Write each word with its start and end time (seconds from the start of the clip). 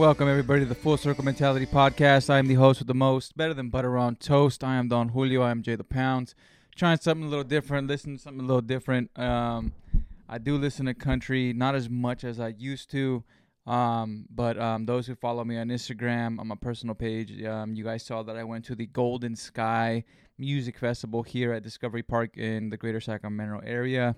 Welcome, 0.00 0.28
everybody, 0.30 0.60
to 0.60 0.66
the 0.66 0.74
Full 0.74 0.96
Circle 0.96 1.26
Mentality 1.26 1.66
Podcast. 1.66 2.30
I 2.30 2.38
am 2.38 2.46
the 2.46 2.54
host 2.54 2.80
with 2.80 2.88
the 2.88 2.94
most, 2.94 3.36
better 3.36 3.52
than 3.52 3.68
butter 3.68 3.98
on 3.98 4.16
toast. 4.16 4.64
I 4.64 4.76
am 4.76 4.88
Don 4.88 5.10
Julio. 5.10 5.42
I 5.42 5.50
am 5.50 5.60
Jay 5.60 5.76
the 5.76 5.84
Pounds. 5.84 6.34
Trying 6.74 6.96
something 7.00 7.26
a 7.26 7.28
little 7.28 7.44
different, 7.44 7.86
listening 7.86 8.16
to 8.16 8.22
something 8.22 8.42
a 8.42 8.46
little 8.46 8.62
different. 8.62 9.10
Um, 9.18 9.74
I 10.26 10.38
do 10.38 10.56
listen 10.56 10.86
to 10.86 10.94
country, 10.94 11.52
not 11.52 11.74
as 11.74 11.90
much 11.90 12.24
as 12.24 12.40
I 12.40 12.54
used 12.56 12.90
to. 12.92 13.22
Um, 13.66 14.24
but 14.30 14.58
um, 14.58 14.86
those 14.86 15.06
who 15.06 15.14
follow 15.16 15.44
me 15.44 15.58
on 15.58 15.68
Instagram, 15.68 16.40
on 16.40 16.48
my 16.48 16.54
personal 16.54 16.94
page, 16.94 17.44
um, 17.44 17.74
you 17.74 17.84
guys 17.84 18.02
saw 18.02 18.22
that 18.22 18.36
I 18.36 18.44
went 18.44 18.64
to 18.64 18.74
the 18.74 18.86
Golden 18.86 19.36
Sky 19.36 20.04
Music 20.38 20.78
Festival 20.78 21.22
here 21.22 21.52
at 21.52 21.62
Discovery 21.62 22.02
Park 22.02 22.38
in 22.38 22.70
the 22.70 22.78
greater 22.78 23.02
Sacramento 23.02 23.60
area. 23.66 24.16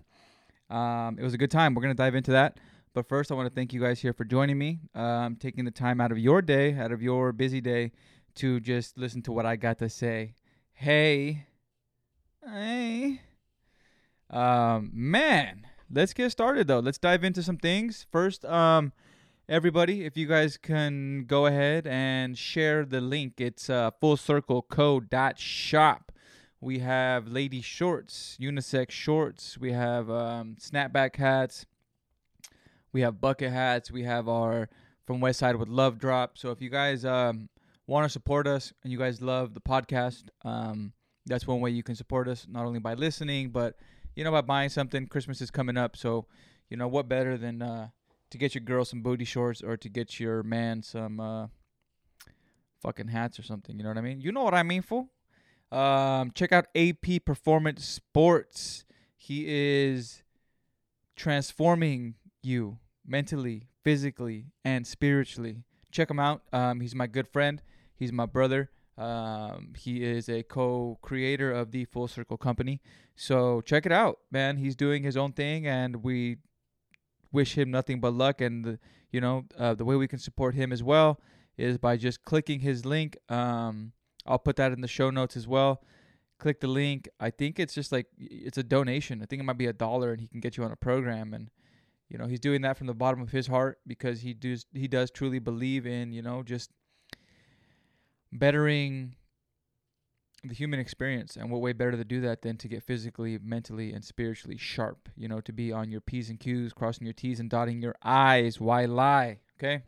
Um, 0.70 1.18
it 1.18 1.24
was 1.24 1.34
a 1.34 1.38
good 1.38 1.50
time. 1.50 1.74
We're 1.74 1.82
going 1.82 1.94
to 1.94 2.00
dive 2.00 2.14
into 2.14 2.30
that. 2.30 2.56
But 2.94 3.08
first, 3.08 3.32
I 3.32 3.34
want 3.34 3.48
to 3.48 3.54
thank 3.54 3.72
you 3.72 3.80
guys 3.80 4.00
here 4.00 4.12
for 4.12 4.24
joining 4.24 4.58
me, 4.58 4.80
um, 4.94 5.36
taking 5.36 5.64
the 5.64 5.70
time 5.70 5.98
out 5.98 6.12
of 6.12 6.18
your 6.18 6.42
day, 6.42 6.76
out 6.76 6.92
of 6.92 7.00
your 7.00 7.32
busy 7.32 7.62
day, 7.62 7.92
to 8.34 8.60
just 8.60 8.98
listen 8.98 9.22
to 9.22 9.32
what 9.32 9.46
I 9.46 9.56
got 9.56 9.78
to 9.78 9.88
say. 9.88 10.34
Hey, 10.74 11.46
hey, 12.46 13.22
um, 14.28 14.90
man, 14.92 15.66
let's 15.90 16.12
get 16.12 16.32
started 16.32 16.66
though. 16.66 16.80
Let's 16.80 16.98
dive 16.98 17.24
into 17.24 17.42
some 17.42 17.56
things. 17.56 18.06
First, 18.12 18.44
um, 18.44 18.92
everybody, 19.48 20.04
if 20.04 20.14
you 20.16 20.26
guys 20.26 20.58
can 20.58 21.24
go 21.26 21.46
ahead 21.46 21.86
and 21.86 22.36
share 22.36 22.84
the 22.84 23.00
link, 23.00 23.34
it's 23.38 23.70
uh, 23.70 23.90
fullcircleco.shop. 24.02 26.12
We 26.60 26.80
have 26.80 27.26
lady 27.26 27.62
shorts, 27.62 28.36
unisex 28.40 28.90
shorts. 28.90 29.56
We 29.58 29.72
have 29.72 30.10
um, 30.10 30.56
snapback 30.60 31.16
hats. 31.16 31.64
We 32.92 33.00
have 33.02 33.20
bucket 33.20 33.52
hats. 33.52 33.90
We 33.90 34.02
have 34.04 34.28
our 34.28 34.68
from 35.04 35.20
West 35.20 35.38
Side 35.38 35.56
with 35.56 35.68
Love 35.68 35.98
drop. 35.98 36.38
So 36.38 36.50
if 36.50 36.60
you 36.60 36.70
guys 36.70 37.04
um, 37.04 37.48
want 37.86 38.04
to 38.04 38.08
support 38.08 38.46
us 38.46 38.72
and 38.82 38.92
you 38.92 38.98
guys 38.98 39.20
love 39.20 39.54
the 39.54 39.60
podcast, 39.60 40.24
um, 40.44 40.92
that's 41.26 41.46
one 41.46 41.60
way 41.60 41.70
you 41.70 41.82
can 41.82 41.94
support 41.94 42.28
us. 42.28 42.46
Not 42.48 42.66
only 42.66 42.80
by 42.80 42.94
listening, 42.94 43.50
but 43.50 43.76
you 44.14 44.24
know 44.24 44.30
by 44.30 44.42
buying 44.42 44.68
something. 44.68 45.06
Christmas 45.06 45.40
is 45.40 45.50
coming 45.50 45.76
up, 45.76 45.96
so 45.96 46.26
you 46.68 46.76
know 46.76 46.88
what 46.88 47.08
better 47.08 47.36
than 47.36 47.62
uh, 47.62 47.88
to 48.30 48.38
get 48.38 48.54
your 48.54 48.62
girl 48.62 48.84
some 48.84 49.02
booty 49.02 49.24
shorts 49.24 49.62
or 49.62 49.76
to 49.76 49.88
get 49.88 50.20
your 50.20 50.42
man 50.42 50.82
some 50.82 51.20
uh, 51.20 51.46
fucking 52.80 53.08
hats 53.08 53.38
or 53.38 53.42
something. 53.42 53.76
You 53.76 53.84
know 53.84 53.90
what 53.90 53.98
I 53.98 54.02
mean? 54.02 54.20
You 54.20 54.32
know 54.32 54.42
what 54.42 54.54
I 54.54 54.62
mean, 54.62 54.82
fool. 54.82 55.08
Um, 55.70 56.32
check 56.34 56.52
out 56.52 56.66
AP 56.74 57.24
Performance 57.24 57.84
Sports. 57.84 58.84
He 59.16 59.44
is 59.46 60.22
transforming 61.16 62.16
you 62.42 62.78
mentally, 63.06 63.68
physically, 63.82 64.46
and 64.64 64.86
spiritually. 64.86 65.64
Check 65.90 66.10
him 66.10 66.18
out. 66.18 66.42
Um, 66.52 66.80
he's 66.80 66.94
my 66.94 67.06
good 67.06 67.28
friend. 67.28 67.62
He's 67.94 68.12
my 68.12 68.26
brother. 68.26 68.70
Um, 68.98 69.72
he 69.76 70.04
is 70.04 70.28
a 70.28 70.42
co-creator 70.42 71.50
of 71.50 71.70
the 71.70 71.84
Full 71.86 72.08
Circle 72.08 72.36
Company. 72.36 72.80
So 73.16 73.60
check 73.62 73.86
it 73.86 73.92
out, 73.92 74.18
man. 74.30 74.56
He's 74.56 74.76
doing 74.76 75.02
his 75.02 75.16
own 75.16 75.32
thing, 75.32 75.66
and 75.66 76.02
we 76.02 76.36
wish 77.30 77.56
him 77.56 77.70
nothing 77.70 78.00
but 78.00 78.14
luck. 78.14 78.40
And 78.40 78.64
the, 78.64 78.78
you 79.10 79.20
know, 79.20 79.44
uh, 79.58 79.74
the 79.74 79.84
way 79.84 79.96
we 79.96 80.08
can 80.08 80.18
support 80.18 80.54
him 80.54 80.72
as 80.72 80.82
well 80.82 81.20
is 81.56 81.78
by 81.78 81.96
just 81.96 82.24
clicking 82.24 82.60
his 82.60 82.84
link. 82.84 83.16
Um, 83.28 83.92
I'll 84.26 84.38
put 84.38 84.56
that 84.56 84.72
in 84.72 84.80
the 84.80 84.88
show 84.88 85.10
notes 85.10 85.36
as 85.36 85.48
well. 85.48 85.82
Click 86.38 86.60
the 86.60 86.66
link. 86.66 87.08
I 87.20 87.30
think 87.30 87.58
it's 87.58 87.74
just 87.74 87.92
like 87.92 88.06
it's 88.18 88.58
a 88.58 88.62
donation. 88.62 89.22
I 89.22 89.26
think 89.26 89.40
it 89.40 89.44
might 89.44 89.58
be 89.58 89.66
a 89.66 89.72
dollar, 89.72 90.12
and 90.12 90.20
he 90.20 90.28
can 90.28 90.40
get 90.40 90.56
you 90.56 90.64
on 90.64 90.72
a 90.72 90.76
program. 90.76 91.32
And 91.34 91.50
you 92.12 92.18
know, 92.18 92.26
he's 92.26 92.40
doing 92.40 92.60
that 92.60 92.76
from 92.76 92.86
the 92.86 92.94
bottom 92.94 93.22
of 93.22 93.30
his 93.30 93.46
heart 93.46 93.78
because 93.86 94.20
he 94.20 94.34
does 94.34 94.66
he 94.74 94.86
does 94.86 95.10
truly 95.10 95.38
believe 95.38 95.86
in 95.86 96.12
you 96.12 96.20
know 96.20 96.42
just 96.42 96.70
bettering 98.30 99.16
the 100.44 100.54
human 100.54 100.78
experience. 100.78 101.36
And 101.36 101.50
what 101.50 101.62
way 101.62 101.72
better 101.72 101.92
to 101.92 102.04
do 102.04 102.20
that 102.20 102.42
than 102.42 102.58
to 102.58 102.68
get 102.68 102.82
physically, 102.82 103.38
mentally, 103.42 103.92
and 103.94 104.04
spiritually 104.04 104.58
sharp? 104.58 105.08
You 105.16 105.26
know, 105.26 105.40
to 105.40 105.52
be 105.54 105.72
on 105.72 105.90
your 105.90 106.02
p's 106.02 106.28
and 106.28 106.38
q's, 106.38 106.74
crossing 106.74 107.06
your 107.06 107.14
t's 107.14 107.40
and 107.40 107.48
dotting 107.48 107.80
your 107.80 107.94
i's. 108.02 108.60
Why 108.60 108.84
lie? 108.84 109.38
Okay. 109.58 109.82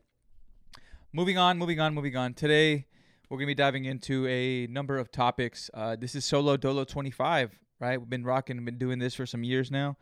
Moving 1.12 1.37
on, 1.37 1.59
moving 1.59 1.79
on, 1.79 1.95
moving 1.95 2.17
on. 2.17 2.33
Today 2.33 2.87
we're 3.29 3.37
gonna 3.37 3.49
be 3.49 3.55
diving 3.55 3.85
into 3.85 4.27
a 4.27 4.67
number 4.69 4.97
of 4.97 5.12
topics. 5.12 5.71
Uh, 5.75 5.95
this 5.95 6.15
is 6.15 6.25
Solo 6.25 6.56
Dolo 6.56 6.85
25, 6.85 7.59
right? 7.81 8.01
We've 8.01 8.09
been 8.09 8.25
rocking, 8.25 8.65
been 8.65 8.79
doing 8.79 8.99
this 8.99 9.15
for 9.15 9.27
some 9.27 9.45
years 9.45 9.71
now, 9.71 9.99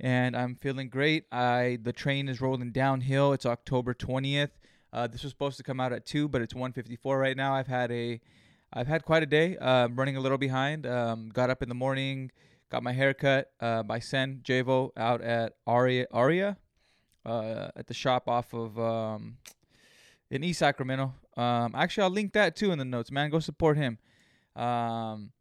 and 0.00 0.36
I'm 0.36 0.56
feeling 0.56 0.88
great. 0.88 1.24
I 1.32 1.78
the 1.82 1.92
train 1.92 2.28
is 2.28 2.40
rolling 2.40 2.72
downhill. 2.72 3.32
It's 3.32 3.46
October 3.46 3.94
20th. 3.94 4.50
Uh, 4.92 5.06
this 5.06 5.22
was 5.22 5.32
supposed 5.32 5.56
to 5.58 5.62
come 5.62 5.80
out 5.80 5.92
at 5.92 6.06
two, 6.06 6.28
but 6.28 6.40
it's 6.40 6.54
1:54 6.54 7.20
right 7.20 7.36
now. 7.36 7.54
I've 7.54 7.66
had 7.66 7.90
a, 7.90 8.20
I've 8.72 8.86
had 8.86 9.04
quite 9.04 9.22
a 9.22 9.26
day. 9.26 9.56
Uh, 9.56 9.84
I'm 9.84 9.96
running 9.96 10.16
a 10.16 10.20
little 10.20 10.38
behind. 10.38 10.86
Um, 10.86 11.28
got 11.28 11.50
up 11.50 11.62
in 11.62 11.68
the 11.68 11.74
morning, 11.74 12.30
got 12.70 12.82
my 12.82 12.92
hair 12.92 13.12
cut 13.14 13.50
uh, 13.60 13.82
by 13.82 13.98
Sen 13.98 14.40
Javo 14.42 14.90
out 14.96 15.20
at 15.20 15.54
Aria, 15.66 16.06
Aria, 16.12 16.56
uh, 17.24 17.68
at 17.76 17.88
the 17.88 17.94
shop 17.94 18.28
off 18.28 18.54
of 18.54 18.78
um, 18.78 19.38
in 20.30 20.44
East 20.44 20.60
Sacramento. 20.60 21.14
Um, 21.36 21.74
actually, 21.74 22.04
I'll 22.04 22.10
link 22.10 22.32
that 22.32 22.56
too 22.56 22.72
in 22.72 22.78
the 22.78 22.84
notes, 22.84 23.10
man. 23.10 23.30
Go 23.30 23.40
support 23.40 23.76
him. 23.76 23.98
Um, 24.54 25.32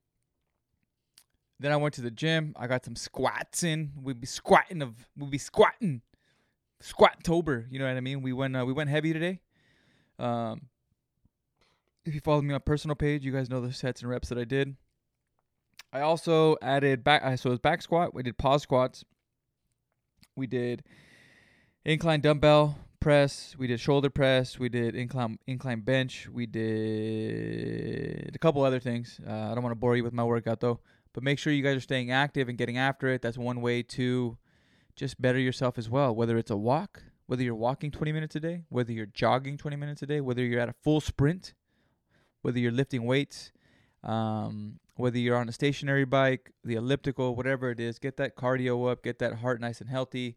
then 1.60 1.72
I 1.72 1.78
went 1.78 1.94
to 1.96 2.02
the 2.02 2.12
gym. 2.12 2.54
I 2.58 2.68
got 2.68 2.84
some 2.86 2.96
squats 2.96 3.64
in. 3.64 3.92
We'd 4.02 4.20
be 4.20 4.28
squatting 4.28 4.82
of 4.82 4.94
we'd 5.18 5.32
be 5.32 5.38
squatting, 5.38 6.02
squat 6.82 7.24
tober. 7.24 7.66
You 7.70 7.80
know 7.80 7.86
what 7.86 7.96
I 7.98 8.02
mean? 8.02 8.22
We 8.22 8.34
went 8.34 8.56
uh, 8.56 8.66
we 8.66 8.74
went 8.74 8.90
heavy 8.90 9.14
today. 9.14 9.40
Um, 10.20 10.64
if 12.06 12.14
you 12.14 12.20
follow 12.22 12.42
me 12.42 12.54
on 12.54 12.60
personal 12.62 12.96
page, 12.96 13.24
you 13.26 13.32
guys 13.32 13.50
know 13.50 13.62
the 13.62 13.74
sets 13.74 14.02
and 14.02 14.10
reps 14.10 14.30
that 14.30 14.38
I 14.38 14.44
did. 14.44 14.76
I 15.92 16.02
also 16.02 16.58
added 16.62 17.04
back. 17.04 17.24
uh, 17.24 17.36
So 17.38 17.50
it 17.50 17.52
was 17.52 17.60
back 17.60 17.82
squat. 17.82 18.14
We 18.14 18.22
did 18.24 18.38
pause 18.38 18.64
squats. 18.64 19.06
We 20.36 20.46
did 20.48 20.84
incline 21.86 22.20
dumbbell 22.22 22.78
press. 23.00 23.56
We 23.58 23.68
did 23.68 23.80
shoulder 23.80 24.10
press. 24.10 24.60
We 24.60 24.68
did 24.68 24.96
incline 24.96 25.40
incline 25.48 25.82
bench. 25.82 26.28
We 26.32 26.46
did 26.48 28.36
a 28.36 28.40
couple 28.40 28.64
other 28.64 28.80
things. 28.80 29.20
Uh, 29.26 29.32
I 29.32 29.54
don't 29.56 29.64
want 29.64 29.72
to 29.72 29.80
bore 29.80 29.96
you 29.96 30.04
with 30.04 30.14
my 30.14 30.24
workout 30.24 30.60
though. 30.60 30.80
But 31.16 31.24
make 31.24 31.40
sure 31.40 31.54
you 31.54 31.64
guys 31.64 31.78
are 31.78 31.82
staying 31.82 32.12
active 32.12 32.50
and 32.50 32.58
getting 32.58 32.78
after 32.78 33.08
it. 33.08 33.22
That's 33.22 33.38
one 33.38 33.62
way 33.62 33.82
to 33.84 34.38
just 34.98 35.22
better 35.22 35.40
yourself 35.40 35.78
as 35.78 35.90
well. 35.90 36.14
Whether 36.14 36.38
it's 36.38 36.52
a 36.52 36.58
walk, 36.58 37.04
whether 37.26 37.42
you're 37.42 37.56
walking 37.56 37.90
20 37.90 38.12
minutes 38.12 38.36
a 38.36 38.42
day, 38.42 38.64
whether 38.68 38.92
you're 38.92 39.06
jogging 39.06 39.58
20 39.58 39.78
minutes 39.78 40.02
a 40.02 40.08
day, 40.08 40.20
whether 40.20 40.44
you're 40.44 40.60
at 40.60 40.68
a 40.68 40.76
full 40.84 41.00
sprint, 41.00 41.54
whether 42.42 42.60
you're 42.60 42.74
lifting 42.74 43.06
weights, 43.06 43.54
um, 44.04 44.78
whether 44.98 45.18
you're 45.18 45.38
on 45.38 45.48
a 45.48 45.54
stationary 45.54 46.04
bike, 46.04 46.52
the 46.66 46.76
elliptical, 46.76 47.34
whatever 47.34 47.72
it 47.72 47.80
is, 47.80 47.98
get 47.98 48.18
that 48.18 48.36
cardio 48.36 48.92
up, 48.92 49.02
get 49.02 49.20
that 49.20 49.36
heart 49.36 49.62
nice 49.62 49.80
and 49.80 49.90
healthy. 49.90 50.36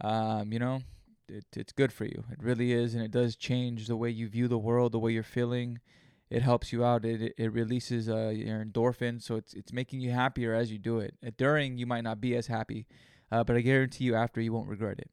Um, 0.00 0.50
you 0.50 0.58
know, 0.58 0.80
it, 1.28 1.44
it's 1.54 1.72
good 1.72 1.92
for 1.92 2.06
you. 2.06 2.24
It 2.32 2.42
really 2.42 2.72
is, 2.72 2.94
and 2.94 3.04
it 3.04 3.10
does 3.10 3.36
change 3.36 3.86
the 3.86 3.96
way 3.96 4.08
you 4.08 4.28
view 4.28 4.48
the 4.48 4.56
world, 4.56 4.92
the 4.92 4.98
way 4.98 5.12
you're 5.12 5.22
feeling. 5.22 5.78
It 6.28 6.42
helps 6.42 6.72
you 6.72 6.84
out. 6.84 7.04
It 7.04 7.34
it, 7.38 7.52
releases 7.52 8.08
uh, 8.08 8.28
your 8.28 8.64
endorphins, 8.64 9.22
so 9.22 9.36
it's 9.36 9.54
it's 9.54 9.72
making 9.72 10.00
you 10.00 10.10
happier 10.10 10.54
as 10.54 10.72
you 10.72 10.78
do 10.78 10.98
it. 10.98 11.14
Uh, 11.24 11.30
During, 11.36 11.78
you 11.78 11.86
might 11.86 12.02
not 12.04 12.20
be 12.20 12.34
as 12.34 12.48
happy, 12.48 12.86
uh, 13.30 13.44
but 13.44 13.56
I 13.56 13.60
guarantee 13.60 14.04
you, 14.04 14.16
after, 14.16 14.40
you 14.40 14.52
won't 14.52 14.68
regret 14.68 14.98
it. 14.98 15.10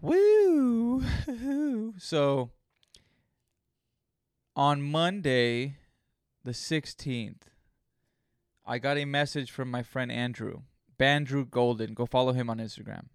Woo! 0.00 1.02
so 1.98 2.50
on 4.54 4.80
Monday, 4.82 5.76
the 6.44 6.52
16th, 6.52 7.42
I 8.64 8.78
got 8.78 8.96
a 8.96 9.04
message 9.04 9.50
from 9.50 9.70
my 9.70 9.82
friend 9.82 10.12
Andrew, 10.12 10.62
Bandrew 10.98 11.50
Golden. 11.50 11.94
Go 11.94 12.06
follow 12.06 12.32
him 12.32 12.48
on 12.48 12.58
Instagram 12.58 13.06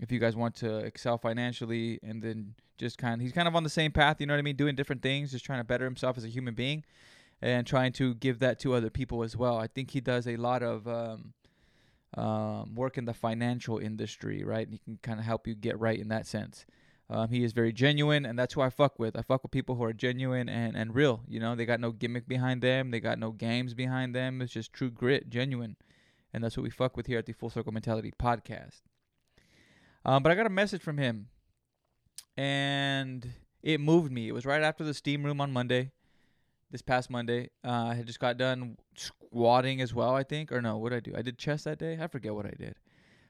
if 0.00 0.10
you 0.10 0.18
guys 0.18 0.34
want 0.34 0.54
to 0.56 0.78
excel 0.78 1.18
financially 1.18 2.00
and 2.02 2.22
then 2.22 2.54
just 2.78 2.98
kind 2.98 3.14
of, 3.14 3.20
he's 3.20 3.32
kind 3.32 3.46
of 3.46 3.54
on 3.54 3.62
the 3.62 3.70
same 3.70 3.92
path, 3.92 4.20
you 4.20 4.26
know 4.26 4.32
what 4.32 4.38
I 4.38 4.42
mean? 4.42 4.56
Doing 4.56 4.74
different 4.74 5.02
things, 5.02 5.30
just 5.30 5.44
trying 5.44 5.60
to 5.60 5.64
better 5.64 5.84
himself 5.84 6.16
as 6.16 6.24
a 6.24 6.28
human 6.28 6.54
being 6.54 6.84
and 7.42 7.66
trying 7.66 7.92
to 7.92 8.14
give 8.14 8.38
that 8.40 8.58
to 8.60 8.74
other 8.74 8.90
people 8.90 9.22
as 9.22 9.36
well. 9.36 9.58
I 9.58 9.66
think 9.66 9.90
he 9.90 10.00
does 10.00 10.26
a 10.26 10.36
lot 10.36 10.62
of 10.62 10.88
um, 10.88 11.34
um, 12.14 12.74
work 12.74 12.98
in 12.98 13.04
the 13.04 13.14
financial 13.14 13.78
industry, 13.78 14.42
right? 14.42 14.66
And 14.66 14.72
he 14.72 14.78
can 14.78 14.98
kind 15.02 15.18
of 15.18 15.26
help 15.26 15.46
you 15.46 15.54
get 15.54 15.78
right 15.78 15.98
in 15.98 16.08
that 16.08 16.26
sense. 16.26 16.64
Um, 17.08 17.28
he 17.28 17.42
is 17.42 17.52
very 17.52 17.72
genuine, 17.72 18.24
and 18.24 18.38
that's 18.38 18.54
who 18.54 18.60
I 18.60 18.70
fuck 18.70 18.98
with. 18.98 19.16
I 19.16 19.22
fuck 19.22 19.42
with 19.42 19.50
people 19.50 19.74
who 19.74 19.82
are 19.82 19.92
genuine 19.92 20.48
and, 20.48 20.76
and 20.76 20.94
real. 20.94 21.22
You 21.26 21.40
know, 21.40 21.56
they 21.56 21.66
got 21.66 21.80
no 21.80 21.90
gimmick 21.90 22.28
behind 22.28 22.62
them, 22.62 22.90
they 22.90 23.00
got 23.00 23.18
no 23.18 23.32
games 23.32 23.74
behind 23.74 24.14
them. 24.14 24.40
It's 24.40 24.52
just 24.52 24.72
true 24.72 24.90
grit, 24.90 25.28
genuine. 25.28 25.76
And 26.32 26.44
that's 26.44 26.56
what 26.56 26.62
we 26.62 26.70
fuck 26.70 26.96
with 26.96 27.08
here 27.08 27.18
at 27.18 27.26
the 27.26 27.32
Full 27.32 27.50
Circle 27.50 27.72
Mentality 27.72 28.12
podcast. 28.16 28.82
Um, 30.04 30.22
but 30.22 30.32
I 30.32 30.34
got 30.34 30.46
a 30.46 30.50
message 30.50 30.82
from 30.82 30.98
him, 30.98 31.28
and 32.36 33.28
it 33.62 33.80
moved 33.80 34.10
me. 34.10 34.28
It 34.28 34.32
was 34.32 34.46
right 34.46 34.62
after 34.62 34.84
the 34.84 34.94
steam 34.94 35.24
room 35.24 35.40
on 35.40 35.52
Monday, 35.52 35.92
this 36.70 36.82
past 36.82 37.10
Monday. 37.10 37.50
Uh, 37.64 37.88
I 37.90 37.94
had 37.94 38.06
just 38.06 38.20
got 38.20 38.38
done 38.38 38.76
squatting 38.96 39.80
as 39.80 39.92
well, 39.92 40.14
I 40.14 40.22
think, 40.22 40.52
or 40.52 40.62
no, 40.62 40.78
what 40.78 40.90
did 40.90 40.96
I 40.96 41.00
do? 41.00 41.16
I 41.16 41.22
did 41.22 41.38
chest 41.38 41.64
that 41.64 41.78
day. 41.78 41.98
I 42.00 42.06
forget 42.06 42.34
what 42.34 42.46
I 42.46 42.54
did. 42.58 42.76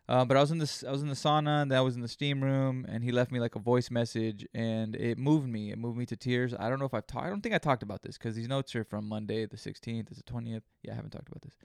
Uh, 0.09 0.25
but 0.25 0.37
I 0.37 0.41
was 0.41 0.51
in 0.51 0.59
the 0.59 0.85
I 0.89 0.91
was 0.91 1.03
in 1.03 1.09
the 1.09 1.15
sauna, 1.15 1.63
and 1.63 1.73
I 1.73 1.81
was 1.83 1.95
in 1.95 2.03
the 2.03 2.09
steam 2.09 2.43
room, 2.43 2.85
and 2.89 3.05
he 3.05 3.13
left 3.13 3.31
me 3.31 3.39
like 3.39 3.55
a 3.55 3.61
voice 3.61 3.93
message, 3.93 4.45
and 4.53 4.97
it 4.97 5.19
moved 5.19 5.49
me. 5.49 5.71
It 5.71 5.79
moved 5.79 5.97
me 5.97 6.07
to 6.07 6.17
tears. 6.17 6.53
I 6.59 6.69
don't 6.69 6.81
know 6.81 6.85
if 6.85 6.95
I've 6.95 7.07
talked. 7.07 7.27
I 7.27 7.29
don't 7.29 7.41
think 7.41 7.55
I 7.55 7.59
talked 7.59 7.85
about 7.85 8.03
this 8.03 8.19
because 8.19 8.35
these 8.35 8.49
notes 8.49 8.75
are 8.75 8.83
from 8.83 9.09
Monday, 9.09 9.47
the 9.47 9.57
16th, 9.57 10.11
is 10.11 10.17
the 10.17 10.25
20th. 10.25 10.63
Yeah, 10.83 10.93
I 10.93 10.95
haven't 10.97 11.11
talked 11.11 11.29
about 11.29 11.43
this. 11.43 11.57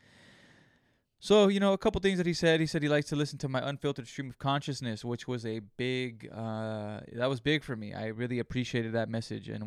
So 1.19 1.47
you 1.47 1.59
know, 1.59 1.73
a 1.73 1.77
couple 1.77 2.01
things 2.01 2.17
that 2.17 2.27
he 2.27 2.33
said. 2.33 2.59
He 2.59 2.65
said 2.65 2.83
he 2.83 2.89
likes 2.89 3.09
to 3.09 3.15
listen 3.15 3.39
to 3.39 3.49
my 3.49 3.67
unfiltered 3.67 4.07
stream 4.07 4.29
of 4.29 4.37
consciousness, 4.37 5.03
which 5.03 5.27
was 5.27 5.45
a 5.45 5.61
big. 5.77 6.29
Uh, 6.31 6.99
that 7.13 7.29
was 7.29 7.39
big 7.39 7.63
for 7.63 7.75
me. 7.75 7.93
I 7.93 8.07
really 8.07 8.39
appreciated 8.39 8.93
that 8.93 9.09
message 9.09 9.49
and, 9.49 9.63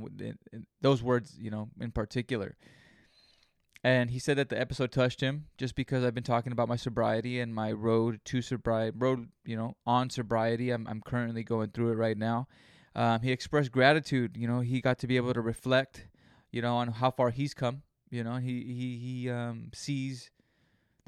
and, 0.52 0.66
those 0.80 1.02
words, 1.02 1.36
you 1.38 1.50
know, 1.50 1.70
in 1.80 1.90
particular 1.90 2.56
and 3.84 4.10
he 4.10 4.18
said 4.18 4.36
that 4.36 4.48
the 4.48 4.60
episode 4.60 4.90
touched 4.90 5.20
him 5.20 5.46
just 5.56 5.74
because 5.74 6.04
I've 6.04 6.14
been 6.14 6.24
talking 6.24 6.52
about 6.52 6.68
my 6.68 6.76
sobriety 6.76 7.40
and 7.40 7.54
my 7.54 7.72
road 7.72 8.20
to 8.26 8.42
sobriety, 8.42 8.96
road, 8.98 9.28
you 9.44 9.56
know, 9.56 9.76
on 9.86 10.10
sobriety. 10.10 10.70
I'm 10.70 10.86
I'm 10.88 11.00
currently 11.00 11.44
going 11.44 11.70
through 11.70 11.92
it 11.92 11.96
right 11.96 12.18
now. 12.18 12.48
Um, 12.96 13.20
he 13.22 13.30
expressed 13.30 13.70
gratitude. 13.70 14.36
You 14.36 14.48
know, 14.48 14.60
he 14.60 14.80
got 14.80 14.98
to 14.98 15.06
be 15.06 15.16
able 15.16 15.32
to 15.32 15.40
reflect, 15.40 16.08
you 16.50 16.60
know, 16.60 16.76
on 16.76 16.88
how 16.88 17.12
far 17.12 17.30
he's 17.30 17.54
come. 17.54 17.82
You 18.10 18.24
know, 18.24 18.36
he 18.36 18.64
he 18.64 18.98
he 18.98 19.30
um, 19.30 19.70
sees 19.72 20.30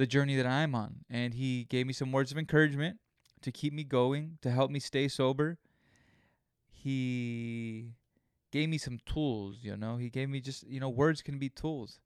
the 0.01 0.07
journey 0.07 0.35
that 0.35 0.47
I'm 0.47 0.75
on, 0.75 1.05
and 1.11 1.35
he 1.35 1.65
gave 1.65 1.87
me 1.87 1.93
some 1.93 2.11
words 2.11 2.33
of 2.33 2.39
encouragement 2.39 2.99
to 3.43 3.53
keep 3.53 3.75
me 3.75 3.85
going, 3.85 4.39
to 4.41 4.51
help 4.51 4.71
me 4.71 4.81
stay 4.81 5.09
sober. 5.09 5.59
He 6.71 7.93
gave 8.51 8.71
me 8.71 8.79
some 8.79 8.99
tools. 9.05 9.59
You 9.61 9.77
know, 9.77 9.99
he 9.99 10.09
gave 10.09 10.31
me 10.31 10.41
just 10.41 10.67
you 10.67 10.81
know, 10.81 10.89
words 10.89 11.21
can 11.21 11.39
be 11.39 11.51
tools 11.51 12.01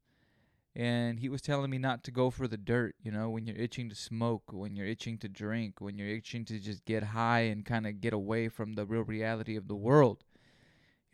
and 0.76 1.20
he 1.20 1.28
was 1.28 1.40
telling 1.40 1.70
me 1.70 1.78
not 1.78 2.02
to 2.02 2.10
go 2.10 2.30
for 2.30 2.48
the 2.48 2.56
dirt 2.56 2.96
you 3.00 3.12
know 3.12 3.30
when 3.30 3.46
you're 3.46 3.56
itching 3.56 3.88
to 3.88 3.94
smoke 3.94 4.42
when 4.50 4.74
you're 4.74 4.86
itching 4.86 5.16
to 5.16 5.28
drink 5.28 5.80
when 5.80 5.96
you're 5.96 6.08
itching 6.08 6.44
to 6.44 6.58
just 6.58 6.84
get 6.84 7.04
high 7.04 7.42
and 7.42 7.64
kind 7.64 7.86
of 7.86 8.00
get 8.00 8.12
away 8.12 8.48
from 8.48 8.74
the 8.74 8.84
real 8.84 9.02
reality 9.02 9.54
of 9.54 9.68
the 9.68 9.76
world 9.76 10.24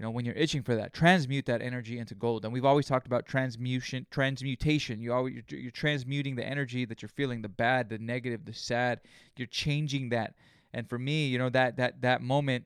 you 0.01 0.07
know 0.07 0.11
when 0.11 0.25
you're 0.25 0.35
itching 0.35 0.63
for 0.63 0.75
that 0.77 0.95
transmute 0.95 1.45
that 1.45 1.61
energy 1.61 1.99
into 1.99 2.15
gold. 2.15 2.47
And 2.47 2.55
we've 2.55 2.65
always 2.65 2.87
talked 2.87 3.07
about 3.07 3.27
transmutation 3.27 4.07
transmutation. 4.11 4.99
You 5.03 5.13
always 5.13 5.35
you're, 5.35 5.61
you're 5.61 5.71
transmuting 5.71 6.37
the 6.37 6.47
energy 6.47 6.87
that 6.87 7.03
you're 7.03 7.11
feeling 7.11 7.43
the 7.43 7.51
bad 7.51 7.91
the 7.91 7.99
negative 7.99 8.47
the 8.47 8.55
sad. 8.55 9.01
You're 9.37 9.47
changing 9.47 10.09
that. 10.09 10.33
And 10.73 10.89
for 10.89 10.99
me 10.99 11.27
you 11.27 11.37
know 11.37 11.51
that 11.51 11.77
that 11.77 12.01
that 12.01 12.23
moment 12.23 12.65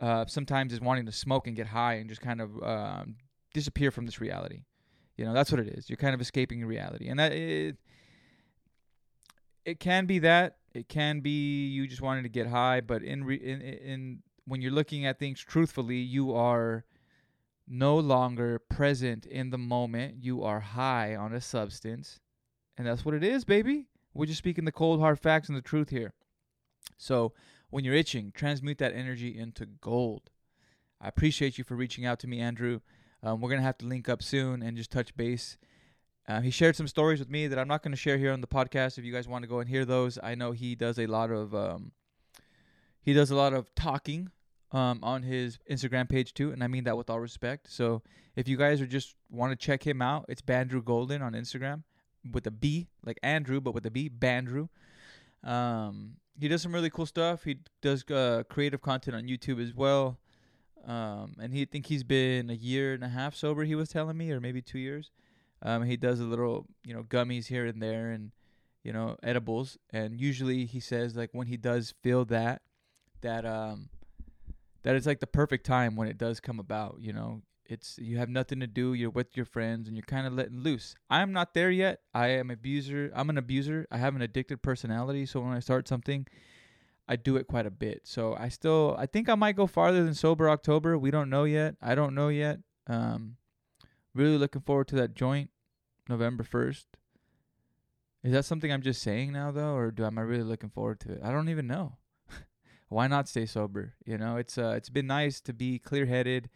uh, 0.00 0.26
sometimes 0.28 0.72
is 0.72 0.80
wanting 0.80 1.06
to 1.06 1.12
smoke 1.12 1.48
and 1.48 1.56
get 1.56 1.66
high 1.66 1.94
and 1.94 2.08
just 2.08 2.20
kind 2.20 2.40
of 2.40 2.62
um, 2.62 3.16
disappear 3.52 3.90
from 3.90 4.06
this 4.06 4.20
reality. 4.20 4.62
You 5.16 5.24
know, 5.24 5.32
that's 5.32 5.50
what 5.50 5.60
it 5.60 5.68
is. 5.68 5.90
You're 5.90 5.96
kind 5.96 6.14
of 6.14 6.20
escaping 6.20 6.64
reality, 6.64 7.08
and 7.08 7.18
that 7.18 7.32
it, 7.32 7.76
it 9.64 9.80
can 9.80 10.06
be 10.06 10.18
that. 10.20 10.58
It 10.74 10.88
can 10.88 11.20
be 11.20 11.68
you 11.68 11.88
just 11.88 12.02
wanting 12.02 12.24
to 12.24 12.28
get 12.28 12.46
high, 12.46 12.82
but 12.82 13.02
in 13.02 13.24
re, 13.24 13.36
in 13.36 13.62
in 13.62 14.22
when 14.46 14.62
you're 14.62 14.72
looking 14.72 15.04
at 15.04 15.18
things 15.18 15.40
truthfully, 15.40 15.96
you 15.96 16.34
are 16.34 16.84
no 17.68 17.98
longer 17.98 18.58
present 18.58 19.26
in 19.26 19.50
the 19.50 19.58
moment. 19.58 20.16
You 20.20 20.42
are 20.44 20.60
high 20.60 21.16
on 21.16 21.32
a 21.32 21.40
substance, 21.40 22.20
and 22.78 22.86
that's 22.86 23.04
what 23.04 23.14
it 23.14 23.24
is, 23.24 23.44
baby. 23.44 23.86
We're 24.14 24.26
just 24.26 24.38
speaking 24.38 24.64
the 24.64 24.72
cold 24.72 25.00
hard 25.00 25.18
facts 25.18 25.48
and 25.48 25.58
the 25.58 25.62
truth 25.62 25.90
here. 25.90 26.12
So 26.96 27.32
when 27.70 27.84
you're 27.84 27.94
itching, 27.94 28.32
transmute 28.34 28.78
that 28.78 28.94
energy 28.94 29.36
into 29.36 29.66
gold. 29.66 30.30
I 31.00 31.08
appreciate 31.08 31.58
you 31.58 31.64
for 31.64 31.74
reaching 31.74 32.06
out 32.06 32.20
to 32.20 32.28
me, 32.28 32.40
Andrew. 32.40 32.80
Um, 33.22 33.40
we're 33.40 33.50
gonna 33.50 33.62
have 33.62 33.78
to 33.78 33.86
link 33.86 34.08
up 34.08 34.22
soon 34.22 34.62
and 34.62 34.76
just 34.76 34.90
touch 34.90 35.14
base. 35.16 35.58
Uh, 36.28 36.40
he 36.40 36.50
shared 36.50 36.76
some 36.76 36.88
stories 36.88 37.18
with 37.18 37.30
me 37.30 37.46
that 37.46 37.58
I'm 37.58 37.68
not 37.68 37.82
going 37.82 37.92
to 37.92 37.96
share 37.96 38.18
here 38.18 38.32
on 38.32 38.40
the 38.40 38.48
podcast. 38.48 38.98
If 38.98 39.04
you 39.04 39.12
guys 39.12 39.28
want 39.28 39.44
to 39.44 39.48
go 39.48 39.60
and 39.60 39.68
hear 39.68 39.84
those, 39.84 40.18
I 40.20 40.34
know 40.34 40.50
he 40.50 40.74
does 40.74 40.98
a 40.98 41.06
lot 41.06 41.30
of 41.30 41.54
um, 41.54 41.92
he 43.00 43.12
does 43.12 43.30
a 43.30 43.36
lot 43.36 43.54
of 43.54 43.72
talking 43.76 44.30
um, 44.72 45.00
on 45.02 45.22
his 45.22 45.58
Instagram 45.70 46.08
page 46.08 46.34
too, 46.34 46.52
and 46.52 46.62
I 46.62 46.66
mean 46.66 46.84
that 46.84 46.96
with 46.96 47.10
all 47.10 47.20
respect. 47.20 47.70
So 47.70 48.02
if 48.34 48.48
you 48.48 48.56
guys 48.56 48.80
are 48.80 48.86
just 48.86 49.14
want 49.30 49.52
to 49.52 49.56
check 49.56 49.86
him 49.86 50.02
out, 50.02 50.26
it's 50.28 50.42
Bandrew 50.42 50.84
Golden 50.84 51.22
on 51.22 51.32
Instagram 51.32 51.82
with 52.32 52.46
a 52.46 52.50
B, 52.50 52.88
like 53.04 53.18
Andrew, 53.22 53.60
but 53.60 53.74
with 53.74 53.86
a 53.86 53.90
B, 53.90 54.10
Bandrew. 54.10 54.68
Um, 55.44 56.16
he 56.38 56.48
does 56.48 56.62
some 56.62 56.74
really 56.74 56.90
cool 56.90 57.06
stuff. 57.06 57.44
He 57.44 57.58
does 57.80 58.04
uh, 58.10 58.42
creative 58.48 58.82
content 58.82 59.16
on 59.16 59.24
YouTube 59.24 59.62
as 59.62 59.74
well. 59.74 60.18
Um, 60.86 61.34
and 61.40 61.52
he 61.52 61.64
think 61.64 61.86
he's 61.86 62.04
been 62.04 62.50
a 62.50 62.54
year 62.54 62.94
and 62.94 63.02
a 63.02 63.08
half 63.08 63.34
sober. 63.34 63.64
He 63.64 63.74
was 63.74 63.88
telling 63.88 64.16
me, 64.16 64.30
or 64.30 64.40
maybe 64.40 64.62
two 64.62 64.78
years. 64.78 65.10
Um, 65.62 65.84
he 65.84 65.96
does 65.96 66.20
a 66.20 66.24
little, 66.24 66.66
you 66.84 66.94
know, 66.94 67.02
gummies 67.02 67.46
here 67.46 67.66
and 67.66 67.82
there, 67.82 68.10
and 68.10 68.30
you 68.84 68.92
know, 68.92 69.16
edibles. 69.22 69.78
And 69.90 70.20
usually, 70.20 70.64
he 70.66 70.78
says 70.78 71.16
like 71.16 71.30
when 71.32 71.48
he 71.48 71.56
does 71.56 71.94
feel 72.02 72.24
that, 72.26 72.62
that 73.22 73.44
um, 73.44 73.88
that 74.86 74.94
it's 74.94 75.04
like 75.04 75.18
the 75.18 75.26
perfect 75.26 75.66
time 75.66 75.96
when 75.96 76.06
it 76.06 76.16
does 76.16 76.38
come 76.38 76.60
about. 76.60 76.98
You 77.00 77.12
know, 77.12 77.42
it's 77.64 77.98
you 77.98 78.18
have 78.18 78.28
nothing 78.28 78.60
to 78.60 78.68
do. 78.68 78.94
You're 78.94 79.10
with 79.10 79.36
your 79.36 79.44
friends, 79.44 79.88
and 79.88 79.96
you're 79.96 80.04
kind 80.06 80.28
of 80.28 80.32
letting 80.32 80.60
loose. 80.60 80.94
I'm 81.10 81.32
not 81.32 81.54
there 81.54 81.72
yet. 81.72 82.02
I 82.14 82.28
am 82.28 82.52
abuser. 82.52 83.10
I'm 83.12 83.28
an 83.28 83.36
abuser. 83.36 83.88
I 83.90 83.98
have 83.98 84.14
an 84.14 84.22
addicted 84.22 84.62
personality. 84.62 85.26
So 85.26 85.40
when 85.40 85.54
I 85.54 85.58
start 85.58 85.88
something, 85.88 86.28
I 87.08 87.16
do 87.16 87.34
it 87.34 87.48
quite 87.48 87.66
a 87.66 87.70
bit. 87.72 88.02
So 88.04 88.36
I 88.38 88.48
still 88.48 88.94
I 88.96 89.06
think 89.06 89.28
I 89.28 89.34
might 89.34 89.56
go 89.56 89.66
farther 89.66 90.04
than 90.04 90.14
sober 90.14 90.48
October. 90.48 90.96
We 90.96 91.10
don't 91.10 91.30
know 91.30 91.42
yet. 91.42 91.74
I 91.82 91.96
don't 91.96 92.14
know 92.14 92.28
yet. 92.28 92.60
Um 92.86 93.38
really 94.14 94.38
looking 94.38 94.62
forward 94.62 94.86
to 94.88 94.96
that 94.96 95.14
joint 95.14 95.50
November 96.08 96.44
1st. 96.44 96.84
Is 98.22 98.32
that 98.32 98.44
something 98.44 98.72
I'm 98.72 98.82
just 98.82 99.02
saying 99.02 99.32
now 99.32 99.50
though 99.50 99.74
or 99.74 99.90
do 99.90 100.04
am 100.04 100.16
I 100.16 100.22
really 100.22 100.44
looking 100.44 100.70
forward 100.70 101.00
to 101.00 101.12
it? 101.14 101.20
I 101.24 101.32
don't 101.32 101.48
even 101.48 101.66
know. 101.66 101.96
Why 102.88 103.06
not 103.06 103.28
stay 103.28 103.46
sober? 103.46 103.94
You 104.04 104.18
know, 104.18 104.36
it's 104.36 104.58
uh 104.58 104.74
it's 104.76 104.88
been 104.88 105.06
nice 105.06 105.40
to 105.42 105.52
be 105.52 105.78
clear-headed 105.78 106.48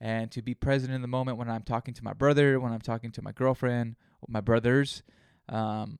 and 0.00 0.30
to 0.30 0.42
be 0.42 0.54
present 0.54 0.92
in 0.92 1.02
the 1.02 1.08
moment 1.08 1.36
when 1.36 1.50
I'm 1.50 1.62
talking 1.62 1.94
to 1.94 2.04
my 2.04 2.12
brother, 2.12 2.58
when 2.58 2.72
I'm 2.72 2.80
talking 2.80 3.12
to 3.12 3.22
my 3.22 3.32
girlfriend, 3.32 3.96
my 4.28 4.40
brothers. 4.40 5.02
Um 5.48 5.98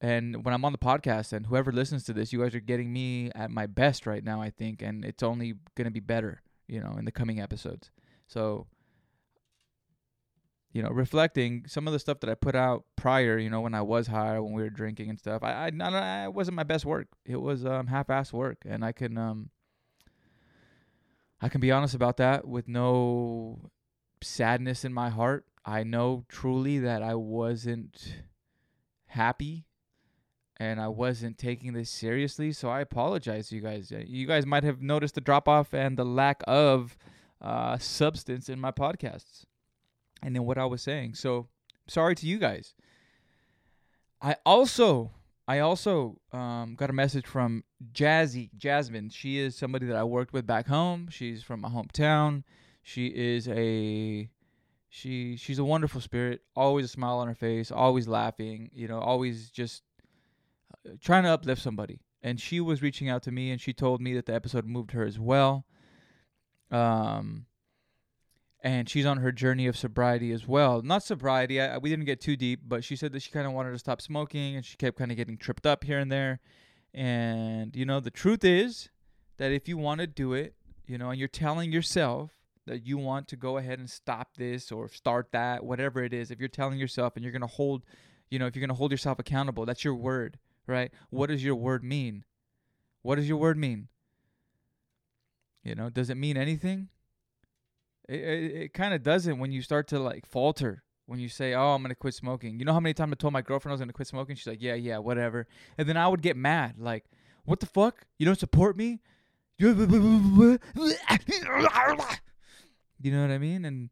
and 0.00 0.44
when 0.44 0.54
I'm 0.54 0.64
on 0.64 0.72
the 0.72 0.78
podcast 0.78 1.32
and 1.32 1.46
whoever 1.46 1.72
listens 1.72 2.04
to 2.04 2.12
this, 2.12 2.32
you 2.32 2.40
guys 2.42 2.54
are 2.54 2.60
getting 2.60 2.92
me 2.92 3.30
at 3.34 3.50
my 3.50 3.66
best 3.66 4.06
right 4.06 4.24
now, 4.24 4.40
I 4.40 4.50
think, 4.50 4.82
and 4.82 5.04
it's 5.04 5.22
only 5.22 5.54
gonna 5.74 5.90
be 5.90 6.00
better, 6.00 6.42
you 6.68 6.80
know, 6.80 6.96
in 6.98 7.04
the 7.04 7.12
coming 7.12 7.40
episodes. 7.40 7.90
So, 8.26 8.66
you 10.72 10.82
know, 10.82 10.90
reflecting 10.90 11.64
some 11.66 11.86
of 11.86 11.92
the 11.92 11.98
stuff 11.98 12.20
that 12.20 12.30
I 12.30 12.34
put 12.34 12.54
out 12.54 12.84
prior, 12.96 13.38
you 13.38 13.50
know, 13.50 13.60
when 13.60 13.74
I 13.74 13.82
was 13.82 14.06
high, 14.06 14.38
when 14.38 14.52
we 14.52 14.62
were 14.62 14.70
drinking 14.70 15.10
and 15.10 15.18
stuff, 15.18 15.42
I 15.42 15.70
I, 15.80 16.24
I 16.24 16.28
wasn't 16.28 16.56
my 16.56 16.62
best 16.62 16.84
work. 16.84 17.08
It 17.24 17.40
was 17.40 17.64
um, 17.64 17.88
half-ass 17.88 18.32
work, 18.32 18.58
and 18.64 18.84
I 18.84 18.92
can 18.92 19.18
um 19.18 19.50
I 21.40 21.48
can 21.48 21.60
be 21.60 21.72
honest 21.72 21.94
about 21.94 22.18
that 22.18 22.46
with 22.46 22.68
no 22.68 23.70
sadness 24.22 24.84
in 24.84 24.92
my 24.92 25.08
heart. 25.08 25.46
I 25.64 25.82
know 25.82 26.24
truly 26.28 26.78
that 26.80 27.02
I 27.02 27.14
wasn't 27.14 28.22
happy 29.06 29.66
and 30.58 30.80
I 30.80 30.88
wasn't 30.88 31.38
taking 31.38 31.72
this 31.72 31.90
seriously. 31.90 32.52
So 32.52 32.68
I 32.68 32.80
apologize 32.80 33.48
to 33.48 33.56
you 33.56 33.62
guys. 33.62 33.90
Uh, 33.90 34.02
you 34.06 34.26
guys 34.26 34.46
might 34.46 34.64
have 34.64 34.82
noticed 34.82 35.14
the 35.14 35.20
drop 35.20 35.48
off 35.48 35.72
and 35.72 35.96
the 35.96 36.04
lack 36.04 36.42
of 36.46 36.96
uh, 37.40 37.78
substance 37.78 38.48
in 38.48 38.60
my 38.60 38.70
podcasts 38.70 39.46
and 40.22 40.34
then 40.34 40.44
what 40.44 40.58
I 40.58 40.66
was 40.66 40.82
saying. 40.82 41.14
So 41.14 41.48
sorry 41.86 42.14
to 42.16 42.26
you 42.26 42.38
guys. 42.38 42.74
I 44.22 44.36
also 44.44 45.12
I 45.48 45.60
also 45.60 46.20
um, 46.32 46.76
got 46.76 46.90
a 46.90 46.92
message 46.92 47.26
from 47.26 47.64
Jazzy 47.92 48.50
Jasmine. 48.56 49.10
She 49.10 49.38
is 49.38 49.56
somebody 49.56 49.86
that 49.86 49.96
I 49.96 50.04
worked 50.04 50.32
with 50.32 50.46
back 50.46 50.68
home. 50.68 51.08
She's 51.10 51.42
from 51.42 51.60
my 51.60 51.68
hometown. 51.68 52.44
She 52.82 53.08
is 53.08 53.48
a 53.48 54.30
she 54.88 55.36
she's 55.36 55.58
a 55.58 55.64
wonderful 55.64 56.00
spirit. 56.00 56.42
Always 56.54 56.84
a 56.84 56.88
smile 56.88 57.18
on 57.18 57.28
her 57.28 57.34
face. 57.34 57.70
Always 57.72 58.06
laughing. 58.06 58.70
You 58.72 58.88
know, 58.88 59.00
always 59.00 59.50
just 59.50 59.82
trying 61.00 61.24
to 61.24 61.30
uplift 61.30 61.62
somebody. 61.62 62.00
And 62.22 62.38
she 62.38 62.60
was 62.60 62.82
reaching 62.82 63.08
out 63.08 63.22
to 63.24 63.32
me 63.32 63.50
and 63.50 63.60
she 63.60 63.72
told 63.72 64.00
me 64.00 64.14
that 64.14 64.26
the 64.26 64.34
episode 64.34 64.66
moved 64.66 64.92
her 64.92 65.04
as 65.04 65.18
well. 65.18 65.64
Um, 66.70 67.46
and 68.62 68.88
she's 68.88 69.06
on 69.06 69.18
her 69.18 69.32
journey 69.32 69.66
of 69.66 69.76
sobriety 69.76 70.32
as 70.32 70.46
well. 70.46 70.82
Not 70.82 71.02
sobriety, 71.02 71.60
I, 71.60 71.78
we 71.78 71.90
didn't 71.90 72.04
get 72.04 72.20
too 72.20 72.36
deep, 72.36 72.60
but 72.66 72.84
she 72.84 72.96
said 72.96 73.12
that 73.12 73.22
she 73.22 73.30
kind 73.30 73.46
of 73.46 73.52
wanted 73.52 73.72
to 73.72 73.78
stop 73.78 74.00
smoking 74.00 74.56
and 74.56 74.64
she 74.64 74.76
kept 74.76 74.98
kind 74.98 75.10
of 75.10 75.16
getting 75.16 75.36
tripped 75.36 75.66
up 75.66 75.84
here 75.84 75.98
and 75.98 76.10
there. 76.10 76.40
And, 76.92 77.74
you 77.74 77.84
know, 77.84 78.00
the 78.00 78.10
truth 78.10 78.44
is 78.44 78.90
that 79.38 79.52
if 79.52 79.68
you 79.68 79.76
want 79.76 80.00
to 80.00 80.06
do 80.06 80.32
it, 80.34 80.54
you 80.86 80.98
know, 80.98 81.10
and 81.10 81.18
you're 81.18 81.28
telling 81.28 81.72
yourself 81.72 82.32
that 82.66 82.86
you 82.86 82.98
want 82.98 83.28
to 83.28 83.36
go 83.36 83.56
ahead 83.56 83.78
and 83.78 83.88
stop 83.88 84.36
this 84.36 84.70
or 84.70 84.88
start 84.88 85.28
that, 85.32 85.64
whatever 85.64 86.02
it 86.02 86.12
is, 86.12 86.30
if 86.30 86.38
you're 86.38 86.48
telling 86.48 86.78
yourself 86.78 87.14
and 87.16 87.24
you're 87.24 87.32
going 87.32 87.40
to 87.40 87.46
hold, 87.46 87.84
you 88.28 88.38
know, 88.38 88.46
if 88.46 88.54
you're 88.54 88.60
going 88.60 88.68
to 88.68 88.74
hold 88.74 88.90
yourself 88.90 89.18
accountable, 89.18 89.64
that's 89.64 89.84
your 89.84 89.94
word 89.94 90.38
right? 90.70 90.92
What 91.10 91.28
does 91.28 91.44
your 91.44 91.56
word 91.56 91.84
mean? 91.84 92.24
What 93.02 93.16
does 93.16 93.28
your 93.28 93.38
word 93.38 93.58
mean? 93.58 93.88
You 95.62 95.74
know, 95.74 95.90
does 95.90 96.08
it 96.08 96.16
mean 96.16 96.36
anything? 96.36 96.88
It 98.10 98.20
it, 98.20 98.56
it 98.62 98.74
kind 98.74 98.92
of 98.92 99.02
doesn't 99.02 99.38
when 99.38 99.52
you 99.52 99.62
start 99.62 99.86
to 99.88 99.98
like 99.98 100.26
falter. 100.26 100.82
When 101.06 101.18
you 101.18 101.28
say, 101.28 101.54
"Oh, 101.54 101.70
I'm 101.74 101.82
gonna 101.82 101.94
quit 101.94 102.14
smoking," 102.14 102.58
you 102.58 102.64
know 102.64 102.72
how 102.72 102.80
many 102.80 102.94
times 102.94 103.12
I 103.12 103.14
told 103.14 103.32
my 103.32 103.42
girlfriend 103.42 103.72
I 103.72 103.74
was 103.74 103.80
gonna 103.80 103.92
quit 103.92 104.08
smoking. 104.08 104.36
She's 104.36 104.46
like, 104.46 104.62
"Yeah, 104.62 104.74
yeah, 104.74 104.98
whatever," 104.98 105.46
and 105.78 105.88
then 105.88 105.96
I 105.96 106.06
would 106.06 106.22
get 106.22 106.36
mad, 106.36 106.74
like, 106.78 107.04
"What 107.44 107.60
the 107.60 107.66
fuck? 107.66 108.06
You 108.18 108.26
don't 108.26 108.38
support 108.38 108.76
me?" 108.76 109.00
You 113.02 113.12
know 113.12 113.22
what 113.22 113.30
I 113.30 113.38
mean? 113.38 113.64
And 113.64 113.90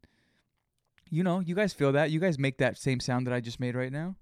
you 1.09 1.23
know, 1.23 1.39
you 1.39 1.55
guys 1.55 1.73
feel 1.73 1.91
that. 1.93 2.11
You 2.11 2.19
guys 2.19 2.37
make 2.39 2.57
that 2.59 2.77
same 2.77 2.99
sound 2.99 3.27
that 3.27 3.33
I 3.33 3.39
just 3.39 3.59
made 3.59 3.75
right 3.75 3.91
now. 3.91 4.15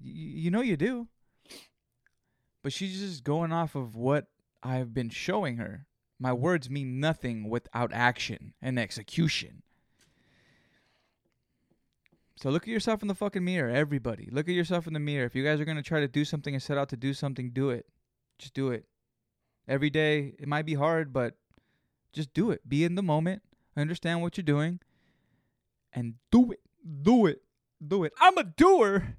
Y- 0.00 0.10
you 0.12 0.50
know 0.50 0.60
you 0.60 0.76
do. 0.76 1.08
But 2.62 2.72
she's 2.72 2.98
just 3.00 3.24
going 3.24 3.52
off 3.52 3.74
of 3.74 3.94
what 3.96 4.26
I've 4.62 4.92
been 4.92 5.08
showing 5.10 5.56
her. 5.56 5.86
My 6.18 6.32
words 6.32 6.70
mean 6.70 6.98
nothing 6.98 7.48
without 7.48 7.92
action 7.92 8.54
and 8.62 8.78
execution. 8.78 9.62
So 12.36 12.50
look 12.50 12.64
at 12.64 12.68
yourself 12.68 13.02
in 13.02 13.08
the 13.08 13.14
fucking 13.14 13.44
mirror, 13.44 13.70
everybody. 13.70 14.28
Look 14.30 14.48
at 14.48 14.54
yourself 14.54 14.86
in 14.86 14.92
the 14.92 15.00
mirror. 15.00 15.24
If 15.24 15.34
you 15.34 15.44
guys 15.44 15.58
are 15.60 15.64
going 15.64 15.78
to 15.78 15.82
try 15.82 16.00
to 16.00 16.08
do 16.08 16.24
something 16.24 16.54
and 16.54 16.62
set 16.62 16.76
out 16.76 16.90
to 16.90 16.96
do 16.96 17.14
something, 17.14 17.50
do 17.50 17.70
it. 17.70 17.86
Just 18.38 18.54
do 18.54 18.70
it. 18.70 18.84
Every 19.66 19.90
day, 19.90 20.34
it 20.38 20.46
might 20.46 20.66
be 20.66 20.74
hard, 20.74 21.12
but 21.12 21.34
just 22.12 22.32
do 22.34 22.50
it. 22.50 22.66
Be 22.68 22.84
in 22.84 22.94
the 22.94 23.02
moment. 23.02 23.42
Understand 23.76 24.22
what 24.22 24.36
you're 24.36 24.44
doing 24.44 24.80
and 25.92 26.14
do 26.30 26.52
it. 26.52 26.60
Do 27.02 27.26
it. 27.26 27.42
Do 27.86 28.04
it. 28.04 28.12
I'm 28.20 28.38
a 28.38 28.44
doer. 28.44 29.16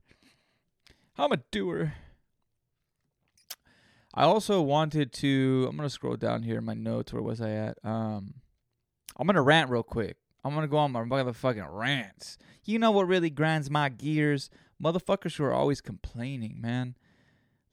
I'm 1.18 1.32
a 1.32 1.38
doer. 1.51 1.94
I 4.17 4.24
also 4.24 4.63
wanted 4.63 5.13
to 5.13 5.67
I'm 5.69 5.77
gonna 5.77 5.91
scroll 5.91 6.15
down 6.15 6.41
here 6.41 6.57
in 6.57 6.65
my 6.65 6.74
notes. 6.74 7.13
Where 7.13 7.21
was 7.21 7.39
I 7.39 7.51
at? 7.51 7.77
Um 7.83 8.33
I'm 9.15 9.27
gonna 9.27 9.43
rant 9.43 9.69
real 9.69 9.83
quick. 9.83 10.17
I'm 10.43 10.55
gonna 10.55 10.67
go 10.67 10.77
on 10.77 10.91
my 10.91 11.03
motherfucking 11.03 11.67
rants. 11.69 12.39
You 12.63 12.79
know 12.79 12.89
what 12.89 13.07
really 13.07 13.29
grinds 13.29 13.69
my 13.69 13.89
gears? 13.89 14.50
Motherfuckers 14.83 15.36
who 15.36 15.43
are 15.43 15.53
always 15.53 15.81
complaining, 15.81 16.59
man. 16.59 16.95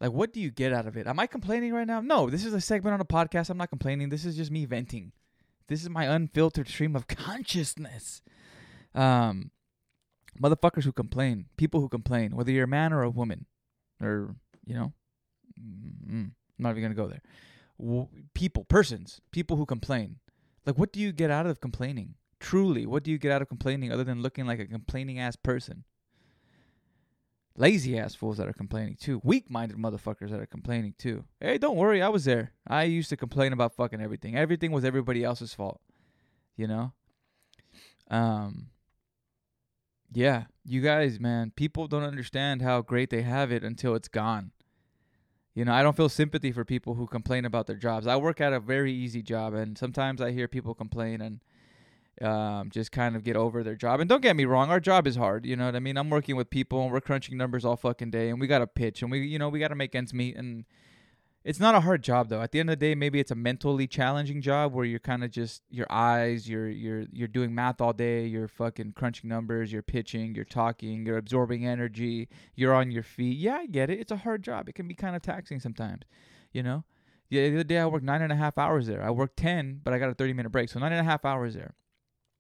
Like, 0.00 0.12
what 0.12 0.34
do 0.34 0.40
you 0.40 0.50
get 0.50 0.72
out 0.72 0.86
of 0.86 0.98
it? 0.98 1.06
Am 1.06 1.18
I 1.18 1.26
complaining 1.26 1.72
right 1.72 1.86
now? 1.86 2.02
No, 2.02 2.28
this 2.28 2.44
is 2.44 2.52
a 2.52 2.60
segment 2.60 2.92
on 2.92 3.00
a 3.00 3.06
podcast. 3.06 3.48
I'm 3.48 3.56
not 3.56 3.70
complaining. 3.70 4.10
This 4.10 4.26
is 4.26 4.36
just 4.36 4.50
me 4.50 4.66
venting. 4.66 5.12
This 5.68 5.82
is 5.82 5.88
my 5.88 6.04
unfiltered 6.04 6.68
stream 6.68 6.94
of 6.94 7.06
consciousness. 7.08 8.20
Um, 8.94 9.50
motherfuckers 10.38 10.84
who 10.84 10.92
complain, 10.92 11.46
people 11.56 11.80
who 11.80 11.88
complain, 11.88 12.36
whether 12.36 12.50
you're 12.50 12.64
a 12.64 12.68
man 12.68 12.92
or 12.92 13.02
a 13.02 13.10
woman, 13.10 13.46
or 14.00 14.36
you 14.66 14.74
know, 14.74 14.92
mm, 15.60 16.10
I'm 16.10 16.34
not 16.58 16.70
even 16.70 16.82
gonna 16.82 16.94
go 16.94 17.08
there. 17.08 17.22
W- 17.78 18.08
people, 18.34 18.64
persons, 18.64 19.20
people 19.30 19.56
who 19.56 19.66
complain. 19.66 20.16
Like, 20.66 20.78
what 20.78 20.92
do 20.92 21.00
you 21.00 21.12
get 21.12 21.30
out 21.30 21.46
of 21.46 21.60
complaining? 21.60 22.14
Truly, 22.40 22.86
what 22.86 23.02
do 23.02 23.10
you 23.10 23.18
get 23.18 23.32
out 23.32 23.42
of 23.42 23.48
complaining 23.48 23.92
other 23.92 24.04
than 24.04 24.22
looking 24.22 24.46
like 24.46 24.58
a 24.60 24.66
complaining 24.66 25.18
ass 25.18 25.36
person? 25.36 25.84
Lazy 27.56 27.96
ass 27.98 28.14
fools 28.14 28.38
that 28.38 28.48
are 28.48 28.52
complaining 28.52 28.96
too. 28.96 29.20
Weak 29.22 29.48
minded 29.48 29.76
motherfuckers 29.76 30.30
that 30.30 30.40
are 30.40 30.46
complaining 30.46 30.94
too. 30.98 31.24
Hey, 31.40 31.56
don't 31.56 31.76
worry, 31.76 32.02
I 32.02 32.08
was 32.08 32.24
there. 32.24 32.52
I 32.66 32.84
used 32.84 33.10
to 33.10 33.16
complain 33.16 33.52
about 33.52 33.76
fucking 33.76 34.00
everything. 34.00 34.36
Everything 34.36 34.72
was 34.72 34.84
everybody 34.84 35.22
else's 35.22 35.54
fault. 35.54 35.80
You 36.56 36.66
know? 36.66 36.92
Um 38.10 38.68
yeah, 40.12 40.44
you 40.64 40.80
guys, 40.80 41.18
man, 41.18 41.52
people 41.54 41.88
don't 41.88 42.04
understand 42.04 42.62
how 42.62 42.82
great 42.82 43.10
they 43.10 43.22
have 43.22 43.50
it 43.50 43.64
until 43.64 43.94
it's 43.94 44.08
gone. 44.08 44.52
You 45.54 45.64
know, 45.64 45.72
I 45.72 45.82
don't 45.82 45.96
feel 45.96 46.08
sympathy 46.08 46.50
for 46.50 46.64
people 46.64 46.94
who 46.94 47.06
complain 47.06 47.44
about 47.44 47.66
their 47.66 47.76
jobs. 47.76 48.06
I 48.06 48.16
work 48.16 48.40
at 48.40 48.52
a 48.52 48.58
very 48.58 48.92
easy 48.92 49.22
job, 49.22 49.54
and 49.54 49.78
sometimes 49.78 50.20
I 50.20 50.32
hear 50.32 50.48
people 50.48 50.74
complain 50.74 51.20
and 51.20 51.40
um, 52.20 52.70
just 52.70 52.90
kind 52.90 53.14
of 53.14 53.22
get 53.22 53.36
over 53.36 53.62
their 53.62 53.76
job. 53.76 54.00
And 54.00 54.08
don't 54.08 54.20
get 54.20 54.34
me 54.34 54.46
wrong, 54.46 54.70
our 54.70 54.80
job 54.80 55.06
is 55.06 55.14
hard. 55.16 55.46
You 55.46 55.54
know 55.56 55.66
what 55.66 55.76
I 55.76 55.80
mean? 55.80 55.96
I'm 55.96 56.10
working 56.10 56.34
with 56.34 56.50
people, 56.50 56.82
and 56.82 56.92
we're 56.92 57.00
crunching 57.00 57.36
numbers 57.36 57.64
all 57.64 57.76
fucking 57.76 58.10
day, 58.10 58.30
and 58.30 58.40
we 58.40 58.48
got 58.48 58.58
to 58.58 58.66
pitch, 58.66 59.02
and 59.02 59.10
we, 59.10 59.20
you 59.20 59.38
know, 59.38 59.48
we 59.48 59.60
got 59.60 59.68
to 59.68 59.76
make 59.76 59.94
ends 59.94 60.12
meet, 60.12 60.36
and 60.36 60.64
it's 61.44 61.60
not 61.60 61.74
a 61.74 61.80
hard 61.80 62.02
job 62.02 62.30
though. 62.30 62.40
At 62.40 62.52
the 62.52 62.60
end 62.60 62.70
of 62.70 62.78
the 62.78 62.86
day, 62.86 62.94
maybe 62.94 63.20
it's 63.20 63.30
a 63.30 63.34
mentally 63.34 63.86
challenging 63.86 64.40
job 64.40 64.72
where 64.72 64.86
you're 64.86 64.98
kind 64.98 65.22
of 65.22 65.30
just 65.30 65.62
your 65.68 65.86
eyes, 65.90 66.48
you're 66.48 66.70
you're 66.70 67.04
you're 67.12 67.28
doing 67.28 67.54
math 67.54 67.82
all 67.82 67.92
day, 67.92 68.24
you're 68.26 68.48
fucking 68.48 68.92
crunching 68.92 69.28
numbers, 69.28 69.70
you're 69.70 69.82
pitching, 69.82 70.34
you're 70.34 70.46
talking, 70.46 71.04
you're 71.04 71.18
absorbing 71.18 71.66
energy, 71.66 72.30
you're 72.54 72.72
on 72.72 72.90
your 72.90 73.02
feet. 73.02 73.36
Yeah, 73.36 73.56
I 73.56 73.66
get 73.66 73.90
it. 73.90 74.00
It's 74.00 74.10
a 74.10 74.16
hard 74.16 74.42
job. 74.42 74.70
It 74.70 74.74
can 74.74 74.88
be 74.88 74.94
kind 74.94 75.14
of 75.14 75.20
taxing 75.20 75.60
sometimes, 75.60 76.04
you 76.52 76.62
know. 76.62 76.84
The 77.28 77.48
other 77.48 77.64
day 77.64 77.78
I 77.78 77.86
worked 77.86 78.04
nine 78.04 78.22
and 78.22 78.32
a 78.32 78.36
half 78.36 78.56
hours 78.56 78.86
there. 78.86 79.02
I 79.02 79.10
worked 79.10 79.36
ten, 79.36 79.80
but 79.84 79.92
I 79.92 79.98
got 79.98 80.08
a 80.08 80.14
thirty 80.14 80.32
minute 80.32 80.50
break, 80.50 80.70
so 80.70 80.80
nine 80.80 80.92
and 80.92 81.00
a 81.00 81.10
half 81.10 81.26
hours 81.26 81.54
there. 81.54 81.74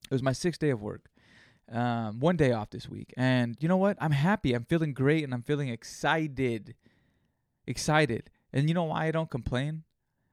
It 0.04 0.14
was 0.14 0.22
my 0.22 0.32
sixth 0.32 0.60
day 0.60 0.70
of 0.70 0.80
work. 0.80 1.10
Um, 1.70 2.20
one 2.20 2.36
day 2.36 2.52
off 2.52 2.70
this 2.70 2.88
week, 2.88 3.12
and 3.16 3.56
you 3.60 3.68
know 3.68 3.76
what? 3.76 3.98
I'm 4.00 4.12
happy. 4.12 4.54
I'm 4.54 4.64
feeling 4.64 4.94
great, 4.94 5.24
and 5.24 5.34
I'm 5.34 5.42
feeling 5.42 5.68
excited. 5.68 6.74
Excited. 7.66 8.30
And 8.54 8.68
you 8.68 8.74
know 8.74 8.84
why 8.84 9.06
I 9.06 9.10
don't 9.10 9.28
complain? 9.28 9.82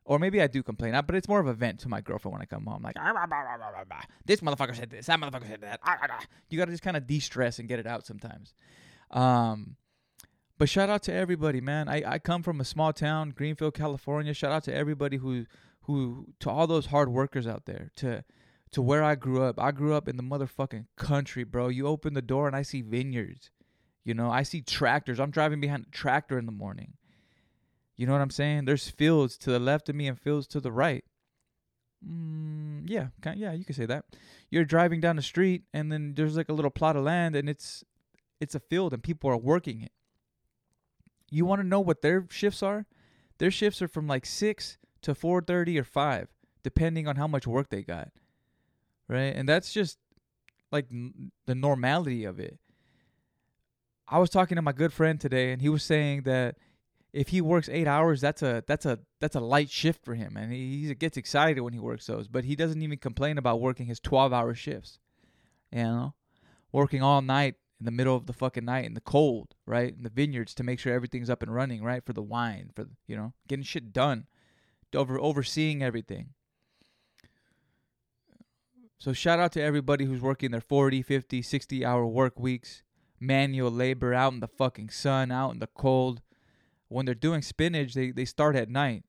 Or 0.06 0.20
maybe 0.20 0.42
I 0.42 0.48
do 0.48 0.64
complain, 0.64 0.94
but 1.06 1.16
it's 1.16 1.28
more 1.28 1.40
of 1.40 1.48
a 1.48 1.54
vent 1.54 1.80
to 1.82 1.90
my 1.90 2.02
girlfriend 2.02 2.34
when 2.34 2.42
I 2.42 2.46
come 2.46 2.66
home. 2.66 2.82
Like, 2.84 2.96
"Ah, 2.98 3.12
blah, 3.14 3.26
blah, 3.26 3.84
blah. 3.84 4.02
this 4.26 4.42
motherfucker 4.42 4.76
said 4.76 4.90
this, 4.90 5.08
that 5.08 5.20
motherfucker 5.20 5.48
said 5.48 5.62
that. 5.62 5.80
Ah, 5.84 5.98
ah, 6.02 6.08
ah." 6.10 6.26
You 6.50 6.58
got 6.58 6.66
to 6.66 6.72
just 6.72 6.84
kind 6.84 6.98
of 6.98 7.08
de 7.08 7.20
stress 7.20 7.60
and 7.60 7.68
get 7.68 7.80
it 7.80 7.88
out 7.88 8.06
sometimes. 8.06 8.54
Um, 9.12 9.76
but 10.58 10.70
shout 10.70 10.90
out 10.90 11.04
to 11.04 11.14
everybody, 11.14 11.62
man. 11.62 11.88
I, 11.88 12.04
I 12.06 12.20
come 12.20 12.44
from 12.44 12.62
a 12.62 12.66
small 12.66 12.94
town, 12.94 13.32
Greenfield, 13.32 13.74
California. 13.74 14.34
Shout 14.34 14.52
out 14.52 14.64
to 14.66 14.74
everybody 14.74 15.18
who, 15.18 15.46
who, 15.84 16.28
to 16.40 16.50
all 16.50 16.68
those 16.68 16.88
hard 16.88 17.10
workers 17.10 17.48
out 17.48 17.66
there, 17.66 17.92
to, 17.98 18.24
to 18.72 18.82
where 18.82 19.04
I 19.04 19.16
grew 19.16 19.44
up. 19.44 19.60
I 19.60 19.72
grew 19.72 19.94
up 19.94 20.08
in 20.08 20.18
the 20.18 20.24
motherfucking 20.24 20.86
country, 20.98 21.44
bro. 21.44 21.70
You 21.70 21.88
open 21.88 22.14
the 22.14 22.22
door 22.22 22.48
and 22.48 22.56
I 22.56 22.62
see 22.64 22.82
vineyards. 22.82 23.50
You 24.04 24.14
know, 24.14 24.32
I 24.32 24.44
see 24.44 24.62
tractors. 24.62 25.20
I'm 25.20 25.32
driving 25.32 25.62
behind 25.62 25.86
a 25.88 25.92
tractor 25.92 26.38
in 26.38 26.48
the 26.48 26.52
morning. 26.52 26.94
You 28.02 28.08
know 28.08 28.14
what 28.14 28.22
I'm 28.24 28.32
saying? 28.32 28.66
There's 28.66 28.90
fields 28.90 29.38
to 29.38 29.52
the 29.52 29.60
left 29.60 29.88
of 29.88 29.94
me 29.94 30.08
and 30.08 30.20
fields 30.20 30.48
to 30.48 30.60
the 30.60 30.72
right. 30.72 31.06
Mm, 32.04 32.90
yeah, 32.90 33.10
kind 33.22 33.40
yeah, 33.40 33.52
you 33.52 33.64
could 33.64 33.76
say 33.76 33.86
that. 33.86 34.06
You're 34.50 34.66
driving 34.66 35.02
down 35.02 35.18
the 35.18 35.22
street 35.22 35.66
and 35.72 35.92
then 35.92 36.16
there's 36.16 36.36
like 36.36 36.50
a 36.50 36.54
little 36.54 36.72
plot 36.72 36.96
of 36.96 37.04
land 37.04 37.36
and 37.36 37.48
it's 37.48 37.84
it's 38.40 38.56
a 38.56 38.60
field 38.60 38.92
and 38.94 39.04
people 39.04 39.30
are 39.30 39.38
working 39.38 39.82
it. 39.82 39.92
You 41.30 41.46
want 41.46 41.62
to 41.62 41.68
know 41.68 41.80
what 41.80 42.02
their 42.02 42.26
shifts 42.32 42.64
are? 42.64 42.88
Their 43.38 43.52
shifts 43.52 43.84
are 43.84 43.88
from 43.88 44.08
like 44.08 44.26
6 44.26 44.80
to 45.04 45.14
4:30 45.14 45.78
or 45.78 45.84
5, 45.84 46.28
depending 46.64 47.08
on 47.08 47.18
how 47.18 47.28
much 47.28 47.46
work 47.46 47.70
they 47.70 47.84
got. 47.84 48.10
Right? 49.08 49.36
And 49.36 49.48
that's 49.48 49.72
just 49.72 50.00
like 50.72 50.88
n- 50.92 51.32
the 51.46 51.54
normality 51.54 52.24
of 52.24 52.40
it. 52.40 52.58
I 54.08 54.18
was 54.18 54.32
talking 54.32 54.56
to 54.56 54.64
my 54.64 54.72
good 54.72 54.92
friend 54.92 55.22
today 55.22 55.52
and 55.52 55.62
he 55.62 55.70
was 55.70 55.84
saying 55.84 56.24
that 56.24 56.56
if 57.14 57.30
he 57.30 57.42
works 57.42 57.70
eight 57.70 57.88
hours, 57.88 58.22
that's 58.22 58.42
a 58.42 58.64
that's 58.68 58.86
a 58.86 59.00
that's 59.20 59.36
a 59.36 59.42
light 59.42 59.70
shift 59.70 60.04
for 60.04 60.16
him, 60.16 60.38
and 60.38 60.52
he, 60.52 60.88
he 60.88 60.96
gets 60.96 61.18
excited 61.18 61.60
when 61.62 61.74
he 61.74 61.80
works 61.80 62.06
those. 62.06 62.28
But 62.28 62.46
he 62.46 62.56
doesn't 62.56 62.82
even 62.82 62.98
complain 62.98 63.38
about 63.38 63.60
working 63.60 63.88
his 63.88 64.00
twelve 64.00 64.32
hour 64.32 64.54
shifts. 64.54 65.00
You 65.72 65.84
know, 65.84 66.14
working 66.72 67.02
all 67.02 67.22
night 67.22 67.56
in 67.80 67.86
the 67.86 67.92
middle 67.92 68.16
of 68.16 68.28
the 68.28 68.34
fucking 68.34 68.66
night 68.66 68.86
in 68.86 68.94
the 68.94 69.02
cold, 69.02 69.56
right, 69.66 69.94
in 69.96 70.04
the 70.04 70.10
vineyards 70.10 70.54
to 70.56 70.64
make 70.64 70.80
sure 70.80 70.94
everything's 70.94 71.30
up 71.30 71.44
and 71.44 71.54
running, 71.54 71.84
right, 71.84 72.06
for 72.06 72.14
the 72.14 72.22
wine, 72.22 72.72
for 72.76 72.88
you 73.08 73.16
know, 73.16 73.34
getting 73.48 73.64
shit 73.64 73.92
done, 73.92 74.28
over 74.96 75.20
overseeing 75.20 75.84
everything. 75.84 76.30
So 79.00 79.14
shout 79.14 79.40
out 79.40 79.52
to 79.54 79.62
everybody 79.62 80.06
who's 80.06 80.22
working 80.22 80.52
their 80.52 80.62
40, 80.62 81.02
50, 81.02 81.42
60 81.42 81.84
hour 81.84 82.06
work 82.06 82.40
weeks, 82.40 82.84
manual 83.20 83.72
labor 83.72 84.14
out 84.14 84.32
in 84.32 84.42
the 84.42 84.48
fucking 84.48 84.92
sun, 84.92 85.32
out 85.32 85.52
in 85.52 85.60
the 85.60 85.68
cold 85.68 86.22
when 86.92 87.06
they're 87.06 87.16
doing 87.16 87.42
spinach, 87.42 87.94
they, 87.94 88.12
they 88.12 88.26
start 88.26 88.56
at 88.56 88.70
night. 88.70 89.06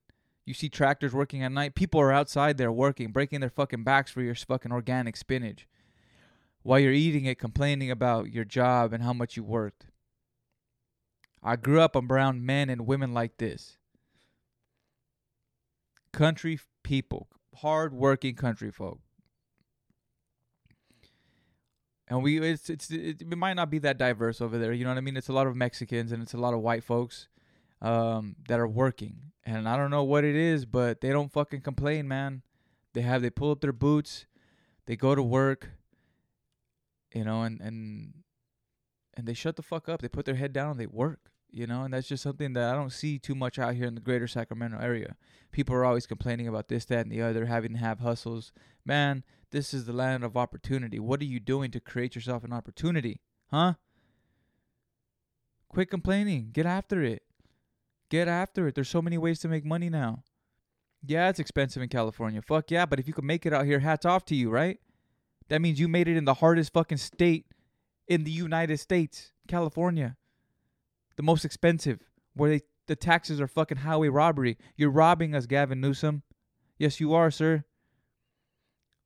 You 0.47 0.55
see 0.55 0.69
tractors 0.69 1.13
working 1.13 1.43
at 1.43 1.51
night. 1.51 1.75
People 1.75 2.01
are 2.01 2.13
outside 2.13 2.57
there 2.57 2.71
working, 2.71 3.11
breaking 3.11 3.41
their 3.41 3.51
fucking 3.51 3.83
backs 3.83 4.11
for 4.11 4.23
your 4.23 4.35
fucking 4.35 4.73
organic 4.73 5.17
spinach. 5.17 5.67
While 6.63 6.79
you're 6.79 6.93
eating 6.93 7.25
it, 7.25 7.41
complaining 7.41 7.91
about 7.91 8.31
your 8.31 8.45
job 8.45 8.93
and 8.93 9.03
how 9.03 9.13
much 9.13 9.37
you 9.37 9.43
worked. 9.43 9.87
I 11.43 11.57
grew 11.57 11.81
up 11.81 11.97
around 11.97 12.47
men 12.47 12.71
and 12.71 12.87
women 12.87 13.13
like 13.13 13.39
this. 13.39 13.79
Country 16.13 16.61
people, 16.85 17.29
hard 17.57 17.93
working 17.93 18.37
country 18.37 18.71
folk. 18.71 19.01
And 22.07 22.23
we 22.23 22.39
it's 22.39 22.71
it's 22.71 22.91
it, 22.91 23.23
it 23.23 23.39
might 23.39 23.55
not 23.55 23.71
be 23.71 23.79
that 23.81 23.99
diverse 23.99 24.41
over 24.41 24.59
there, 24.59 24.73
you 24.73 24.85
know 24.85 24.91
what 24.91 24.99
I 24.99 25.01
mean? 25.01 25.17
It's 25.17 25.29
a 25.29 25.33
lot 25.33 25.47
of 25.49 25.57
Mexicans 25.57 26.13
and 26.13 26.23
it's 26.23 26.35
a 26.35 26.39
lot 26.39 26.55
of 26.55 26.61
white 26.61 26.85
folks 26.85 27.27
um, 27.83 28.37
that 28.49 28.59
are 28.59 28.69
working. 28.69 29.33
And 29.45 29.69
I 29.69 29.77
don't 29.77 29.91
know 29.91 30.05
what 30.05 30.25
it 30.25 30.37
is, 30.37 30.65
but 30.65 31.03
they 31.03 31.11
don't 31.11 31.31
fucking 31.33 31.61
complain, 31.61 32.09
man. 32.09 32.43
They 32.95 33.03
have 33.03 33.21
they 33.21 33.29
pull 33.31 33.51
up 33.51 33.61
their 33.61 33.73
boots, 33.73 34.27
they 34.87 34.97
go 34.97 35.15
to 35.15 35.23
work, 35.23 35.71
you 37.13 37.25
know, 37.25 37.43
and 37.43 37.61
and 37.61 38.15
and 39.15 39.27
they 39.27 39.35
shut 39.35 39.57
the 39.57 39.63
fuck 39.63 39.89
up. 39.89 40.01
They 40.01 40.09
put 40.09 40.25
their 40.25 40.37
head 40.37 40.53
down 40.53 40.71
and 40.71 40.81
they 40.81 40.87
work. 40.87 41.33
you 41.53 41.67
know, 41.67 41.83
and 41.85 41.93
that's 41.93 42.09
just 42.09 42.23
something 42.23 42.55
that 42.55 42.73
I 42.73 42.75
don't 42.75 42.93
see 42.93 43.19
too 43.19 43.35
much 43.35 43.59
out 43.59 43.75
here 43.75 43.85
in 43.87 43.95
the 43.95 44.01
greater 44.01 44.27
Sacramento 44.27 44.79
area. 44.81 45.17
People 45.53 45.75
are 45.77 45.85
always 45.85 46.07
complaining 46.07 46.49
about 46.49 46.69
this, 46.69 46.87
that, 46.87 47.01
and 47.01 47.13
the 47.13 47.21
other, 47.21 47.45
having 47.45 47.75
to 47.75 47.79
have 47.79 48.01
hustles. 48.01 48.53
Man, 48.87 49.23
this 49.51 49.75
is 49.75 49.85
the 49.85 49.93
land 49.93 50.25
of 50.25 50.37
opportunity. 50.37 50.99
What 50.99 51.21
are 51.21 51.27
you 51.27 51.39
doing 51.41 51.71
to 51.73 51.81
create 51.81 52.15
yourself 52.15 52.43
an 52.43 52.55
opportunity? 52.55 53.21
Huh? 53.51 53.75
Quit 55.69 55.91
complaining. 55.91 56.49
Get 56.53 56.65
after 56.65 57.03
it. 57.03 57.23
Get 58.13 58.29
after 58.29 58.69
it. 58.69 58.75
There's 58.75 58.91
so 58.91 59.01
many 59.01 59.17
ways 59.17 59.39
to 59.41 59.49
make 59.49 59.65
money 59.65 59.89
now. 59.89 60.23
Yeah, 61.03 61.31
it's 61.31 61.39
expensive 61.39 61.83
in 61.83 61.89
California. 61.89 62.43
Fuck 62.43 62.71
yeah, 62.71 62.85
but 62.85 63.01
if 63.01 63.09
you 63.09 63.15
can 63.15 63.25
make 63.25 63.47
it 63.47 63.55
out 63.55 63.65
here, 63.65 63.79
hats 63.79 64.05
off 64.05 64.27
to 64.27 64.35
you, 64.35 64.51
right? 64.51 64.79
That 65.49 65.63
means 65.63 65.81
you 65.81 65.89
made 65.89 66.09
it 66.09 66.19
in 66.19 66.27
the 66.27 66.35
hardest 66.35 66.75
fucking 66.75 66.99
state 66.99 67.47
in 68.07 68.25
the 68.25 68.31
United 68.31 68.77
States, 68.81 69.33
California. 69.49 70.19
The 71.17 71.23
most 71.23 71.47
expensive, 71.47 72.01
where 72.35 72.51
they, 72.51 72.61
the 72.87 72.97
taxes 72.97 73.41
are 73.41 73.49
fucking 73.49 73.79
highway 73.79 74.09
robbery. 74.09 74.59
You're 74.77 74.91
robbing 74.91 75.35
us, 75.35 75.47
Gavin 75.47 75.81
Newsom. 75.81 76.23
Yes, 76.77 77.01
you 77.01 77.15
are, 77.15 77.31
sir. 77.31 77.65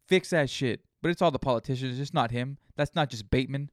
Fix 0.08 0.30
that 0.30 0.50
shit. 0.50 0.80
But 1.00 1.12
it's 1.12 1.22
all 1.22 1.30
the 1.30 1.38
politicians, 1.38 2.00
it's 2.00 2.12
not 2.12 2.32
him. 2.32 2.58
That's 2.74 2.96
not 2.96 3.10
just 3.10 3.30
Bateman. 3.30 3.70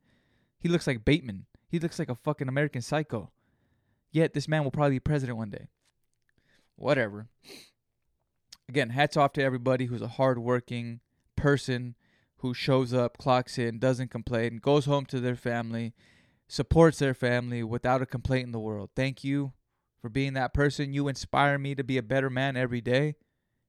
He 0.60 0.70
looks 0.70 0.86
like 0.86 1.04
Bateman. 1.04 1.48
He 1.68 1.80
looks 1.80 1.98
like 1.98 2.10
a 2.10 2.16
fucking 2.16 2.48
American 2.48 2.84
psycho. 2.84 3.32
Yet 4.14 4.34
this 4.34 4.48
man 4.48 4.64
will 4.64 4.72
probably 4.72 4.96
be 4.96 5.00
president 5.00 5.38
one 5.38 5.50
day. 5.50 5.68
Whatever. 6.76 7.28
Again, 8.70 8.92
hats 8.92 9.18
off 9.18 9.34
to 9.34 9.44
everybody 9.44 9.88
who's 9.88 10.02
a 10.02 10.08
hardworking 10.08 11.02
person 11.36 11.96
who 12.38 12.54
shows 12.54 12.94
up, 12.94 13.18
clocks 13.18 13.58
in, 13.58 13.80
doesn't 13.80 14.12
complain, 14.12 14.58
goes 14.58 14.86
home 14.86 15.06
to 15.08 15.20
their 15.20 15.36
family, 15.36 15.94
supports 16.48 17.00
their 17.00 17.14
family 17.14 17.64
without 17.64 18.02
a 18.02 18.06
complaint 18.06 18.46
in 18.46 18.52
the 18.52 18.60
world. 18.60 18.92
Thank 18.96 19.24
you 19.24 19.54
for 20.02 20.10
being 20.10 20.34
that 20.34 20.54
person. 20.54 20.94
You 20.94 21.08
inspire 21.08 21.58
me 21.58 21.74
to 21.74 21.84
be 21.84 21.98
a 21.98 22.04
better 22.04 22.30
man 22.30 22.56
every 22.56 22.82
day. 22.82 23.16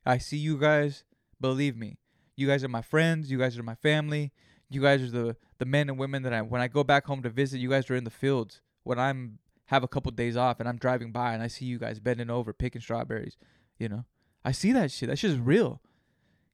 I 0.05 0.19
see 0.19 0.37
you 0.37 0.59
guys. 0.59 1.05
Believe 1.41 1.77
me, 1.77 1.99
you 2.37 2.47
guys 2.47 2.63
are 2.65 2.69
my 2.69 2.83
friends. 2.83 3.31
You 3.31 3.39
guys 3.39 3.59
are 3.59 3.63
my 3.63 3.75
family. 3.75 4.33
You 4.69 4.83
guys 4.83 5.03
are 5.03 5.11
the 5.11 5.37
the 5.59 5.65
men 5.65 5.89
and 5.89 5.99
women 5.99 6.23
that 6.25 6.33
I 6.33 6.43
when 6.43 6.61
I 6.61 6.69
go 6.69 6.85
back 6.85 7.07
home 7.07 7.23
to 7.23 7.31
visit. 7.31 7.59
You 7.59 7.71
guys 7.71 7.89
are 7.91 7.97
in 7.97 8.05
the 8.05 8.11
fields 8.11 8.61
when 8.83 8.99
I'm 8.99 9.39
have 9.75 9.83
a 9.85 9.89
couple 9.89 10.11
days 10.13 10.37
off 10.37 10.61
and 10.61 10.69
I'm 10.69 10.79
driving 10.79 11.13
by 11.13 11.35
and 11.35 11.43
I 11.43 11.49
see 11.49 11.65
you 11.65 11.79
guys 11.79 11.99
bending 11.99 12.31
over 12.31 12.53
picking 12.53 12.81
strawberries. 12.81 13.37
You 13.79 13.89
know, 13.89 14.05
I 14.45 14.53
see 14.53 14.73
that 14.73 14.91
shit. 14.91 15.09
That 15.09 15.19
shit 15.19 15.33
is 15.33 15.39
real. 15.39 15.83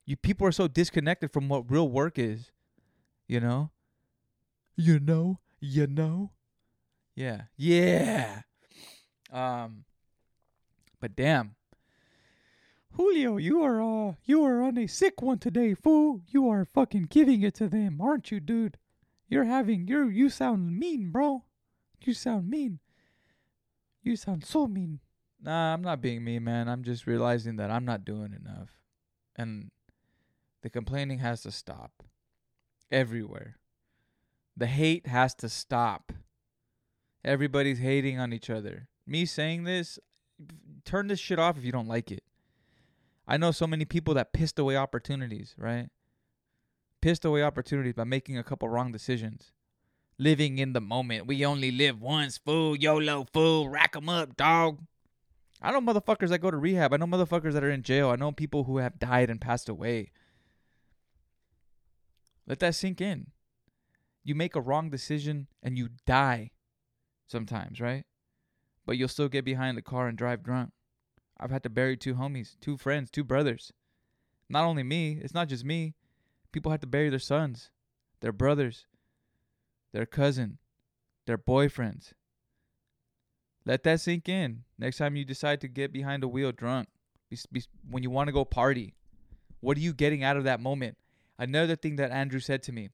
You 0.06 0.16
people 0.16 0.46
are 0.46 0.52
so 0.52 0.66
disconnected 0.66 1.32
from 1.32 1.48
what 1.48 1.70
real 1.70 1.88
work 1.88 2.18
is. 2.18 2.50
You 3.28 3.40
know. 3.40 3.70
You 4.76 4.98
know. 4.98 5.38
You 5.60 5.86
know. 5.86 6.32
Yeah. 7.14 7.42
Yeah. 7.56 8.42
Um. 9.32 9.84
But 10.98 11.14
damn. 11.14 11.54
Julio, 12.92 13.36
you 13.36 13.62
are 13.62 13.80
uh 13.80 14.14
you 14.24 14.42
are 14.44 14.62
on 14.62 14.76
a 14.78 14.86
sick 14.86 15.22
one 15.22 15.38
today, 15.38 15.74
fool. 15.74 16.22
You 16.26 16.48
are 16.48 16.64
fucking 16.64 17.06
giving 17.10 17.42
it 17.42 17.54
to 17.56 17.68
them, 17.68 18.00
aren't 18.00 18.30
you, 18.30 18.40
dude? 18.40 18.78
You're 19.28 19.44
having 19.44 19.86
you 19.86 20.08
you 20.08 20.28
sound 20.30 20.78
mean, 20.78 21.10
bro. 21.10 21.44
You 22.02 22.14
sound 22.14 22.48
mean. 22.48 22.80
You 24.02 24.16
sound 24.16 24.44
so 24.44 24.66
mean. 24.66 25.00
Nah, 25.42 25.72
I'm 25.74 25.82
not 25.82 26.00
being 26.00 26.22
mean, 26.24 26.44
man. 26.44 26.68
I'm 26.68 26.82
just 26.82 27.06
realizing 27.06 27.56
that 27.56 27.70
I'm 27.70 27.84
not 27.84 28.04
doing 28.04 28.32
enough. 28.32 28.68
And 29.36 29.70
the 30.62 30.70
complaining 30.70 31.18
has 31.18 31.42
to 31.42 31.50
stop. 31.50 32.02
Everywhere. 32.90 33.56
The 34.56 34.66
hate 34.66 35.06
has 35.06 35.34
to 35.36 35.48
stop. 35.48 36.12
Everybody's 37.24 37.78
hating 37.78 38.18
on 38.18 38.32
each 38.32 38.50
other. 38.50 38.88
Me 39.06 39.24
saying 39.24 39.64
this, 39.64 39.98
turn 40.84 41.06
this 41.06 41.20
shit 41.20 41.38
off 41.38 41.56
if 41.56 41.64
you 41.64 41.72
don't 41.72 41.88
like 41.88 42.10
it. 42.10 42.24
I 43.26 43.36
know 43.36 43.52
so 43.52 43.66
many 43.66 43.84
people 43.84 44.14
that 44.14 44.32
pissed 44.32 44.58
away 44.58 44.76
opportunities, 44.76 45.54
right? 45.56 45.88
Pissed 47.00 47.24
away 47.24 47.42
opportunities 47.42 47.94
by 47.94 48.04
making 48.04 48.36
a 48.36 48.44
couple 48.44 48.68
wrong 48.68 48.92
decisions. 48.92 49.52
Living 50.20 50.58
in 50.58 50.74
the 50.74 50.82
moment. 50.82 51.26
We 51.26 51.46
only 51.46 51.70
live 51.70 51.98
once, 51.98 52.36
fool. 52.36 52.76
YOLO, 52.76 53.26
fool. 53.32 53.70
Rack 53.70 53.96
'em 53.96 54.10
up, 54.10 54.36
dog. 54.36 54.84
I 55.62 55.72
know 55.72 55.80
motherfuckers 55.80 56.28
that 56.28 56.40
go 56.40 56.50
to 56.50 56.58
rehab. 56.58 56.92
I 56.92 56.98
know 56.98 57.06
motherfuckers 57.06 57.54
that 57.54 57.64
are 57.64 57.70
in 57.70 57.82
jail. 57.82 58.10
I 58.10 58.16
know 58.16 58.30
people 58.30 58.64
who 58.64 58.76
have 58.76 58.98
died 58.98 59.30
and 59.30 59.40
passed 59.40 59.66
away. 59.66 60.12
Let 62.46 62.58
that 62.58 62.74
sink 62.74 63.00
in. 63.00 63.30
You 64.22 64.34
make 64.34 64.54
a 64.54 64.60
wrong 64.60 64.90
decision 64.90 65.48
and 65.62 65.78
you 65.78 65.88
die 66.04 66.50
sometimes, 67.26 67.80
right? 67.80 68.04
But 68.84 68.98
you'll 68.98 69.08
still 69.08 69.30
get 69.30 69.46
behind 69.46 69.78
the 69.78 69.82
car 69.82 70.06
and 70.06 70.18
drive 70.18 70.42
drunk. 70.42 70.72
I've 71.38 71.50
had 71.50 71.62
to 71.62 71.70
bury 71.70 71.96
two 71.96 72.16
homies, 72.16 72.56
two 72.60 72.76
friends, 72.76 73.10
two 73.10 73.24
brothers. 73.24 73.72
Not 74.50 74.64
only 74.64 74.82
me, 74.82 75.18
it's 75.22 75.32
not 75.32 75.48
just 75.48 75.64
me. 75.64 75.94
People 76.52 76.72
had 76.72 76.82
to 76.82 76.86
bury 76.86 77.08
their 77.08 77.18
sons, 77.18 77.70
their 78.20 78.32
brothers, 78.32 78.84
their 79.92 80.06
cousin, 80.06 80.58
their 81.26 81.38
boyfriends. 81.38 82.12
Let 83.66 83.82
that 83.84 84.00
sink 84.00 84.28
in. 84.28 84.64
Next 84.78 84.96
time 84.96 85.16
you 85.16 85.24
decide 85.24 85.60
to 85.60 85.68
get 85.68 85.92
behind 85.92 86.22
the 86.22 86.28
wheel 86.28 86.52
drunk, 86.52 86.88
when 87.88 88.02
you 88.02 88.10
want 88.10 88.28
to 88.28 88.32
go 88.32 88.44
party, 88.44 88.94
what 89.60 89.76
are 89.76 89.80
you 89.80 89.92
getting 89.92 90.24
out 90.24 90.36
of 90.36 90.44
that 90.44 90.60
moment? 90.60 90.96
Another 91.38 91.76
thing 91.76 91.96
that 91.96 92.10
Andrew 92.10 92.40
said 92.40 92.62
to 92.64 92.72
me 92.72 92.90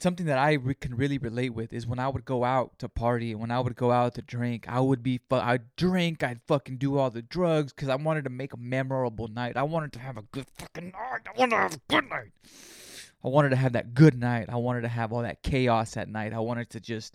something 0.00 0.26
that 0.26 0.38
I 0.38 0.58
can 0.80 0.94
really 0.96 1.18
relate 1.18 1.50
with 1.50 1.72
is 1.72 1.86
when 1.86 1.98
I 1.98 2.08
would 2.08 2.24
go 2.24 2.44
out 2.44 2.78
to 2.80 2.88
party 2.88 3.34
when 3.34 3.50
I 3.50 3.60
would 3.60 3.76
go 3.76 3.90
out 3.90 4.14
to 4.14 4.22
drink, 4.22 4.66
I 4.68 4.80
would 4.80 5.02
be 5.02 5.20
fu- 5.28 5.36
I'd 5.36 5.74
drink, 5.76 6.22
I'd 6.22 6.40
fucking 6.46 6.76
do 6.78 6.98
all 6.98 7.10
the 7.10 7.22
drugs 7.22 7.72
because 7.72 7.88
I 7.88 7.96
wanted 7.96 8.24
to 8.24 8.30
make 8.30 8.52
a 8.52 8.58
memorable 8.58 9.28
night. 9.28 9.56
I 9.56 9.62
wanted 9.62 9.92
to 9.94 9.98
have 9.98 10.16
a 10.16 10.22
good 10.22 10.46
fucking 10.58 10.92
night. 10.92 11.22
I 11.26 11.38
wanted 11.38 11.56
to 11.56 11.62
have 11.62 11.74
a 11.74 11.80
good 11.88 12.08
night. 12.08 12.32
I 13.24 13.28
wanted 13.28 13.50
to 13.50 13.56
have 13.56 13.72
that 13.72 13.94
good 13.94 14.18
night. 14.18 14.46
I 14.48 14.56
wanted 14.56 14.82
to 14.82 14.88
have 14.88 15.12
all 15.12 15.22
that 15.22 15.42
chaos 15.42 15.96
at 15.96 16.08
night. 16.08 16.32
I 16.32 16.38
wanted 16.38 16.70
to 16.70 16.80
just, 16.80 17.14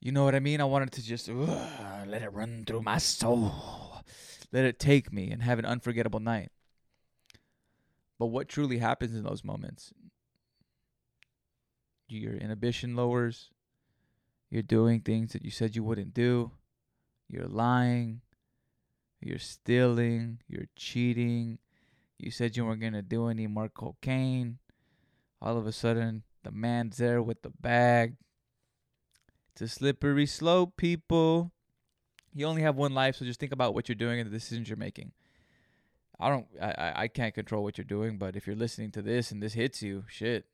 you 0.00 0.12
know 0.12 0.24
what 0.24 0.34
I 0.34 0.40
mean? 0.40 0.60
I 0.60 0.64
wanted 0.64 0.92
to 0.92 1.02
just 1.02 1.28
let 1.28 2.22
it 2.22 2.32
run 2.32 2.64
through 2.66 2.82
my 2.82 2.98
soul, 2.98 3.52
let 4.52 4.64
it 4.64 4.78
take 4.78 5.12
me, 5.12 5.30
and 5.30 5.42
have 5.42 5.58
an 5.58 5.64
unforgettable 5.64 6.20
night. 6.20 6.50
But 8.18 8.26
what 8.26 8.48
truly 8.48 8.78
happens 8.78 9.14
in 9.14 9.22
those 9.22 9.44
moments 9.44 9.92
your 12.08 12.34
inhibition 12.34 12.94
lowers. 12.94 13.50
You're 14.50 14.62
doing 14.62 15.00
things 15.00 15.32
that 15.32 15.44
you 15.44 15.50
said 15.50 15.74
you 15.74 15.82
wouldn't 15.82 16.14
do. 16.14 16.52
You're 17.28 17.48
lying. 17.48 18.20
You're 19.20 19.38
stealing. 19.38 20.38
You're 20.48 20.68
cheating. 20.76 21.58
You 22.18 22.30
said 22.30 22.56
you 22.56 22.64
weren't 22.64 22.80
going 22.80 22.92
to 22.94 23.02
do 23.02 23.28
any 23.28 23.46
more 23.46 23.68
cocaine. 23.68 24.58
All 25.40 25.58
of 25.58 25.66
a 25.66 25.72
sudden, 25.72 26.22
the 26.42 26.50
man's 26.50 26.96
there 26.96 27.22
with 27.22 27.42
the 27.42 27.50
bag. 27.50 28.16
It's 29.52 29.62
a 29.62 29.68
slippery 29.68 30.26
slope, 30.26 30.76
people. 30.76 31.52
You 32.32 32.46
only 32.46 32.62
have 32.62 32.76
one 32.76 32.94
life, 32.94 33.16
so 33.16 33.24
just 33.24 33.40
think 33.40 33.52
about 33.52 33.74
what 33.74 33.88
you're 33.88 33.96
doing 33.96 34.20
and 34.20 34.30
the 34.30 34.34
decisions 34.34 34.68
you're 34.68 34.76
making. 34.76 35.12
I 36.18 36.30
don't, 36.30 36.46
I, 36.60 36.92
I 36.96 37.08
can't 37.08 37.34
control 37.34 37.62
what 37.62 37.76
you're 37.76 37.84
doing, 37.84 38.16
but 38.18 38.36
if 38.36 38.46
you're 38.46 38.56
listening 38.56 38.90
to 38.92 39.02
this 39.02 39.30
and 39.30 39.42
this 39.42 39.52
hits 39.52 39.82
you, 39.82 40.04
shit, 40.08 40.46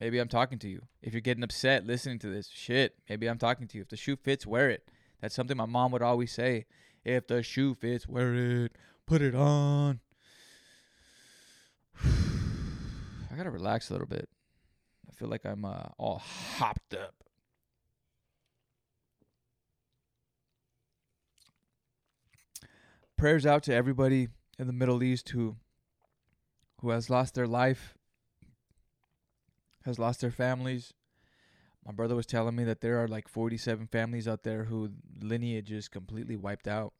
Maybe 0.00 0.18
I'm 0.18 0.28
talking 0.28 0.58
to 0.60 0.68
you. 0.68 0.82
If 1.02 1.12
you're 1.12 1.20
getting 1.20 1.44
upset 1.44 1.86
listening 1.86 2.18
to 2.20 2.28
this, 2.28 2.48
shit, 2.48 2.94
maybe 3.08 3.26
I'm 3.26 3.36
talking 3.36 3.68
to 3.68 3.76
you. 3.76 3.82
If 3.82 3.90
the 3.90 3.96
shoe 3.96 4.16
fits, 4.16 4.46
wear 4.46 4.70
it. 4.70 4.88
That's 5.20 5.34
something 5.34 5.56
my 5.56 5.66
mom 5.66 5.92
would 5.92 6.00
always 6.00 6.32
say. 6.32 6.64
If 7.04 7.26
the 7.26 7.42
shoe 7.42 7.74
fits, 7.74 8.08
wear 8.08 8.34
it. 8.34 8.72
Put 9.06 9.20
it 9.20 9.34
on. 9.34 10.00
I 12.02 13.29
gotta 13.40 13.50
relax 13.50 13.88
a 13.88 13.94
little 13.94 14.06
bit. 14.06 14.28
I 15.08 15.14
feel 15.14 15.28
like 15.28 15.46
I'm 15.46 15.64
uh, 15.64 15.84
all 15.96 16.18
hopped 16.18 16.92
up. 16.92 17.14
Prayers 23.16 23.46
out 23.46 23.62
to 23.62 23.74
everybody 23.74 24.28
in 24.58 24.66
the 24.66 24.74
Middle 24.74 25.02
East 25.02 25.30
who 25.30 25.56
who 26.82 26.90
has 26.90 27.08
lost 27.08 27.34
their 27.34 27.46
life 27.46 27.94
has 29.86 29.98
lost 29.98 30.20
their 30.20 30.30
families. 30.30 30.92
My 31.86 31.92
brother 31.92 32.14
was 32.14 32.26
telling 32.26 32.56
me 32.56 32.64
that 32.64 32.82
there 32.82 33.02
are 33.02 33.08
like 33.08 33.26
47 33.26 33.86
families 33.86 34.28
out 34.28 34.42
there 34.42 34.64
who 34.64 34.90
lineage 35.22 35.72
is 35.72 35.88
completely 35.88 36.36
wiped 36.36 36.68
out. 36.68 36.92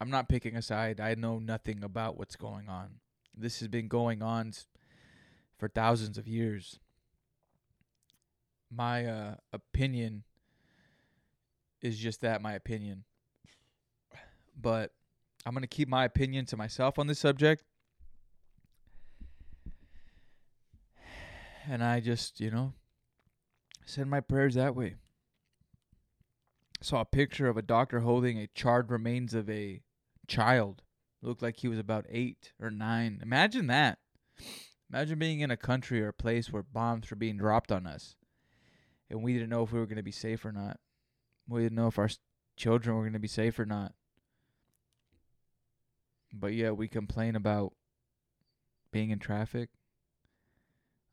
I'm 0.00 0.10
not 0.10 0.28
picking 0.28 0.56
a 0.56 0.62
side. 0.62 1.00
I 1.00 1.14
know 1.14 1.38
nothing 1.38 1.84
about 1.84 2.18
what's 2.18 2.34
going 2.34 2.68
on. 2.68 2.96
This 3.36 3.60
has 3.60 3.68
been 3.68 3.86
going 3.86 4.20
on 4.20 4.52
for 5.58 5.68
thousands 5.68 6.18
of 6.18 6.26
years. 6.26 6.78
My 8.70 9.06
uh, 9.06 9.34
opinion 9.52 10.24
is 11.82 11.98
just 11.98 12.20
that 12.20 12.42
my 12.42 12.54
opinion. 12.54 13.04
But 14.60 14.92
I'm 15.44 15.52
going 15.52 15.62
to 15.62 15.68
keep 15.68 15.88
my 15.88 16.04
opinion 16.04 16.46
to 16.46 16.56
myself 16.56 16.98
on 16.98 17.06
this 17.06 17.18
subject 17.18 17.64
and 21.68 21.82
I 21.82 22.00
just, 22.00 22.40
you 22.40 22.50
know, 22.50 22.72
send 23.84 24.10
my 24.10 24.20
prayers 24.20 24.54
that 24.54 24.74
way. 24.74 24.94
saw 26.80 27.00
a 27.00 27.04
picture 27.04 27.48
of 27.48 27.56
a 27.56 27.62
doctor 27.62 28.00
holding 28.00 28.38
a 28.38 28.48
charred 28.54 28.90
remains 28.90 29.34
of 29.34 29.48
a 29.50 29.82
child. 30.26 30.82
Looked 31.22 31.42
like 31.42 31.58
he 31.58 31.68
was 31.68 31.78
about 31.78 32.06
eight 32.08 32.52
or 32.60 32.70
nine. 32.70 33.20
Imagine 33.22 33.66
that. 33.68 33.98
Imagine 34.90 35.18
being 35.18 35.40
in 35.40 35.50
a 35.50 35.56
country 35.56 36.02
or 36.02 36.08
a 36.08 36.12
place 36.12 36.52
where 36.52 36.62
bombs 36.62 37.10
were 37.10 37.16
being 37.16 37.36
dropped 37.36 37.72
on 37.72 37.86
us, 37.86 38.14
and 39.10 39.22
we 39.22 39.32
didn't 39.32 39.50
know 39.50 39.62
if 39.62 39.72
we 39.72 39.80
were 39.80 39.86
going 39.86 39.96
to 39.96 40.02
be 40.02 40.12
safe 40.12 40.44
or 40.44 40.52
not. 40.52 40.78
We 41.48 41.62
didn't 41.62 41.76
know 41.76 41.88
if 41.88 41.98
our 41.98 42.10
children 42.56 42.96
were 42.96 43.02
going 43.02 43.12
to 43.12 43.18
be 43.18 43.28
safe 43.28 43.58
or 43.58 43.66
not. 43.66 43.92
But 46.32 46.54
yeah, 46.54 46.70
we 46.70 46.88
complain 46.88 47.34
about 47.34 47.72
being 48.92 49.10
in 49.10 49.18
traffic, 49.18 49.70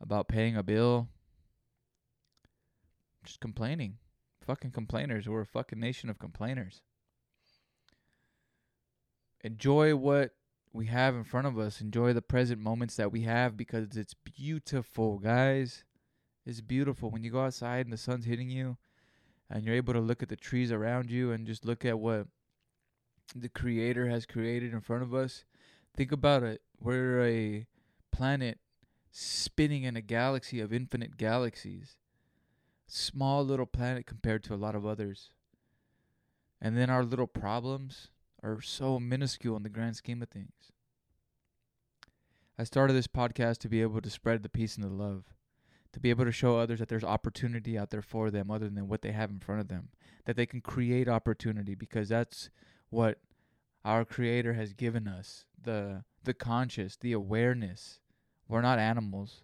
about 0.01 0.27
paying 0.27 0.55
a 0.55 0.63
bill, 0.63 1.09
just 3.23 3.39
complaining. 3.39 3.97
Fucking 4.45 4.71
complainers. 4.71 5.27
We're 5.27 5.41
a 5.41 5.45
fucking 5.45 5.79
nation 5.79 6.09
of 6.09 6.19
complainers. 6.19 6.81
Enjoy 9.41 9.95
what 9.95 10.31
we 10.73 10.87
have 10.87 11.15
in 11.15 11.23
front 11.23 11.45
of 11.45 11.57
us. 11.59 11.79
Enjoy 11.79 12.11
the 12.13 12.21
present 12.21 12.59
moments 12.59 12.95
that 12.95 13.11
we 13.11 13.21
have 13.21 13.55
because 13.55 13.95
it's 13.95 14.15
beautiful, 14.15 15.19
guys. 15.19 15.83
It's 16.45 16.61
beautiful 16.61 17.11
when 17.11 17.23
you 17.23 17.31
go 17.31 17.45
outside 17.45 17.85
and 17.85 17.93
the 17.93 17.97
sun's 17.97 18.25
hitting 18.25 18.49
you 18.49 18.77
and 19.49 19.63
you're 19.63 19.75
able 19.75 19.93
to 19.93 19.99
look 19.99 20.23
at 20.23 20.29
the 20.29 20.35
trees 20.35 20.71
around 20.71 21.11
you 21.11 21.31
and 21.31 21.45
just 21.45 21.63
look 21.63 21.85
at 21.85 21.99
what 21.99 22.25
the 23.35 23.49
creator 23.49 24.09
has 24.09 24.25
created 24.25 24.73
in 24.73 24.81
front 24.81 25.03
of 25.03 25.13
us. 25.13 25.45
Think 25.95 26.11
about 26.11 26.41
it. 26.41 26.61
We're 26.79 27.23
a 27.23 27.67
planet 28.11 28.57
spinning 29.11 29.83
in 29.83 29.95
a 29.95 30.01
galaxy 30.01 30.59
of 30.59 30.73
infinite 30.73 31.17
galaxies. 31.17 31.97
Small 32.87 33.45
little 33.45 33.67
planet 33.67 34.07
compared 34.07 34.43
to 34.45 34.55
a 34.55 34.57
lot 34.57 34.75
of 34.75 34.85
others. 34.85 35.29
And 36.59 36.75
then 36.75 36.89
our 36.89 37.03
little 37.03 37.27
problems 37.27 38.09
are 38.43 38.61
so 38.61 38.99
minuscule 38.99 39.55
in 39.55 39.63
the 39.63 39.69
grand 39.69 39.95
scheme 39.95 40.21
of 40.21 40.29
things. 40.29 40.71
I 42.57 42.63
started 42.63 42.93
this 42.93 43.07
podcast 43.07 43.57
to 43.59 43.69
be 43.69 43.81
able 43.81 44.01
to 44.01 44.09
spread 44.09 44.43
the 44.43 44.49
peace 44.49 44.75
and 44.75 44.83
the 44.83 44.89
love, 44.89 45.33
to 45.93 45.99
be 45.99 46.09
able 46.09 46.25
to 46.25 46.31
show 46.31 46.57
others 46.57 46.79
that 46.79 46.89
there's 46.89 47.03
opportunity 47.03 47.77
out 47.77 47.89
there 47.89 48.01
for 48.01 48.29
them 48.29 48.51
other 48.51 48.69
than 48.69 48.87
what 48.87 49.01
they 49.01 49.11
have 49.11 49.31
in 49.31 49.39
front 49.39 49.61
of 49.61 49.69
them, 49.69 49.89
that 50.25 50.35
they 50.35 50.45
can 50.45 50.61
create 50.61 51.07
opportunity 51.07 51.73
because 51.73 52.09
that's 52.09 52.49
what 52.89 53.19
our 53.83 54.05
creator 54.05 54.53
has 54.53 54.73
given 54.73 55.07
us 55.07 55.45
the 55.61 56.03
the 56.23 56.33
conscious, 56.33 56.95
the 56.95 57.11
awareness. 57.11 57.99
We're 58.47 58.61
not 58.61 58.79
animals. 58.79 59.43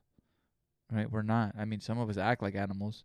Right? 0.92 1.12
We're 1.12 1.22
not. 1.22 1.54
I 1.58 1.66
mean, 1.66 1.82
some 1.82 2.00
of 2.00 2.10
us 2.10 2.18
act 2.18 2.42
like 2.42 2.56
animals. 2.56 3.04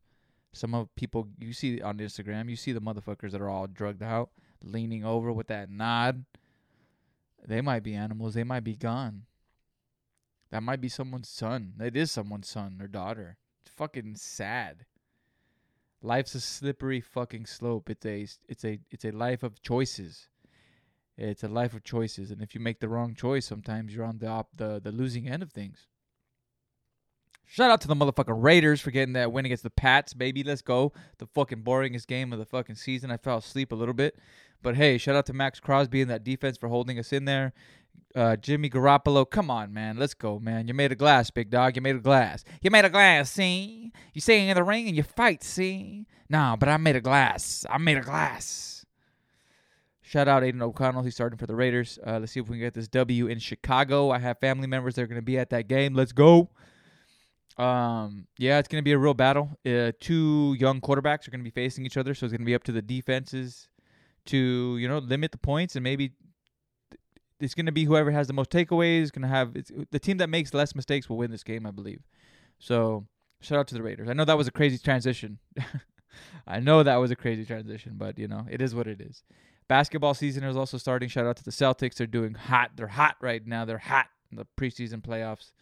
Some 0.52 0.74
of 0.74 0.94
people 0.94 1.28
you 1.38 1.52
see 1.52 1.82
on 1.82 1.98
Instagram, 1.98 2.48
you 2.48 2.56
see 2.56 2.72
the 2.72 2.80
motherfuckers 2.80 3.32
that 3.32 3.40
are 3.40 3.48
all 3.48 3.66
drugged 3.66 4.02
out, 4.02 4.30
leaning 4.64 5.04
over 5.04 5.32
with 5.32 5.48
that 5.48 5.70
nod. 5.70 6.24
They 7.46 7.60
might 7.60 7.82
be 7.82 7.94
animals. 7.94 8.34
They 8.34 8.44
might 8.44 8.64
be 8.64 8.76
gone. 8.76 9.24
That 10.50 10.62
might 10.62 10.80
be 10.80 10.88
someone's 10.88 11.28
son. 11.28 11.74
It 11.80 11.96
is 11.96 12.10
someone's 12.10 12.48
son 12.48 12.78
or 12.80 12.86
daughter. 12.86 13.36
It's 13.62 13.74
fucking 13.74 14.16
sad. 14.16 14.86
Life's 16.00 16.34
a 16.34 16.40
slippery 16.40 17.00
fucking 17.00 17.46
slope. 17.46 17.90
It's 17.90 18.06
a 18.06 18.26
it's 18.48 18.64
a 18.64 18.78
it's 18.90 19.04
a 19.04 19.10
life 19.10 19.42
of 19.42 19.62
choices. 19.62 20.28
It's 21.16 21.44
a 21.44 21.48
life 21.48 21.74
of 21.74 21.84
choices, 21.84 22.30
and 22.30 22.42
if 22.42 22.54
you 22.54 22.60
make 22.60 22.80
the 22.80 22.88
wrong 22.88 23.14
choice, 23.14 23.46
sometimes 23.46 23.94
you're 23.94 24.04
on 24.04 24.18
the 24.18 24.26
op- 24.26 24.56
the 24.56 24.80
the 24.82 24.92
losing 24.92 25.28
end 25.28 25.42
of 25.42 25.52
things. 25.52 25.86
Shout 27.46 27.70
out 27.70 27.80
to 27.82 27.88
the 27.88 27.94
motherfucking 27.94 28.42
Raiders 28.42 28.80
for 28.80 28.90
getting 28.90 29.12
that 29.14 29.32
win 29.32 29.44
against 29.44 29.62
the 29.62 29.70
Pats, 29.70 30.14
baby. 30.14 30.42
Let's 30.42 30.62
go. 30.62 30.92
The 31.18 31.26
fucking 31.26 31.62
boringest 31.62 32.06
game 32.06 32.32
of 32.32 32.38
the 32.38 32.46
fucking 32.46 32.76
season. 32.76 33.10
I 33.10 33.16
fell 33.16 33.38
asleep 33.38 33.70
a 33.70 33.76
little 33.76 33.94
bit. 33.94 34.18
But 34.64 34.76
hey, 34.76 34.96
shout 34.96 35.14
out 35.14 35.26
to 35.26 35.34
Maxx 35.34 35.60
Crosby 35.60 36.00
and 36.00 36.10
that 36.10 36.24
defense 36.24 36.56
for 36.56 36.70
holding 36.70 36.98
us 36.98 37.12
in 37.12 37.26
there. 37.26 37.52
Uh, 38.16 38.34
Jimmy 38.36 38.70
Garoppolo, 38.70 39.28
come 39.28 39.50
on, 39.50 39.74
man. 39.74 39.98
Let's 39.98 40.14
go, 40.14 40.38
man. 40.38 40.66
You 40.68 40.72
made 40.72 40.90
a 40.90 40.94
glass, 40.94 41.30
big 41.30 41.50
dog. 41.50 41.76
You 41.76 41.82
made 41.82 41.96
a 41.96 42.00
glass. 42.00 42.44
You 42.62 42.70
made 42.70 42.86
a 42.86 42.90
glass, 42.90 43.30
see? 43.30 43.92
You 44.14 44.22
stay 44.22 44.48
in 44.48 44.54
the 44.54 44.64
ring 44.64 44.88
and 44.88 44.96
you 44.96 45.02
fight, 45.02 45.44
see? 45.44 46.06
Nah, 46.30 46.56
but 46.56 46.70
I 46.70 46.78
made 46.78 46.96
a 46.96 47.02
glass. 47.02 47.66
I 47.68 47.76
made 47.76 47.98
a 47.98 48.00
glass. 48.00 48.86
Shout 50.00 50.28
out 50.28 50.42
Aidan 50.42 50.62
O'Connell. 50.62 51.02
He's 51.02 51.14
starting 51.14 51.38
for 51.38 51.46
the 51.46 51.54
Raiders. 51.54 51.98
Uh, 52.06 52.18
let's 52.20 52.32
see 52.32 52.40
if 52.40 52.48
we 52.48 52.56
can 52.56 52.60
get 52.60 52.72
this 52.72 52.88
W 52.88 53.26
in 53.26 53.40
Chicago. 53.40 54.10
I 54.10 54.18
have 54.18 54.38
family 54.38 54.66
members 54.66 54.94
that 54.94 55.02
are 55.02 55.06
going 55.06 55.20
to 55.20 55.22
be 55.22 55.38
at 55.38 55.50
that 55.50 55.68
game. 55.68 55.92
Let's 55.92 56.12
go. 56.12 56.48
Um, 57.58 58.28
yeah, 58.38 58.58
it's 58.60 58.68
going 58.68 58.80
to 58.80 58.84
be 58.84 58.92
a 58.92 58.98
real 58.98 59.12
battle. 59.12 59.58
Uh, 59.66 59.92
two 60.00 60.56
young 60.58 60.80
quarterbacks 60.80 61.28
are 61.28 61.30
going 61.30 61.40
to 61.40 61.44
be 61.44 61.50
facing 61.50 61.84
each 61.84 61.98
other, 61.98 62.14
so 62.14 62.24
it's 62.24 62.32
going 62.32 62.40
to 62.40 62.46
be 62.46 62.54
up 62.54 62.64
to 62.64 62.72
the 62.72 62.80
defenses 62.80 63.68
to 64.26 64.78
you 64.78 64.88
know 64.88 64.98
limit 64.98 65.32
the 65.32 65.38
points 65.38 65.76
and 65.76 65.82
maybe 65.82 66.12
it's 67.40 67.54
going 67.54 67.66
to 67.66 67.72
be 67.72 67.84
whoever 67.84 68.10
has 68.10 68.26
the 68.26 68.32
most 68.32 68.50
takeaways 68.50 69.12
going 69.12 69.22
to 69.22 69.28
have 69.28 69.54
the 69.90 69.98
team 69.98 70.18
that 70.18 70.28
makes 70.28 70.54
less 70.54 70.74
mistakes 70.74 71.08
will 71.08 71.16
win 71.16 71.30
this 71.30 71.42
game, 71.42 71.66
I 71.66 71.70
believe. 71.70 72.00
So 72.58 73.06
shout 73.40 73.58
out 73.58 73.68
to 73.68 73.74
the 73.74 73.82
Raiders. 73.82 74.08
I 74.08 74.12
know 74.12 74.24
that 74.24 74.38
was 74.38 74.48
a 74.48 74.52
crazy 74.52 74.78
transition. 74.78 75.38
I 76.46 76.60
know 76.60 76.82
that 76.82 76.96
was 76.96 77.10
a 77.10 77.16
crazy 77.16 77.44
transition, 77.44 77.94
but 77.96 78.18
you 78.18 78.28
know 78.28 78.46
it 78.50 78.62
is 78.62 78.74
what 78.74 78.86
it 78.86 79.00
is. 79.00 79.22
Basketball 79.68 80.14
season 80.14 80.44
is 80.44 80.56
also 80.56 80.78
starting. 80.78 81.08
Shout 81.08 81.26
out 81.26 81.36
to 81.36 81.44
the 81.44 81.50
Celtics. 81.50 81.94
They're 81.94 82.06
doing 82.06 82.34
hot. 82.34 82.72
They're 82.76 82.86
hot 82.86 83.16
right 83.20 83.44
now. 83.46 83.64
They're 83.64 83.78
hot 83.78 84.06
in 84.30 84.36
the 84.36 84.46
preseason 84.58 85.02
playoffs. 85.02 85.52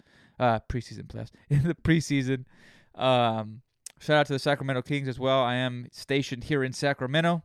Uh, 0.40 0.58
preseason 0.68 1.06
playoffs 1.06 1.30
in 1.50 1.64
the 1.64 1.74
preseason. 1.74 2.44
Um, 2.94 3.62
shout 4.00 4.18
out 4.18 4.26
to 4.26 4.32
the 4.32 4.38
Sacramento 4.38 4.82
Kings 4.82 5.08
as 5.08 5.18
well. 5.18 5.40
I 5.42 5.54
am 5.54 5.88
stationed 5.92 6.44
here 6.44 6.64
in 6.64 6.72
Sacramento, 6.72 7.44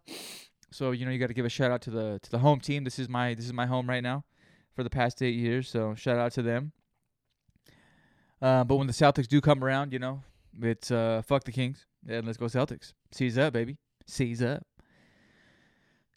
so 0.71 0.91
you 0.91 1.05
know 1.05 1.11
you 1.11 1.19
got 1.19 1.27
to 1.27 1.33
give 1.33 1.45
a 1.45 1.49
shout 1.49 1.71
out 1.71 1.81
to 1.83 1.91
the 1.91 2.19
to 2.23 2.31
the 2.31 2.39
home 2.39 2.59
team. 2.59 2.83
This 2.83 2.99
is 2.99 3.09
my 3.09 3.33
this 3.33 3.45
is 3.45 3.53
my 3.53 3.65
home 3.65 3.89
right 3.89 4.03
now 4.03 4.23
for 4.75 4.83
the 4.83 4.89
past 4.89 5.21
eight 5.21 5.35
years. 5.35 5.69
So 5.69 5.95
shout 5.95 6.17
out 6.17 6.31
to 6.33 6.41
them. 6.41 6.71
Uh, 8.41 8.63
but 8.63 8.75
when 8.75 8.87
the 8.87 8.93
Celtics 8.93 9.27
do 9.27 9.41
come 9.41 9.63
around, 9.63 9.93
you 9.93 9.99
know 9.99 10.23
it's 10.61 10.91
uh, 10.91 11.21
fuck 11.25 11.43
the 11.43 11.51
Kings 11.51 11.85
and 12.07 12.25
let's 12.25 12.37
go 12.37 12.45
Celtics. 12.45 12.93
Seize 13.11 13.37
up, 13.37 13.53
baby. 13.53 13.77
Seize 14.05 14.41
up. 14.41 14.65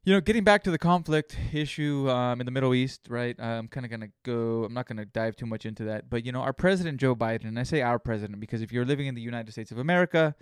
You 0.02 0.14
know, 0.14 0.20
getting 0.22 0.44
back 0.44 0.62
to 0.64 0.70
the 0.70 0.78
conflict 0.78 1.36
issue 1.52 2.08
um, 2.08 2.40
in 2.40 2.46
the 2.46 2.50
Middle 2.50 2.74
East, 2.74 3.02
right? 3.10 3.38
I'm 3.38 3.68
kind 3.68 3.84
of 3.84 3.90
going 3.90 4.00
to 4.00 4.08
go, 4.24 4.64
I'm 4.64 4.72
not 4.72 4.86
going 4.86 4.96
to 4.96 5.04
dive 5.04 5.36
too 5.36 5.44
much 5.44 5.66
into 5.66 5.84
that. 5.84 6.08
But, 6.08 6.24
you 6.24 6.32
know, 6.32 6.40
our 6.40 6.54
president, 6.54 6.98
Joe 6.98 7.14
Biden, 7.14 7.44
and 7.44 7.58
I 7.58 7.64
say 7.64 7.82
our 7.82 7.98
president 7.98 8.40
because 8.40 8.62
if 8.62 8.72
you're 8.72 8.86
living 8.86 9.08
in 9.08 9.14
the 9.14 9.20
United 9.20 9.52
States 9.52 9.70
of 9.70 9.78
America, 9.78 10.34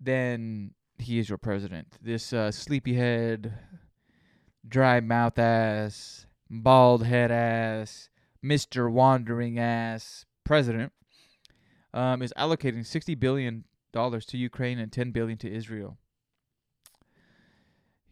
then 0.00 0.72
he 1.04 1.18
is 1.18 1.28
your 1.28 1.38
president. 1.38 1.98
This 2.00 2.32
uh, 2.32 2.50
sleepyhead, 2.50 3.54
dry 4.66 5.00
mouth 5.00 5.38
ass, 5.38 6.26
bald 6.50 7.04
head 7.04 7.30
ass, 7.30 8.08
Mr. 8.44 8.90
Wandering 8.90 9.58
ass 9.58 10.26
president 10.44 10.92
um, 11.92 12.22
is 12.22 12.32
allocating 12.36 12.80
$60 12.80 13.18
billion 13.18 13.64
to 13.92 14.36
Ukraine 14.36 14.78
and 14.78 14.92
10 14.92 15.10
billion 15.12 15.38
to 15.38 15.52
Israel. 15.52 15.98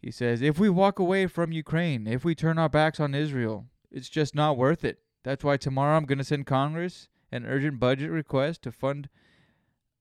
He 0.01 0.11
says, 0.11 0.41
if 0.41 0.59
we 0.59 0.69
walk 0.69 0.99
away 0.99 1.27
from 1.27 1.51
Ukraine, 1.51 2.07
if 2.07 2.25
we 2.25 2.35
turn 2.35 2.57
our 2.57 2.69
backs 2.69 2.99
on 2.99 3.15
Israel, 3.15 3.67
it's 3.91 4.09
just 4.09 4.35
not 4.35 4.57
worth 4.57 4.83
it. 4.83 4.99
That's 5.23 5.43
why 5.43 5.57
tomorrow 5.57 5.95
I'm 5.95 6.05
going 6.05 6.17
to 6.17 6.23
send 6.23 6.45
Congress 6.45 7.07
an 7.31 7.45
urgent 7.45 7.79
budget 7.79 8.11
request 8.11 8.63
to 8.63 8.71
fund 8.71 9.09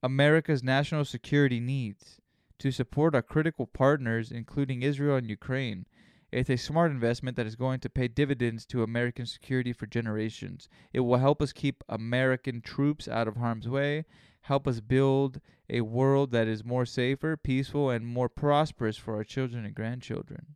America's 0.02 0.62
national 0.62 1.04
security 1.04 1.60
needs 1.60 2.18
to 2.62 2.70
support 2.70 3.12
our 3.12 3.22
critical 3.22 3.66
partners, 3.66 4.30
including 4.30 4.82
Israel 4.82 5.16
and 5.16 5.28
Ukraine. 5.28 5.84
It's 6.30 6.48
a 6.48 6.56
smart 6.56 6.92
investment 6.92 7.36
that 7.36 7.46
is 7.46 7.56
going 7.56 7.80
to 7.80 7.90
pay 7.90 8.06
dividends 8.06 8.64
to 8.66 8.84
American 8.84 9.26
security 9.26 9.72
for 9.72 9.86
generations. 9.86 10.68
It 10.92 11.00
will 11.00 11.16
help 11.16 11.42
us 11.42 11.52
keep 11.52 11.82
American 11.88 12.60
troops 12.60 13.08
out 13.08 13.26
of 13.26 13.34
harm's 13.34 13.68
way, 13.68 14.04
help 14.42 14.68
us 14.68 14.78
build 14.78 15.40
a 15.68 15.80
world 15.80 16.30
that 16.30 16.46
is 16.46 16.64
more 16.64 16.86
safer, 16.86 17.36
peaceful, 17.36 17.90
and 17.90 18.06
more 18.06 18.28
prosperous 18.28 18.96
for 18.96 19.16
our 19.16 19.24
children 19.24 19.64
and 19.64 19.74
grandchildren. 19.74 20.54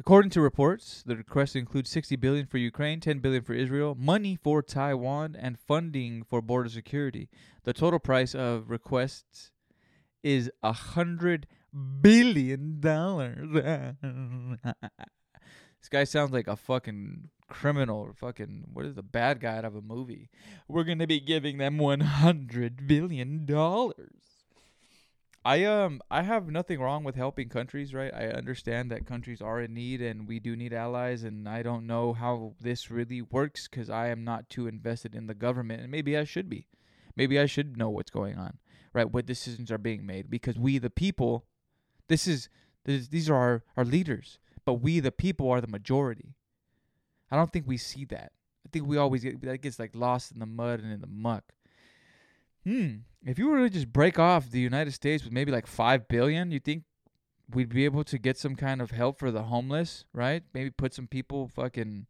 According 0.00 0.30
to 0.30 0.40
reports, 0.40 1.02
the 1.04 1.14
request 1.14 1.54
includes 1.54 1.90
60 1.90 2.16
billion 2.16 2.46
for 2.46 2.56
Ukraine, 2.56 3.00
10 3.00 3.18
billion 3.18 3.42
for 3.42 3.52
Israel, 3.52 3.94
money 3.94 4.34
for 4.34 4.62
Taiwan, 4.62 5.36
and 5.38 5.58
funding 5.58 6.22
for 6.22 6.40
border 6.40 6.70
security. 6.70 7.28
The 7.64 7.74
total 7.74 7.98
price 7.98 8.34
of 8.34 8.70
requests 8.70 9.50
is 10.22 10.50
a 10.62 10.72
hundred 10.72 11.46
billion 12.00 12.80
dollars. 12.80 13.46
this 13.52 14.56
guy 15.90 16.04
sounds 16.04 16.32
like 16.32 16.48
a 16.48 16.56
fucking 16.56 17.28
criminal 17.46 18.00
or 18.00 18.14
fucking 18.14 18.68
what 18.72 18.86
is 18.86 18.94
the 18.94 19.02
bad 19.02 19.38
guy 19.38 19.58
out 19.58 19.66
of 19.66 19.76
a 19.76 19.82
movie? 19.82 20.30
We're 20.66 20.84
gonna 20.84 21.06
be 21.06 21.20
giving 21.20 21.58
them 21.58 21.76
one 21.76 22.00
hundred 22.00 22.86
billion 22.86 23.44
dollars. 23.44 24.19
I 25.44 25.64
um 25.64 26.02
I 26.10 26.22
have 26.22 26.48
nothing 26.50 26.80
wrong 26.80 27.02
with 27.04 27.14
helping 27.14 27.48
countries, 27.48 27.94
right? 27.94 28.12
I 28.12 28.28
understand 28.28 28.90
that 28.90 29.06
countries 29.06 29.40
are 29.40 29.60
in 29.60 29.72
need 29.74 30.02
and 30.02 30.28
we 30.28 30.38
do 30.38 30.54
need 30.56 30.72
allies 30.74 31.24
and 31.24 31.48
I 31.48 31.62
don't 31.62 31.86
know 31.86 32.12
how 32.12 32.54
this 32.60 32.90
really 32.90 33.22
works 33.22 33.66
cuz 33.68 33.88
I 33.90 34.08
am 34.08 34.22
not 34.24 34.50
too 34.50 34.66
invested 34.66 35.14
in 35.14 35.26
the 35.26 35.34
government 35.34 35.80
and 35.82 35.90
maybe 35.90 36.16
I 36.16 36.24
should 36.24 36.48
be. 36.48 36.68
maybe 37.16 37.38
I 37.40 37.46
should 37.46 37.76
know 37.76 37.90
what's 37.90 38.10
going 38.10 38.38
on, 38.38 38.58
right? 38.94 39.10
What 39.12 39.26
decisions 39.26 39.70
are 39.72 39.78
being 39.78 40.06
made 40.06 40.30
because 40.30 40.58
we 40.58 40.78
the 40.78 40.90
people, 40.90 41.46
this 42.08 42.26
is 42.26 42.48
this, 42.84 43.08
these 43.08 43.28
are 43.30 43.36
our, 43.36 43.64
our 43.76 43.84
leaders, 43.84 44.38
but 44.64 44.74
we 44.74 45.00
the 45.00 45.12
people 45.12 45.50
are 45.50 45.60
the 45.60 45.66
majority. 45.68 46.36
I 47.30 47.36
don't 47.36 47.52
think 47.52 47.66
we 47.66 47.76
see 47.78 48.04
that. 48.06 48.32
I 48.66 48.68
think 48.72 48.86
we 48.86 48.96
always 48.96 49.22
get 49.22 49.40
that 49.42 49.62
gets 49.62 49.78
like 49.78 49.94
lost 49.94 50.32
in 50.32 50.38
the 50.40 50.46
mud 50.46 50.80
and 50.80 50.92
in 50.92 51.00
the 51.00 51.06
muck. 51.06 51.52
Hmm. 52.64 52.96
If 53.24 53.38
you 53.38 53.48
were 53.48 53.58
to 53.58 53.70
just 53.70 53.92
break 53.92 54.18
off 54.18 54.50
the 54.50 54.60
United 54.60 54.92
States 54.92 55.24
with 55.24 55.32
maybe 55.32 55.52
like 55.52 55.66
five 55.66 56.08
billion, 56.08 56.50
you 56.50 56.60
think 56.60 56.84
we'd 57.52 57.68
be 57.68 57.84
able 57.84 58.04
to 58.04 58.18
get 58.18 58.38
some 58.38 58.56
kind 58.56 58.80
of 58.80 58.90
help 58.90 59.18
for 59.18 59.30
the 59.30 59.44
homeless, 59.44 60.04
right? 60.12 60.42
Maybe 60.54 60.70
put 60.70 60.94
some 60.94 61.06
people 61.06 61.48
fucking 61.48 62.06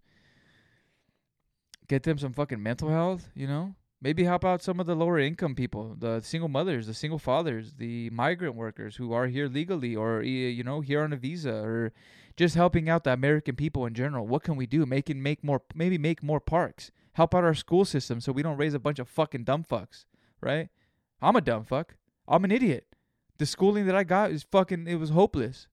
get 1.88 2.04
them 2.04 2.18
some 2.18 2.32
fucking 2.32 2.62
mental 2.62 2.88
health, 2.88 3.30
you 3.34 3.46
know? 3.46 3.74
Maybe 4.02 4.24
help 4.24 4.44
out 4.44 4.62
some 4.62 4.80
of 4.80 4.86
the 4.86 4.94
lower 4.94 5.18
income 5.18 5.54
people, 5.54 5.94
the 5.98 6.20
single 6.20 6.48
mothers, 6.48 6.86
the 6.86 6.94
single 6.94 7.18
fathers, 7.18 7.74
the 7.74 8.08
migrant 8.10 8.54
workers 8.54 8.96
who 8.96 9.12
are 9.12 9.26
here 9.26 9.46
legally 9.46 9.94
or 9.94 10.22
you 10.22 10.62
know, 10.62 10.80
here 10.80 11.02
on 11.02 11.12
a 11.12 11.16
visa 11.16 11.52
or 11.52 11.92
just 12.36 12.54
helping 12.54 12.88
out 12.88 13.04
the 13.04 13.12
American 13.12 13.56
people 13.56 13.84
in 13.84 13.92
general. 13.92 14.26
What 14.26 14.42
can 14.42 14.56
we 14.56 14.66
do? 14.66 14.86
Making 14.86 15.22
make 15.22 15.44
more 15.44 15.62
maybe 15.74 15.98
make 15.98 16.22
more 16.22 16.40
parks. 16.40 16.90
Help 17.14 17.34
out 17.34 17.44
our 17.44 17.54
school 17.54 17.84
system 17.84 18.20
so 18.20 18.32
we 18.32 18.42
don't 18.42 18.56
raise 18.56 18.72
a 18.72 18.78
bunch 18.78 18.98
of 18.98 19.08
fucking 19.08 19.44
dumb 19.44 19.64
fucks, 19.64 20.06
right? 20.40 20.68
I'm 21.22 21.36
a 21.36 21.40
dumb 21.40 21.64
fuck. 21.64 21.96
I'm 22.26 22.44
an 22.44 22.52
idiot. 22.52 22.86
The 23.38 23.46
schooling 23.46 23.86
that 23.86 23.96
I 23.96 24.04
got 24.04 24.30
is 24.30 24.44
fucking 24.50 24.86
it 24.86 24.96
was 24.96 25.10
hopeless. 25.10 25.66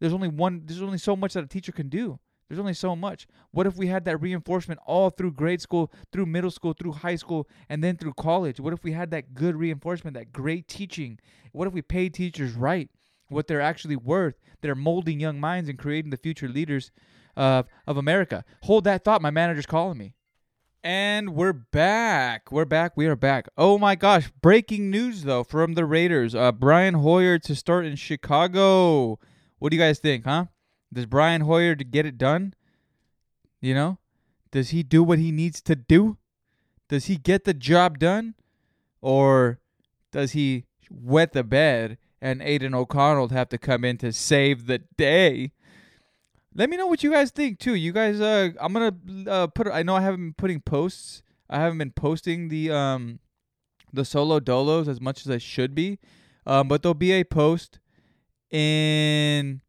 There's 0.00 0.12
only 0.12 0.28
one 0.28 0.62
there's 0.66 0.82
only 0.82 0.98
so 0.98 1.16
much 1.16 1.34
that 1.34 1.44
a 1.44 1.48
teacher 1.48 1.72
can 1.72 1.88
do. 1.88 2.18
There's 2.48 2.60
only 2.60 2.74
so 2.74 2.94
much. 2.94 3.26
What 3.50 3.66
if 3.66 3.76
we 3.76 3.88
had 3.88 4.04
that 4.04 4.18
reinforcement 4.18 4.78
all 4.86 5.10
through 5.10 5.32
grade 5.32 5.60
school, 5.60 5.90
through 6.12 6.26
middle 6.26 6.50
school, 6.50 6.74
through 6.74 6.92
high 6.92 7.16
school, 7.16 7.48
and 7.68 7.82
then 7.82 7.96
through 7.96 8.14
college? 8.14 8.60
What 8.60 8.72
if 8.72 8.84
we 8.84 8.92
had 8.92 9.10
that 9.10 9.34
good 9.34 9.56
reinforcement, 9.56 10.14
that 10.16 10.32
great 10.32 10.68
teaching? 10.68 11.18
What 11.52 11.66
if 11.66 11.74
we 11.74 11.82
paid 11.82 12.14
teachers 12.14 12.52
right, 12.52 12.88
what 13.28 13.48
they're 13.48 13.60
actually 13.60 13.96
worth? 13.96 14.36
They're 14.60 14.76
molding 14.76 15.18
young 15.18 15.40
minds 15.40 15.68
and 15.68 15.78
creating 15.78 16.10
the 16.10 16.16
future 16.16 16.48
leaders 16.48 16.92
of 17.36 17.66
of 17.86 17.96
America. 17.96 18.44
Hold 18.62 18.84
that 18.84 19.04
thought. 19.04 19.22
My 19.22 19.30
manager's 19.30 19.66
calling 19.66 19.98
me. 19.98 20.14
And 20.82 21.34
we're 21.34 21.52
back. 21.52 22.52
We're 22.52 22.64
back. 22.64 22.96
We 22.96 23.06
are 23.06 23.16
back. 23.16 23.48
Oh 23.56 23.78
my 23.78 23.94
gosh. 23.94 24.30
Breaking 24.40 24.90
news, 24.90 25.24
though, 25.24 25.42
from 25.42 25.74
the 25.74 25.84
Raiders. 25.84 26.34
Uh, 26.34 26.52
Brian 26.52 26.94
Hoyer 26.94 27.38
to 27.40 27.54
start 27.54 27.84
in 27.84 27.96
Chicago. 27.96 29.18
What 29.58 29.70
do 29.70 29.76
you 29.76 29.82
guys 29.82 29.98
think, 29.98 30.24
huh? 30.24 30.46
Does 30.92 31.06
Brian 31.06 31.42
Hoyer 31.42 31.74
to 31.74 31.84
get 31.84 32.06
it 32.06 32.18
done? 32.18 32.54
You 33.60 33.74
know? 33.74 33.98
Does 34.52 34.70
he 34.70 34.82
do 34.82 35.02
what 35.02 35.18
he 35.18 35.32
needs 35.32 35.60
to 35.62 35.74
do? 35.74 36.18
Does 36.88 37.06
he 37.06 37.16
get 37.16 37.44
the 37.44 37.54
job 37.54 37.98
done? 37.98 38.34
Or 39.00 39.58
does 40.12 40.32
he 40.32 40.64
wet 40.88 41.32
the 41.32 41.44
bed 41.44 41.98
and 42.20 42.40
Aidan 42.40 42.74
O'Connell 42.74 43.28
have 43.28 43.48
to 43.48 43.58
come 43.58 43.84
in 43.84 43.98
to 43.98 44.12
save 44.12 44.66
the 44.66 44.78
day? 44.96 45.52
Let 46.56 46.70
me 46.70 46.78
know 46.78 46.86
what 46.86 47.02
you 47.02 47.10
guys 47.10 47.30
think 47.30 47.58
too. 47.58 47.74
You 47.74 47.92
guys 47.92 48.18
uh 48.18 48.50
I'm 48.58 48.72
to 48.72 49.30
uh, 49.30 49.46
put 49.48 49.68
I 49.68 49.82
know 49.82 49.94
I 49.94 50.00
haven't 50.00 50.20
been 50.20 50.34
putting 50.34 50.60
posts. 50.60 51.22
I 51.50 51.58
haven't 51.58 51.76
been 51.76 51.90
posting 51.90 52.48
the 52.48 52.70
um 52.70 53.20
the 53.92 54.06
solo 54.06 54.40
dolos 54.40 54.88
as 54.88 54.98
much 54.98 55.26
as 55.26 55.30
I 55.30 55.36
should 55.36 55.74
be. 55.74 55.98
Um 56.46 56.66
but 56.68 56.82
there'll 56.82 56.94
be 56.94 57.12
a 57.12 57.24
post 57.24 57.78
in 58.50 59.60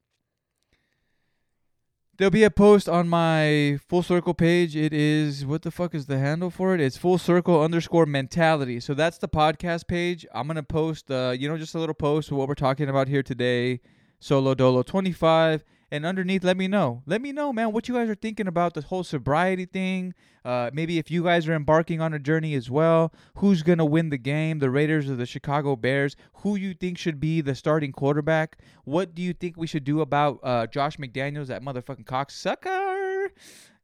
There'll 2.17 2.31
be 2.31 2.45
a 2.45 2.49
post 2.49 2.89
on 2.89 3.07
my 3.07 3.79
full 3.87 4.01
circle 4.01 4.33
page. 4.33 4.75
It 4.75 4.91
is 4.91 5.45
what 5.45 5.61
the 5.61 5.69
fuck 5.69 5.93
is 5.93 6.07
the 6.07 6.17
handle 6.17 6.49
for 6.49 6.73
it? 6.73 6.81
It's 6.81 6.97
full 6.97 7.19
circle 7.19 7.61
underscore 7.61 8.07
mentality. 8.07 8.79
So 8.79 8.95
that's 8.95 9.19
the 9.19 9.27
podcast 9.27 9.87
page. 9.87 10.25
I'm 10.33 10.47
gonna 10.47 10.63
post 10.63 11.11
uh, 11.11 11.35
you 11.37 11.49
know, 11.49 11.57
just 11.57 11.75
a 11.75 11.79
little 11.79 11.93
post 11.93 12.31
of 12.31 12.37
what 12.37 12.47
we're 12.47 12.55
talking 12.55 12.87
about 12.87 13.09
here 13.09 13.21
today. 13.21 13.81
Solo 14.19 14.55
Dolo 14.55 14.81
25. 14.83 15.63
And 15.89 16.05
underneath, 16.05 16.43
let 16.43 16.57
me 16.57 16.67
know. 16.67 17.01
Let 17.05 17.21
me 17.21 17.31
know, 17.31 17.53
man, 17.53 17.71
what 17.71 17.87
you 17.87 17.95
guys 17.95 18.09
are 18.09 18.15
thinking 18.15 18.47
about 18.47 18.73
this 18.73 18.85
whole 18.85 19.05
sobriety 19.05 19.65
thing. 19.65 20.13
Uh, 20.43 20.69
maybe 20.73 20.97
if 20.97 21.09
you 21.09 21.23
guys 21.23 21.47
are 21.47 21.53
embarking 21.53 22.01
on 22.01 22.13
a 22.13 22.19
journey 22.19 22.55
as 22.55 22.69
well, 22.69 23.13
who's 23.37 23.63
gonna 23.63 23.85
win 23.85 24.09
the 24.09 24.17
game? 24.17 24.59
The 24.59 24.69
Raiders 24.69 25.09
or 25.09 25.15
the 25.15 25.25
Chicago 25.25 25.77
Bears? 25.77 26.17
Who 26.41 26.57
you 26.57 26.73
think 26.73 26.97
should 26.97 27.21
be 27.21 27.39
the 27.39 27.55
starting 27.55 27.93
quarterback? 27.93 28.57
What 28.83 29.15
do 29.15 29.21
you 29.21 29.31
think 29.31 29.55
we 29.55 29.67
should 29.67 29.85
do 29.85 30.01
about 30.01 30.39
uh, 30.43 30.67
Josh 30.67 30.97
McDaniels, 30.97 31.47
that 31.47 31.63
motherfucking 31.63 32.05
cocksucker? 32.05 33.29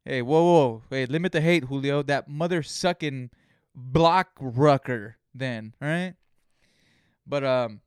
Hey, 0.03 0.21
whoa, 0.21 0.43
whoa, 0.43 0.81
hey, 0.89 1.05
limit 1.05 1.31
the 1.31 1.39
hate, 1.39 1.63
Julio. 1.65 2.03
That 2.03 2.27
mother 2.27 2.63
sucking 2.63 3.29
block 3.73 4.31
rucker. 4.41 5.15
Then, 5.33 5.73
all 5.81 5.87
right. 5.87 6.15
But 7.25 7.45
um, 7.45 7.79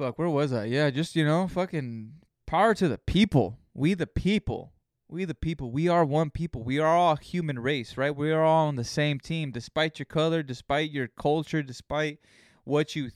fuck, 0.00 0.18
where 0.18 0.30
was 0.30 0.50
I? 0.50 0.64
Yeah, 0.64 0.88
just 0.88 1.14
you 1.14 1.26
know, 1.26 1.46
fucking 1.46 2.12
power 2.46 2.72
to 2.74 2.88
the 2.88 2.96
people. 2.96 3.58
We 3.74 3.92
the 3.92 4.06
people. 4.06 4.72
We 5.08 5.26
the 5.26 5.34
people. 5.34 5.70
We 5.70 5.88
are 5.88 6.06
one 6.06 6.30
people. 6.30 6.62
We 6.62 6.78
are 6.78 6.96
all 6.96 7.16
human 7.16 7.58
race, 7.58 7.98
right? 7.98 8.14
We 8.14 8.32
are 8.32 8.42
all 8.42 8.68
on 8.68 8.76
the 8.76 8.84
same 8.84 9.20
team, 9.20 9.50
despite 9.50 9.98
your 9.98 10.06
color, 10.06 10.42
despite 10.42 10.90
your 10.90 11.06
culture, 11.06 11.62
despite 11.62 12.18
what 12.64 12.96
you 12.96 13.10
th- 13.10 13.14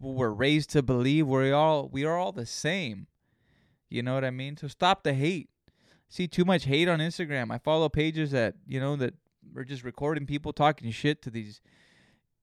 were 0.00 0.34
raised 0.34 0.70
to 0.70 0.82
believe. 0.82 1.28
We're 1.28 1.54
all 1.54 1.88
we 1.88 2.04
are 2.04 2.16
all 2.16 2.32
the 2.32 2.46
same. 2.46 3.06
You 3.88 4.02
know 4.02 4.14
what 4.14 4.24
I 4.24 4.30
mean? 4.30 4.56
So 4.56 4.66
stop 4.66 5.04
the 5.04 5.14
hate. 5.14 5.50
See 6.08 6.26
too 6.26 6.44
much 6.44 6.64
hate 6.64 6.88
on 6.88 6.98
Instagram. 6.98 7.52
I 7.52 7.58
follow 7.58 7.88
pages 7.88 8.32
that 8.32 8.56
you 8.66 8.80
know 8.80 8.96
that 8.96 9.14
are 9.56 9.64
just 9.64 9.84
recording 9.84 10.26
people 10.26 10.52
talking 10.52 10.90
shit 10.90 11.22
to 11.22 11.30
these 11.30 11.60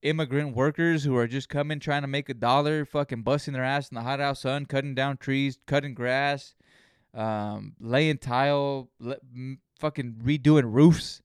immigrant 0.02 0.56
workers 0.56 1.04
who 1.04 1.16
are 1.16 1.28
just 1.28 1.50
coming 1.50 1.80
trying 1.80 2.02
to 2.02 2.08
make 2.08 2.30
a 2.30 2.34
dollar, 2.34 2.86
fucking 2.86 3.22
busting 3.24 3.54
their 3.54 3.64
ass 3.64 3.90
in 3.90 3.96
the 3.96 4.02
hot 4.02 4.20
house 4.20 4.42
sun, 4.42 4.66
cutting 4.66 4.96
down 4.96 5.18
trees, 5.18 5.60
cutting 5.66 5.94
grass, 5.94 6.56
um, 7.14 7.76
laying 7.80 8.18
tile, 8.18 8.90
le- 9.00 9.18
m- 9.34 9.60
fucking 9.80 10.22
redoing 10.24 10.72
roofs. 10.72 11.22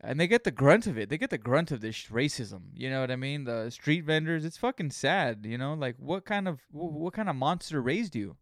And 0.00 0.20
they 0.20 0.28
get 0.28 0.44
the 0.44 0.52
grunt 0.52 0.86
of 0.86 0.96
it. 0.96 1.08
They 1.08 1.18
get 1.18 1.30
the 1.30 1.38
grunt 1.38 1.72
of 1.72 1.80
this 1.80 2.04
racism. 2.06 2.60
You 2.72 2.88
know 2.88 3.00
what 3.00 3.10
I 3.10 3.16
mean? 3.16 3.44
The 3.44 3.70
street 3.70 4.04
vendors. 4.04 4.44
It's 4.44 4.56
fucking 4.56 4.92
sad. 4.92 5.44
You 5.44 5.58
know, 5.58 5.74
like 5.74 5.96
what 5.98 6.24
kind 6.24 6.46
of 6.46 6.60
wh- 6.70 6.94
what 6.94 7.14
kind 7.14 7.28
of 7.28 7.34
monster 7.34 7.82
raised 7.82 8.14
you? 8.14 8.36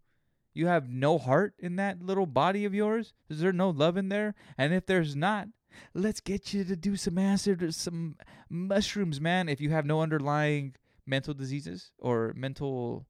You 0.52 0.66
have 0.66 0.88
no 0.88 1.18
heart 1.18 1.54
in 1.58 1.76
that 1.76 2.02
little 2.02 2.26
body 2.26 2.64
of 2.64 2.74
yours. 2.74 3.14
Is 3.28 3.40
there 3.40 3.52
no 3.52 3.70
love 3.70 3.96
in 3.96 4.08
there? 4.10 4.34
And 4.58 4.72
if 4.74 4.86
there's 4.86 5.16
not, 5.16 5.48
let's 5.94 6.20
get 6.20 6.52
you 6.52 6.64
to 6.64 6.76
do 6.76 6.96
some 6.96 7.18
acid 7.18 7.74
some 7.74 8.16
mushrooms, 8.48 9.20
man. 9.20 9.48
If 9.48 9.60
you 9.60 9.70
have 9.70 9.86
no 9.86 10.00
underlying 10.00 10.74
mental 11.06 11.34
diseases 11.34 11.92
or 11.98 12.32
mental, 12.36 13.06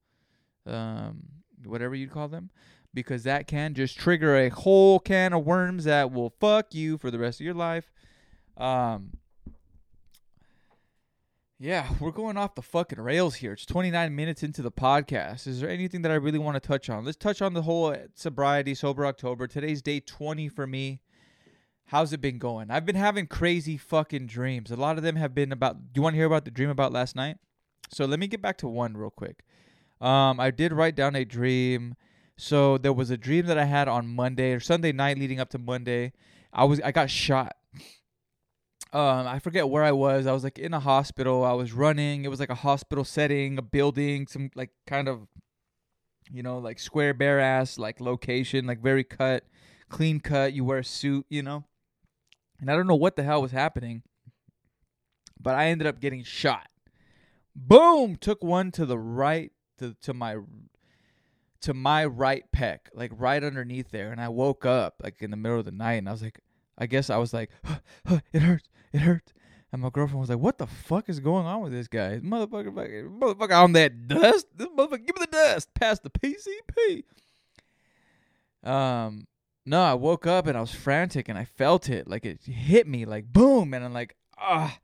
um, 0.66 1.22
whatever 1.64 1.94
you 1.94 2.08
call 2.08 2.28
them, 2.28 2.50
because 2.94 3.24
that 3.24 3.46
can 3.46 3.74
just 3.74 3.98
trigger 3.98 4.36
a 4.36 4.48
whole 4.48 4.98
can 4.98 5.32
of 5.32 5.44
worms 5.44 5.84
that 5.84 6.12
will 6.12 6.30
fuck 6.40 6.74
you 6.74 6.98
for 6.98 7.10
the 7.10 7.18
rest 7.18 7.40
of 7.40 7.44
your 7.44 7.54
life. 7.54 7.92
Um, 8.56 9.18
yeah, 11.58 11.88
we're 12.00 12.10
going 12.10 12.36
off 12.36 12.54
the 12.54 12.62
fucking 12.62 13.00
rails 13.00 13.36
here. 13.36 13.52
It's 13.52 13.64
29 13.64 14.14
minutes 14.14 14.42
into 14.42 14.60
the 14.60 14.70
podcast. 14.70 15.46
Is 15.46 15.60
there 15.60 15.70
anything 15.70 16.02
that 16.02 16.12
I 16.12 16.16
really 16.16 16.38
want 16.38 16.54
to 16.54 16.66
touch 16.66 16.90
on? 16.90 17.04
Let's 17.04 17.16
touch 17.16 17.40
on 17.40 17.54
the 17.54 17.62
whole 17.62 17.96
sobriety, 18.14 18.74
sober 18.74 19.06
October. 19.06 19.46
Today's 19.46 19.80
day 19.80 20.00
20 20.00 20.48
for 20.48 20.66
me. 20.66 21.00
How's 21.86 22.12
it 22.12 22.20
been 22.20 22.38
going? 22.38 22.70
I've 22.70 22.84
been 22.84 22.96
having 22.96 23.28
crazy 23.28 23.76
fucking 23.76 24.26
dreams. 24.26 24.72
A 24.72 24.76
lot 24.76 24.96
of 24.96 25.04
them 25.04 25.14
have 25.16 25.34
been 25.34 25.52
about. 25.52 25.92
Do 25.92 25.98
you 25.98 26.02
want 26.02 26.14
to 26.14 26.18
hear 26.18 26.26
about 26.26 26.44
the 26.44 26.50
dream 26.50 26.68
about 26.68 26.92
last 26.92 27.14
night? 27.14 27.36
So 27.90 28.04
let 28.04 28.18
me 28.18 28.26
get 28.26 28.42
back 28.42 28.58
to 28.58 28.68
one 28.68 28.96
real 28.96 29.10
quick. 29.10 29.44
Um, 30.00 30.40
I 30.40 30.50
did 30.50 30.72
write 30.72 30.96
down 30.96 31.14
a 31.14 31.24
dream. 31.24 31.94
So 32.36 32.76
there 32.76 32.92
was 32.92 33.10
a 33.10 33.16
dream 33.16 33.46
that 33.46 33.56
I 33.56 33.64
had 33.64 33.86
on 33.86 34.08
Monday 34.08 34.52
or 34.52 34.60
Sunday 34.60 34.90
night 34.90 35.16
leading 35.16 35.38
up 35.38 35.48
to 35.50 35.58
Monday. 35.58 36.12
I 36.52 36.64
was 36.64 36.80
I 36.80 36.90
got 36.90 37.08
shot. 37.08 37.56
Um, 38.92 39.26
I 39.26 39.38
forget 39.38 39.68
where 39.68 39.84
I 39.84 39.92
was. 39.92 40.26
I 40.26 40.32
was 40.32 40.42
like 40.42 40.58
in 40.58 40.74
a 40.74 40.80
hospital. 40.80 41.44
I 41.44 41.52
was 41.52 41.72
running. 41.72 42.24
It 42.24 42.28
was 42.28 42.40
like 42.40 42.50
a 42.50 42.54
hospital 42.56 43.04
setting, 43.04 43.58
a 43.58 43.62
building, 43.62 44.26
some 44.26 44.50
like 44.54 44.70
kind 44.86 45.08
of, 45.08 45.28
you 46.32 46.42
know, 46.42 46.58
like 46.58 46.78
square 46.78 47.14
bare 47.14 47.38
ass 47.38 47.78
like 47.78 48.00
location, 48.00 48.66
like 48.66 48.80
very 48.82 49.04
cut, 49.04 49.44
clean 49.88 50.18
cut. 50.18 50.52
You 50.52 50.64
wear 50.64 50.78
a 50.78 50.84
suit, 50.84 51.26
you 51.28 51.42
know. 51.42 51.64
And 52.60 52.70
I 52.70 52.76
don't 52.76 52.86
know 52.86 52.96
what 52.96 53.16
the 53.16 53.22
hell 53.22 53.42
was 53.42 53.52
happening, 53.52 54.02
but 55.40 55.54
I 55.54 55.66
ended 55.66 55.86
up 55.86 56.00
getting 56.00 56.24
shot. 56.24 56.68
Boom! 57.54 58.16
Took 58.16 58.42
one 58.42 58.70
to 58.72 58.86
the 58.86 58.98
right, 58.98 59.52
to 59.78 59.94
to 60.02 60.14
my 60.14 60.36
to 61.62 61.74
my 61.74 62.04
right 62.04 62.44
pec, 62.54 62.78
like 62.94 63.10
right 63.14 63.42
underneath 63.42 63.90
there, 63.90 64.12
and 64.12 64.20
I 64.20 64.28
woke 64.28 64.64
up 64.64 64.96
like 65.02 65.22
in 65.22 65.30
the 65.30 65.36
middle 65.36 65.58
of 65.58 65.64
the 65.64 65.72
night, 65.72 65.94
and 65.94 66.08
I 66.08 66.12
was 66.12 66.22
like, 66.22 66.40
I 66.78 66.86
guess 66.86 67.10
I 67.10 67.16
was 67.16 67.32
like, 67.32 67.50
it 68.32 68.42
hurts, 68.42 68.68
it 68.92 69.00
hurts. 69.00 69.32
And 69.72 69.82
my 69.82 69.90
girlfriend 69.90 70.20
was 70.20 70.30
like, 70.30 70.38
"What 70.38 70.58
the 70.58 70.66
fuck 70.66 71.08
is 71.08 71.20
going 71.20 71.44
on 71.44 71.60
with 71.60 71.72
this 71.72 71.88
guy? 71.88 72.20
Motherfucker, 72.20 72.74
fucking- 72.74 73.18
motherfucker 73.20 73.62
on 73.62 73.72
that 73.72 74.06
dust. 74.06 74.46
This 74.56 74.68
motherfucker, 74.68 75.06
give 75.06 75.16
me 75.18 75.20
the 75.20 75.28
dust. 75.30 75.74
Pass 75.74 75.98
the 75.98 76.10
PCP." 76.10 77.04
Um, 78.62 79.26
no, 79.66 79.82
I 79.82 79.94
woke 79.94 80.26
up 80.26 80.46
and 80.46 80.56
I 80.56 80.60
was 80.60 80.72
frantic 80.72 81.28
and 81.28 81.38
I 81.38 81.44
felt 81.44 81.88
it, 81.90 82.08
like 82.08 82.24
it 82.24 82.44
hit 82.44 82.86
me, 82.86 83.04
like 83.04 83.32
boom, 83.32 83.74
and 83.74 83.84
I'm 83.84 83.92
like, 83.92 84.16
ah. 84.38 84.78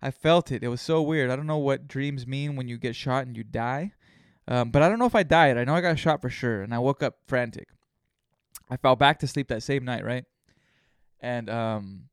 I 0.00 0.10
felt 0.10 0.52
it. 0.52 0.62
It 0.62 0.68
was 0.68 0.80
so 0.80 1.02
weird. 1.02 1.30
I 1.30 1.36
don't 1.36 1.46
know 1.46 1.58
what 1.58 1.88
dreams 1.88 2.26
mean 2.26 2.54
when 2.54 2.68
you 2.68 2.78
get 2.78 2.94
shot 2.94 3.26
and 3.26 3.36
you 3.36 3.42
die. 3.42 3.92
Um, 4.46 4.70
but 4.70 4.82
I 4.82 4.88
don't 4.88 4.98
know 4.98 5.06
if 5.06 5.14
I 5.14 5.24
died. 5.24 5.58
I 5.58 5.64
know 5.64 5.74
I 5.74 5.80
got 5.80 5.98
shot 5.98 6.22
for 6.22 6.30
sure, 6.30 6.62
and 6.62 6.72
I 6.72 6.78
woke 6.78 7.02
up 7.02 7.16
frantic. 7.26 7.68
I 8.70 8.76
fell 8.76 8.96
back 8.96 9.18
to 9.18 9.26
sleep 9.26 9.48
that 9.48 9.62
same 9.62 9.84
night, 9.84 10.04
right? 10.04 10.24
And 11.20 11.50
um, 11.50 12.04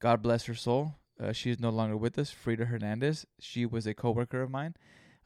God 0.00 0.22
bless 0.22 0.44
her 0.46 0.54
soul. 0.54 0.96
Uh, 1.22 1.32
she 1.32 1.50
is 1.50 1.58
no 1.58 1.70
longer 1.70 1.96
with 1.96 2.18
us. 2.18 2.30
Frida 2.30 2.66
Hernandez. 2.66 3.26
She 3.38 3.64
was 3.64 3.86
a 3.86 3.94
coworker 3.94 4.42
of 4.42 4.50
mine. 4.50 4.74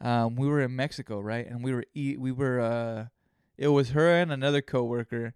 Um, 0.00 0.36
we 0.36 0.46
were 0.46 0.60
in 0.60 0.76
Mexico, 0.76 1.20
right? 1.20 1.46
And 1.46 1.64
we 1.64 1.72
were 1.72 1.84
eat. 1.94 2.20
We 2.20 2.32
were. 2.32 2.60
Uh, 2.60 3.06
it 3.56 3.68
was 3.68 3.90
her 3.90 4.14
and 4.14 4.32
another 4.32 4.62
coworker, 4.62 5.34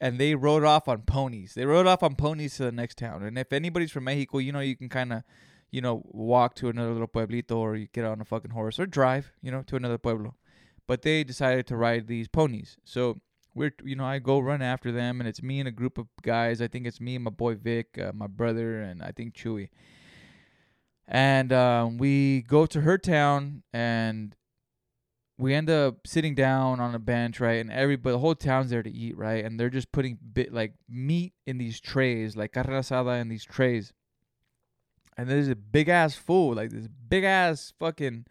and 0.00 0.18
they 0.18 0.34
rode 0.34 0.64
off 0.64 0.88
on 0.88 1.02
ponies. 1.02 1.54
They 1.54 1.64
rode 1.64 1.86
off 1.86 2.02
on 2.02 2.14
ponies 2.14 2.56
to 2.56 2.64
the 2.64 2.72
next 2.72 2.98
town. 2.98 3.22
And 3.22 3.38
if 3.38 3.52
anybody's 3.52 3.90
from 3.90 4.04
Mexico, 4.04 4.38
you 4.38 4.52
know 4.52 4.60
you 4.60 4.76
can 4.76 4.88
kind 4.88 5.12
of, 5.12 5.22
you 5.70 5.80
know, 5.80 6.02
walk 6.06 6.54
to 6.56 6.68
another 6.68 6.92
little 6.92 7.08
pueblito, 7.08 7.56
or 7.56 7.76
you 7.76 7.88
get 7.92 8.04
on 8.04 8.20
a 8.20 8.24
fucking 8.24 8.52
horse, 8.52 8.78
or 8.78 8.86
drive, 8.86 9.32
you 9.42 9.50
know, 9.50 9.62
to 9.62 9.76
another 9.76 9.98
pueblo. 9.98 10.34
But 10.86 11.02
they 11.02 11.24
decided 11.24 11.66
to 11.68 11.76
ride 11.76 12.06
these 12.06 12.28
ponies. 12.28 12.76
So 12.84 13.20
we're, 13.54 13.74
you 13.82 13.96
know, 13.96 14.04
I 14.04 14.18
go 14.18 14.38
run 14.38 14.62
after 14.62 14.92
them, 14.92 15.20
and 15.20 15.28
it's 15.28 15.42
me 15.42 15.58
and 15.58 15.68
a 15.68 15.72
group 15.72 15.98
of 15.98 16.06
guys. 16.22 16.60
I 16.60 16.68
think 16.68 16.86
it's 16.86 17.00
me 17.00 17.16
and 17.16 17.24
my 17.24 17.30
boy 17.30 17.54
Vic, 17.54 17.98
uh, 17.98 18.12
my 18.14 18.26
brother, 18.26 18.80
and 18.80 19.02
I 19.02 19.12
think 19.12 19.34
Chewy. 19.34 19.70
And 21.08 21.52
um, 21.52 21.98
we 21.98 22.42
go 22.42 22.66
to 22.66 22.82
her 22.82 22.98
town, 22.98 23.62
and 23.72 24.36
we 25.38 25.54
end 25.54 25.68
up 25.68 26.06
sitting 26.06 26.34
down 26.34 26.80
on 26.80 26.94
a 26.94 26.98
bench, 26.98 27.40
right? 27.40 27.60
And 27.60 27.70
everybody, 27.70 28.14
the 28.14 28.18
whole 28.18 28.34
town's 28.34 28.70
there 28.70 28.82
to 28.82 28.90
eat, 28.90 29.16
right? 29.18 29.44
And 29.44 29.60
they're 29.60 29.70
just 29.70 29.92
putting 29.92 30.18
bit 30.32 30.52
like 30.52 30.74
meat 30.88 31.34
in 31.46 31.58
these 31.58 31.78
trays, 31.78 32.36
like 32.36 32.52
carne 32.52 32.66
asada 32.66 33.20
in 33.20 33.28
these 33.28 33.44
trays. 33.44 33.92
And 35.16 35.28
there's 35.28 35.48
a 35.48 35.56
big 35.56 35.88
ass 35.88 36.14
fool, 36.14 36.54
like 36.54 36.70
this 36.70 36.88
big 36.88 37.24
ass 37.24 37.72
fucking 37.78 38.26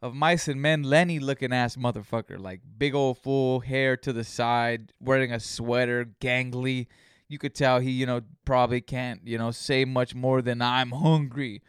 of 0.00 0.14
mice 0.14 0.48
and 0.48 0.60
men, 0.60 0.82
Lennie 0.82 1.20
looking 1.20 1.52
ass 1.52 1.76
motherfucker, 1.76 2.38
like 2.38 2.60
big 2.76 2.94
old 2.94 3.18
fool, 3.18 3.60
hair 3.60 3.96
to 3.98 4.12
the 4.12 4.24
side, 4.24 4.92
wearing 5.00 5.32
a 5.32 5.38
sweater, 5.38 6.10
gangly. 6.20 6.88
You 7.28 7.38
could 7.38 7.54
tell 7.54 7.78
he, 7.78 7.92
you 7.92 8.04
know, 8.04 8.22
probably 8.44 8.80
can't, 8.80 9.20
you 9.24 9.38
know, 9.38 9.52
say 9.52 9.84
much 9.84 10.14
more 10.14 10.42
than 10.42 10.60
I'm 10.60 10.90
hungry. 10.90 11.62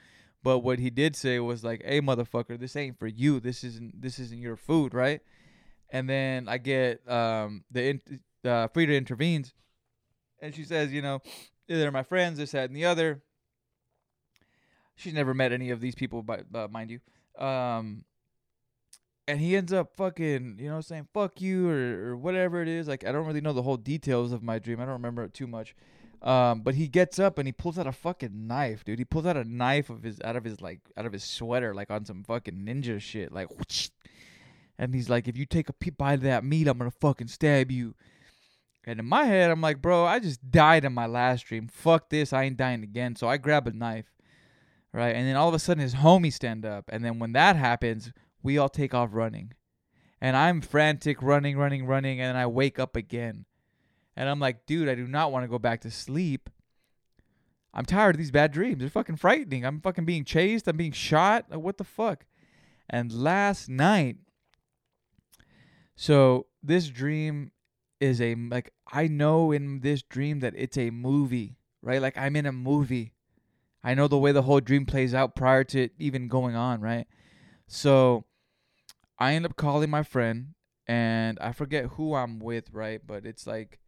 But 0.43 0.59
what 0.59 0.79
he 0.79 0.89
did 0.89 1.15
say 1.15 1.39
was 1.39 1.63
like, 1.63 1.83
"Hey, 1.83 2.01
motherfucker, 2.01 2.59
this 2.59 2.75
ain't 2.75 2.99
for 2.99 3.07
you. 3.07 3.39
This 3.39 3.63
isn't 3.63 4.01
this 4.01 4.19
isn't 4.19 4.41
your 4.41 4.57
food, 4.57 4.93
right?" 4.93 5.21
And 5.89 6.09
then 6.09 6.49
I 6.49 6.57
get 6.57 7.07
um 7.09 7.63
the 7.71 7.89
in, 7.89 8.01
uh, 8.43 8.67
Frida 8.67 8.93
intervenes, 8.93 9.53
and 10.41 10.53
she 10.53 10.65
says, 10.65 10.91
"You 10.91 11.01
know, 11.01 11.21
they're 11.67 11.91
my 11.91 12.03
friends, 12.03 12.37
this, 12.37 12.51
that, 12.51 12.69
and 12.69 12.75
the 12.75 12.85
other." 12.85 13.23
She's 14.95 15.13
never 15.13 15.33
met 15.33 15.51
any 15.51 15.71
of 15.71 15.81
these 15.81 15.95
people, 15.95 16.21
but 16.21 16.45
uh, 16.53 16.67
mind 16.69 16.91
you. 16.91 17.43
Um, 17.43 18.05
and 19.27 19.39
he 19.39 19.55
ends 19.55 19.73
up 19.73 19.95
fucking, 19.95 20.57
you 20.59 20.69
know, 20.69 20.81
saying 20.81 21.07
"fuck 21.13 21.39
you" 21.41 21.69
or, 21.69 22.09
or 22.09 22.17
whatever 22.17 22.61
it 22.61 22.67
is. 22.67 22.87
Like 22.87 23.05
I 23.05 23.11
don't 23.11 23.25
really 23.25 23.41
know 23.41 23.53
the 23.53 23.63
whole 23.63 23.77
details 23.77 24.33
of 24.33 24.43
my 24.43 24.59
dream. 24.59 24.81
I 24.81 24.83
don't 24.83 24.93
remember 24.93 25.23
it 25.23 25.33
too 25.33 25.47
much. 25.47 25.73
Um, 26.23 26.61
but 26.61 26.75
he 26.75 26.87
gets 26.87 27.19
up 27.19 27.37
and 27.37 27.47
he 27.47 27.51
pulls 27.51 27.77
out 27.77 27.85
a 27.85 27.91
fucking 27.91 28.47
knife, 28.47 28.85
dude. 28.85 28.97
He 28.97 29.03
pulls 29.03 29.25
out 29.25 29.35
a 29.35 29.43
knife 29.43 29.89
of 29.89 30.03
his 30.03 30.21
out 30.21 30.37
of 30.37 30.45
his 30.45 30.61
like 30.61 30.79
out 30.95 31.05
of 31.05 31.11
his 31.11 31.23
sweater, 31.23 31.73
like 31.73 31.91
on 31.91 32.05
some 32.05 32.23
fucking 32.23 32.65
ninja 32.65 33.01
shit, 33.01 33.31
like. 33.31 33.49
Whoosh. 33.49 33.89
And 34.77 34.95
he's 34.95 35.09
like, 35.09 35.27
"If 35.27 35.37
you 35.37 35.45
take 35.45 35.69
a 35.69 35.73
peep 35.73 35.97
bite 35.97 36.15
of 36.15 36.21
that 36.21 36.43
meat, 36.43 36.67
I'm 36.67 36.77
gonna 36.77 36.91
fucking 36.91 37.27
stab 37.27 37.71
you." 37.71 37.93
And 38.85 38.99
in 38.99 39.05
my 39.05 39.25
head, 39.25 39.51
I'm 39.51 39.61
like, 39.61 39.81
"Bro, 39.81 40.05
I 40.05 40.19
just 40.19 40.49
died 40.49 40.83
in 40.83 40.93
my 40.93 41.05
last 41.05 41.45
dream. 41.45 41.67
Fuck 41.67 42.09
this, 42.09 42.33
I 42.33 42.43
ain't 42.43 42.57
dying 42.57 42.83
again." 42.83 43.15
So 43.15 43.27
I 43.27 43.37
grab 43.37 43.67
a 43.67 43.71
knife, 43.71 44.11
right? 44.91 45.15
And 45.15 45.27
then 45.27 45.35
all 45.35 45.47
of 45.47 45.53
a 45.53 45.59
sudden, 45.59 45.83
his 45.83 45.95
homies 45.95 46.33
stand 46.33 46.65
up, 46.65 46.85
and 46.91 47.05
then 47.05 47.19
when 47.19 47.33
that 47.33 47.55
happens, 47.55 48.11
we 48.41 48.57
all 48.57 48.69
take 48.69 48.93
off 48.93 49.09
running, 49.13 49.53
and 50.19 50.35
I'm 50.35 50.59
frantic, 50.61 51.21
running, 51.21 51.57
running, 51.57 51.85
running, 51.85 52.19
and 52.19 52.37
I 52.37 52.47
wake 52.47 52.79
up 52.79 52.95
again 52.95 53.45
and 54.15 54.29
I'm 54.29 54.39
like, 54.39 54.65
dude, 54.65 54.89
I 54.89 54.95
do 54.95 55.07
not 55.07 55.31
want 55.31 55.43
to 55.43 55.47
go 55.47 55.59
back 55.59 55.81
to 55.81 55.91
sleep. 55.91 56.49
I'm 57.73 57.85
tired 57.85 58.15
of 58.15 58.19
these 58.19 58.31
bad 58.31 58.51
dreams. 58.51 58.79
They're 58.79 58.89
fucking 58.89 59.15
frightening. 59.15 59.65
I'm 59.65 59.81
fucking 59.81 60.05
being 60.05 60.25
chased. 60.25 60.67
I'm 60.67 60.77
being 60.77 60.91
shot. 60.91 61.45
Like, 61.49 61.59
what 61.59 61.77
the 61.77 61.83
fuck? 61.83 62.25
And 62.89 63.11
last 63.11 63.67
night, 63.69 64.17
so 65.95 66.47
this 66.61 66.89
dream 66.89 67.51
is 67.99 68.19
a 68.21 68.35
like 68.35 68.71
I 68.91 69.07
know 69.07 69.51
in 69.51 69.79
this 69.79 70.03
dream 70.03 70.41
that 70.41 70.53
it's 70.55 70.77
a 70.77 70.89
movie, 70.89 71.57
right? 71.81 72.01
Like 72.01 72.17
I'm 72.17 72.35
in 72.35 72.45
a 72.45 72.51
movie. 72.51 73.13
I 73.83 73.93
know 73.93 74.07
the 74.07 74.17
way 74.17 74.31
the 74.31 74.43
whole 74.43 74.59
dream 74.59 74.85
plays 74.85 75.13
out 75.13 75.35
prior 75.35 75.63
to 75.65 75.83
it 75.83 75.91
even 75.97 76.27
going 76.27 76.55
on, 76.55 76.81
right? 76.81 77.07
So 77.67 78.25
I 79.17 79.33
end 79.33 79.45
up 79.45 79.55
calling 79.55 79.89
my 79.89 80.03
friend 80.03 80.53
and 80.87 81.37
I 81.39 81.51
forget 81.53 81.85
who 81.85 82.13
I'm 82.13 82.39
with, 82.39 82.71
right? 82.71 83.01
But 83.05 83.25
it's 83.25 83.47
like 83.47 83.79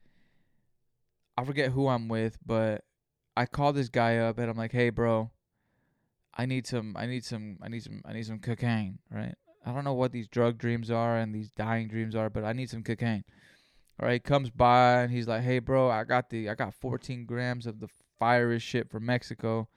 I 1.38 1.44
forget 1.44 1.72
who 1.72 1.88
I'm 1.88 2.08
with, 2.08 2.38
but 2.46 2.84
I 3.36 3.46
call 3.46 3.74
this 3.74 3.90
guy 3.90 4.18
up 4.18 4.38
and 4.38 4.50
I'm 4.50 4.58
like, 4.58 4.72
"Hey, 4.72 4.90
bro, 4.90 5.32
I 6.34 6.46
need 6.46 6.66
some, 6.68 6.96
I 6.98 7.06
need 7.06 7.26
some, 7.26 7.58
I 7.62 7.68
need 7.68 7.84
some, 7.84 8.02
I 8.06 8.14
need 8.14 8.26
some 8.26 8.40
cocaine, 8.40 9.00
right? 9.12 9.36
I 9.66 9.74
don't 9.74 9.84
know 9.84 9.94
what 9.94 10.12
these 10.12 10.28
drug 10.28 10.58
dreams 10.58 10.92
are 10.92 11.18
and 11.18 11.34
these 11.34 11.52
dying 11.52 11.88
dreams 11.88 12.16
are, 12.16 12.30
but 12.30 12.44
I 12.44 12.54
need 12.54 12.70
some 12.70 12.84
cocaine." 12.84 13.24
All 14.00 14.08
right, 14.08 14.24
comes 14.24 14.50
by 14.50 15.02
and 15.02 15.12
he's 15.12 15.28
like, 15.28 15.44
"Hey, 15.44 15.60
bro, 15.60 15.90
I 15.90 16.04
got 16.04 16.30
the, 16.30 16.50
I 16.50 16.56
got 16.56 16.74
14 16.74 17.26
grams 17.26 17.66
of 17.66 17.80
the 17.80 17.88
fire 18.20 18.58
shit 18.60 18.90
from 18.90 19.06
Mexico. 19.06 19.70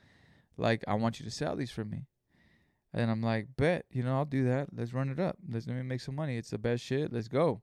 Like, 0.56 0.84
I 0.88 0.94
want 0.94 1.20
you 1.20 1.24
to 1.24 1.30
sell 1.30 1.56
these 1.56 1.70
for 1.70 1.84
me." 1.84 2.06
And 2.92 3.10
I'm 3.10 3.22
like, 3.22 3.48
"Bet, 3.56 3.86
you 3.90 4.02
know, 4.02 4.16
I'll 4.16 4.24
do 4.24 4.44
that. 4.44 4.68
Let's 4.74 4.92
run 4.92 5.10
it 5.10 5.20
up. 5.20 5.36
Let's 5.48 5.66
let 5.66 5.76
me 5.76 5.82
make 5.82 6.00
some 6.00 6.14
money. 6.16 6.36
It's 6.36 6.50
the 6.50 6.58
best 6.58 6.84
shit. 6.84 7.12
Let's 7.12 7.28
go." 7.28 7.62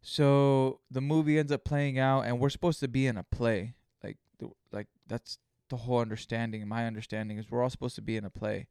So 0.00 0.80
the 0.90 1.00
movie 1.00 1.38
ends 1.38 1.52
up 1.52 1.64
playing 1.64 1.98
out, 1.98 2.22
and 2.22 2.38
we're 2.38 2.50
supposed 2.50 2.80
to 2.80 2.88
be 2.88 3.06
in 3.06 3.16
a 3.16 3.22
play. 3.22 3.74
Like, 4.02 4.16
the, 4.38 4.50
like 4.72 4.86
that's 5.06 5.38
the 5.68 5.76
whole 5.76 5.98
understanding. 5.98 6.66
My 6.66 6.86
understanding 6.86 7.38
is 7.38 7.50
we're 7.50 7.62
all 7.62 7.70
supposed 7.70 7.96
to 7.96 8.02
be 8.02 8.16
in 8.16 8.24
a 8.24 8.30
play, 8.30 8.68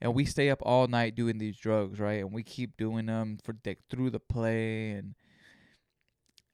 and 0.00 0.14
we 0.14 0.24
stay 0.24 0.50
up 0.50 0.60
all 0.62 0.86
night 0.86 1.14
doing 1.14 1.38
these 1.38 1.56
drugs, 1.58 2.00
right? 2.00 2.20
And 2.20 2.32
we 2.32 2.42
keep 2.42 2.76
doing 2.76 3.06
them 3.06 3.38
for 3.42 3.54
like, 3.64 3.80
through 3.90 4.10
the 4.10 4.20
play, 4.20 4.90
and 4.90 5.14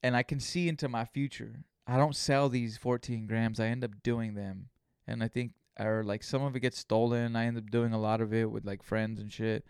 and 0.03 0.17
I 0.17 0.23
can 0.23 0.41
see 0.41 0.69
into 0.69 0.89
my 0.89 1.05
future. 1.05 1.65
I 1.87 1.97
don't 1.97 2.15
sell 2.15 2.49
these 2.49 2.77
14 2.77 3.27
grams. 3.27 3.59
I 3.59 3.67
end 3.67 3.83
up 3.83 4.03
doing 4.03 4.35
them, 4.35 4.69
and 5.07 5.23
I 5.23 5.29
think 5.29 5.53
or 5.79 6.03
like 6.03 6.25
some 6.25 6.43
of 6.43 6.57
it 6.57 6.61
gets 6.61 6.79
stolen. 6.79 7.37
I 7.37 7.47
end 7.47 7.57
up 7.57 7.71
doing 7.71 7.93
a 7.93 8.01
lot 8.01 8.21
of 8.21 8.35
it 8.35 8.51
with 8.51 8.65
like 8.65 8.83
friends 8.83 9.21
and 9.21 9.33
shit 9.33 9.65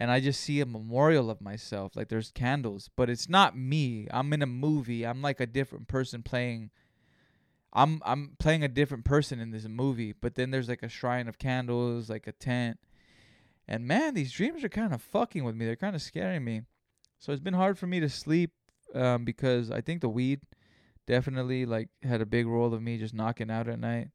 and 0.00 0.10
I 0.10 0.18
just 0.18 0.40
see 0.40 0.62
a 0.62 0.66
memorial 0.66 1.30
of 1.30 1.42
myself. 1.42 1.94
Like 1.94 2.08
there's 2.08 2.30
candles, 2.30 2.88
but 2.96 3.10
it's 3.10 3.28
not 3.28 3.54
me. 3.54 4.08
I'm 4.10 4.32
in 4.32 4.40
a 4.40 4.46
movie. 4.46 5.06
I'm 5.06 5.20
like 5.20 5.40
a 5.40 5.46
different 5.46 5.88
person 5.88 6.22
playing. 6.22 6.70
I'm 7.74 8.00
I'm 8.06 8.36
playing 8.38 8.64
a 8.64 8.68
different 8.68 9.04
person 9.04 9.38
in 9.38 9.50
this 9.50 9.68
movie, 9.68 10.14
but 10.18 10.36
then 10.36 10.50
there's 10.50 10.70
like 10.70 10.82
a 10.82 10.88
shrine 10.88 11.28
of 11.28 11.38
candles, 11.38 12.08
like 12.08 12.26
a 12.26 12.32
tent. 12.32 12.78
And 13.68 13.86
man, 13.86 14.14
these 14.14 14.32
dreams 14.32 14.64
are 14.64 14.70
kind 14.70 14.94
of 14.94 15.02
fucking 15.02 15.44
with 15.44 15.54
me. 15.54 15.66
They're 15.66 15.76
kind 15.76 15.94
of 15.94 16.00
scaring 16.00 16.44
me. 16.44 16.62
So 17.18 17.32
it's 17.32 17.42
been 17.42 17.54
hard 17.54 17.78
for 17.78 17.86
me 17.86 18.00
to 18.00 18.08
sleep 18.08 18.52
um, 18.94 19.26
because 19.26 19.70
I 19.70 19.82
think 19.82 20.00
the 20.00 20.08
weed 20.08 20.40
definitely 21.06 21.66
like 21.66 21.90
had 22.02 22.22
a 22.22 22.26
big 22.26 22.46
role 22.46 22.72
of 22.72 22.80
me 22.80 22.96
just 22.96 23.12
knocking 23.12 23.50
out 23.50 23.68
at 23.68 23.78
night. 23.78 24.08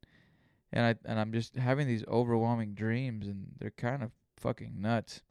And 0.74 0.84
I 0.84 0.96
and 1.06 1.20
I'm 1.20 1.32
just 1.32 1.56
having 1.56 1.86
these 1.86 2.04
overwhelming 2.08 2.74
dreams 2.74 3.28
and 3.28 3.50
they're 3.60 3.70
kind 3.70 4.02
of 4.02 4.10
fucking 4.36 4.82
nuts 4.82 5.22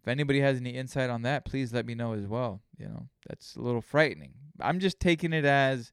if 0.00 0.08
anybody 0.08 0.40
has 0.40 0.58
any 0.58 0.70
insight 0.70 1.10
on 1.10 1.22
that, 1.22 1.44
please 1.44 1.72
let 1.72 1.86
me 1.86 1.94
know 1.94 2.14
as 2.14 2.26
well. 2.26 2.62
You 2.78 2.88
know, 2.88 3.08
that's 3.28 3.56
a 3.56 3.60
little 3.60 3.82
frightening. 3.82 4.32
I'm 4.60 4.80
just 4.80 4.98
taking 4.98 5.32
it 5.32 5.44
as 5.44 5.92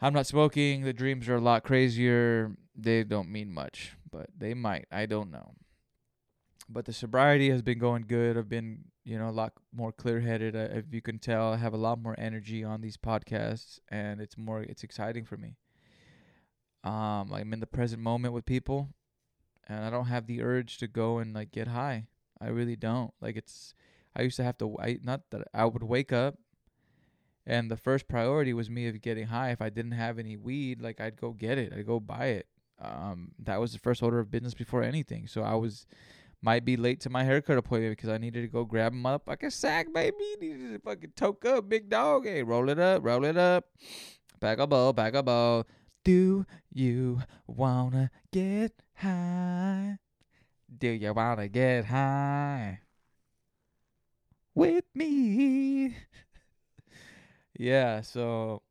I'm 0.00 0.12
not 0.12 0.26
smoking. 0.26 0.82
The 0.82 0.92
dreams 0.92 1.28
are 1.28 1.36
a 1.36 1.40
lot 1.40 1.62
crazier. 1.62 2.56
They 2.76 3.04
don't 3.04 3.30
mean 3.30 3.52
much, 3.52 3.92
but 4.10 4.26
they 4.36 4.54
might. 4.54 4.86
I 4.90 5.06
don't 5.06 5.30
know. 5.30 5.52
But 6.68 6.86
the 6.86 6.92
sobriety 6.92 7.50
has 7.50 7.62
been 7.62 7.78
going 7.78 8.06
good. 8.08 8.36
I've 8.36 8.48
been, 8.48 8.86
you 9.04 9.18
know, 9.18 9.28
a 9.28 9.30
lot 9.30 9.52
more 9.72 9.92
clear-headed. 9.92 10.56
Uh, 10.56 10.68
if 10.72 10.86
you 10.92 11.00
can 11.02 11.18
tell, 11.18 11.52
I 11.52 11.56
have 11.56 11.74
a 11.74 11.78
lot 11.78 12.00
more 12.00 12.16
energy 12.18 12.64
on 12.64 12.80
these 12.80 12.96
podcasts, 12.96 13.78
and 13.88 14.20
it's 14.20 14.36
more, 14.36 14.62
it's 14.62 14.82
exciting 14.82 15.24
for 15.24 15.36
me. 15.36 15.56
Um, 16.82 17.32
I'm 17.32 17.52
in 17.52 17.60
the 17.60 17.66
present 17.66 18.02
moment 18.02 18.34
with 18.34 18.46
people, 18.46 18.88
and 19.68 19.84
I 19.84 19.90
don't 19.90 20.06
have 20.06 20.26
the 20.26 20.42
urge 20.42 20.78
to 20.78 20.86
go 20.86 21.18
and 21.18 21.34
like 21.34 21.52
get 21.52 21.68
high. 21.68 22.08
I 22.40 22.48
really 22.48 22.76
don't. 22.76 23.12
Like 23.20 23.36
it's 23.36 23.74
I 24.16 24.22
used 24.22 24.36
to 24.36 24.44
have 24.44 24.58
to 24.58 24.76
I 24.80 24.98
not 25.02 25.22
that 25.30 25.48
I 25.52 25.64
would 25.64 25.82
wake 25.82 26.12
up 26.12 26.38
and 27.46 27.70
the 27.70 27.76
first 27.76 28.08
priority 28.08 28.54
was 28.54 28.70
me 28.70 28.88
of 28.88 29.00
getting 29.02 29.26
high. 29.26 29.50
If 29.50 29.60
I 29.60 29.68
didn't 29.68 29.92
have 29.92 30.18
any 30.18 30.36
weed, 30.36 30.80
like 30.80 31.00
I'd 31.00 31.20
go 31.20 31.32
get 31.32 31.58
it. 31.58 31.72
I'd 31.72 31.86
go 31.86 32.00
buy 32.00 32.26
it. 32.26 32.46
Um 32.80 33.32
that 33.38 33.60
was 33.60 33.72
the 33.72 33.78
first 33.78 34.02
order 34.02 34.18
of 34.18 34.30
business 34.30 34.54
before 34.54 34.82
anything. 34.82 35.26
So 35.26 35.42
I 35.42 35.54
was 35.54 35.86
might 36.42 36.64
be 36.64 36.76
late 36.76 37.00
to 37.00 37.10
my 37.10 37.24
haircut 37.24 37.56
appointment 37.56 37.96
because 37.96 38.10
I 38.10 38.18
needed 38.18 38.42
to 38.42 38.48
go 38.48 38.64
grab 38.64 38.92
like 39.26 39.42
a 39.42 39.50
sack, 39.50 39.92
baby. 39.92 40.36
Needed 40.40 40.72
to 40.74 40.78
fucking 40.78 41.12
toke 41.16 41.46
up, 41.46 41.68
big 41.70 41.88
dog. 41.88 42.26
Hey, 42.26 42.42
roll 42.42 42.68
it 42.68 42.78
up, 42.78 43.02
roll 43.02 43.24
it 43.24 43.38
up. 43.38 43.64
Pack 44.40 44.58
a 44.58 44.66
bowl, 44.66 44.92
pack 44.92 45.14
a 45.14 45.22
bowl. 45.22 45.64
Do 46.04 46.44
you 46.70 47.22
wanna 47.46 48.10
get 48.30 48.72
high? 48.96 49.98
Do 50.76 50.88
you 50.88 51.12
wanna 51.12 51.48
get 51.48 51.86
high 51.86 52.80
with 54.54 54.84
me? 54.94 55.96
yeah, 57.58 58.00
so 58.00 58.62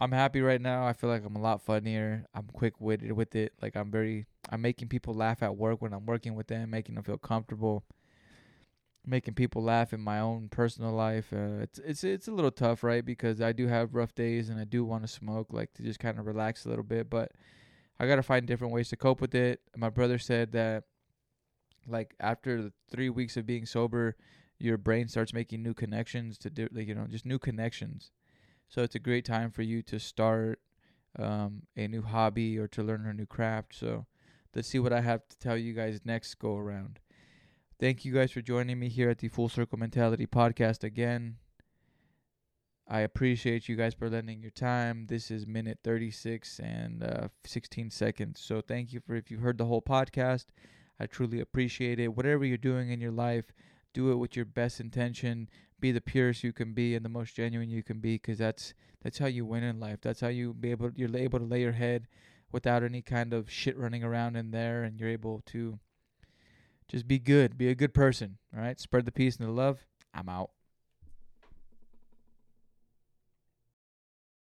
I'm 0.00 0.12
happy 0.12 0.40
right 0.40 0.60
now. 0.60 0.86
I 0.86 0.92
feel 0.92 1.10
like 1.10 1.24
I'm 1.24 1.36
a 1.36 1.40
lot 1.40 1.62
funnier. 1.62 2.26
I'm 2.34 2.46
quick 2.52 2.80
witted 2.80 3.12
with 3.12 3.34
it. 3.34 3.52
Like 3.60 3.76
I'm 3.76 3.90
very 3.90 4.26
I'm 4.50 4.62
making 4.62 4.88
people 4.88 5.14
laugh 5.14 5.42
at 5.42 5.56
work 5.56 5.82
when 5.82 5.92
I'm 5.92 6.06
working 6.06 6.34
with 6.34 6.46
them, 6.48 6.70
making 6.70 6.94
them 6.94 7.04
feel 7.04 7.18
comfortable. 7.18 7.84
Making 9.06 9.34
people 9.34 9.62
laugh 9.62 9.94
in 9.94 10.00
my 10.00 10.20
own 10.20 10.48
personal 10.50 10.92
life. 10.92 11.32
Uh, 11.32 11.62
it's 11.62 11.78
it's 11.78 12.04
it's 12.04 12.28
a 12.28 12.32
little 12.32 12.50
tough, 12.50 12.84
right? 12.84 13.04
Because 13.04 13.40
I 13.40 13.52
do 13.52 13.66
have 13.66 13.94
rough 13.94 14.14
days 14.14 14.50
and 14.50 14.60
I 14.60 14.64
do 14.64 14.84
want 14.84 15.02
to 15.02 15.08
smoke, 15.08 15.48
like 15.52 15.72
to 15.74 15.82
just 15.82 15.98
kind 15.98 16.18
of 16.18 16.26
relax 16.26 16.66
a 16.66 16.68
little 16.68 16.84
bit. 16.84 17.08
But 17.08 17.32
I 17.98 18.06
gotta 18.06 18.22
find 18.22 18.46
different 18.46 18.72
ways 18.74 18.88
to 18.90 18.96
cope 18.96 19.20
with 19.20 19.34
it. 19.34 19.60
My 19.76 19.88
brother 19.90 20.18
said 20.18 20.52
that, 20.52 20.84
like 21.88 22.14
after 22.20 22.70
three 22.90 23.10
weeks 23.10 23.36
of 23.36 23.46
being 23.46 23.66
sober, 23.66 24.16
your 24.58 24.76
brain 24.76 25.08
starts 25.08 25.32
making 25.32 25.62
new 25.62 25.74
connections 25.74 26.38
to 26.38 26.50
do, 26.50 26.68
like 26.72 26.88
you 26.88 26.94
know, 26.94 27.06
just 27.08 27.26
new 27.26 27.38
connections. 27.38 28.10
So 28.68 28.82
it's 28.82 28.94
a 28.94 29.00
great 29.00 29.24
time 29.24 29.50
for 29.50 29.62
you 29.62 29.82
to 29.82 29.98
start 29.98 30.60
um, 31.18 31.62
a 31.76 31.88
new 31.88 32.02
hobby 32.02 32.58
or 32.58 32.68
to 32.68 32.82
learn 32.82 33.06
a 33.06 33.12
new 33.12 33.26
craft. 33.26 33.74
So 33.74 34.06
let's 34.54 34.68
see 34.68 34.78
what 34.78 34.92
I 34.92 35.00
have 35.00 35.26
to 35.28 35.38
tell 35.38 35.56
you 35.56 35.72
guys 35.72 36.00
next 36.04 36.38
go 36.38 36.56
around. 36.56 37.00
Thank 37.80 38.04
you 38.04 38.12
guys 38.12 38.32
for 38.32 38.42
joining 38.42 38.78
me 38.78 38.88
here 38.88 39.08
at 39.08 39.18
the 39.18 39.28
Full 39.28 39.48
Circle 39.48 39.78
Mentality 39.78 40.26
podcast 40.26 40.82
again. 40.82 41.36
I 42.90 43.00
appreciate 43.00 43.68
you 43.68 43.76
guys 43.76 43.94
for 43.94 44.08
lending 44.08 44.40
your 44.40 44.50
time. 44.50 45.06
This 45.08 45.30
is 45.30 45.46
minute 45.46 45.78
36 45.84 46.58
and 46.58 47.04
uh, 47.04 47.28
16 47.44 47.90
seconds. 47.90 48.40
So 48.40 48.62
thank 48.62 48.92
you 48.92 49.00
for 49.00 49.14
if 49.14 49.30
you 49.30 49.38
heard 49.38 49.58
the 49.58 49.66
whole 49.66 49.82
podcast. 49.82 50.46
I 51.00 51.06
truly 51.06 51.40
appreciate 51.40 52.00
it. 52.00 52.16
Whatever 52.16 52.44
you're 52.44 52.56
doing 52.56 52.90
in 52.90 53.00
your 53.00 53.12
life, 53.12 53.52
do 53.94 54.12
it 54.12 54.16
with 54.16 54.36
your 54.36 54.44
best 54.44 54.80
intention. 54.80 55.48
Be 55.80 55.92
the 55.92 56.00
purest 56.00 56.42
you 56.42 56.52
can 56.52 56.72
be 56.72 56.94
and 56.94 57.04
the 57.04 57.08
most 57.08 57.34
genuine 57.34 57.70
you 57.70 57.82
can 57.82 58.00
be, 58.00 58.14
because 58.14 58.38
that's 58.38 58.74
that's 59.02 59.18
how 59.18 59.26
you 59.26 59.44
win 59.44 59.62
in 59.62 59.78
life. 59.78 60.00
That's 60.02 60.20
how 60.20 60.28
you 60.28 60.52
be 60.54 60.70
able 60.72 60.90
you're 60.94 61.16
able 61.16 61.38
to 61.38 61.44
lay 61.44 61.60
your 61.60 61.72
head 61.72 62.08
without 62.50 62.82
any 62.82 63.02
kind 63.02 63.32
of 63.32 63.50
shit 63.50 63.78
running 63.78 64.02
around 64.02 64.36
in 64.36 64.50
there, 64.50 64.82
and 64.82 64.98
you're 64.98 65.08
able 65.08 65.42
to 65.46 65.78
just 66.88 67.06
be 67.06 67.18
good, 67.18 67.56
be 67.56 67.68
a 67.68 67.74
good 67.74 67.94
person. 67.94 68.38
All 68.54 68.60
right, 68.60 68.80
spread 68.80 69.04
the 69.04 69.12
peace 69.12 69.36
and 69.36 69.46
the 69.46 69.52
love. 69.52 69.86
I'm 70.14 70.28
out. 70.28 70.50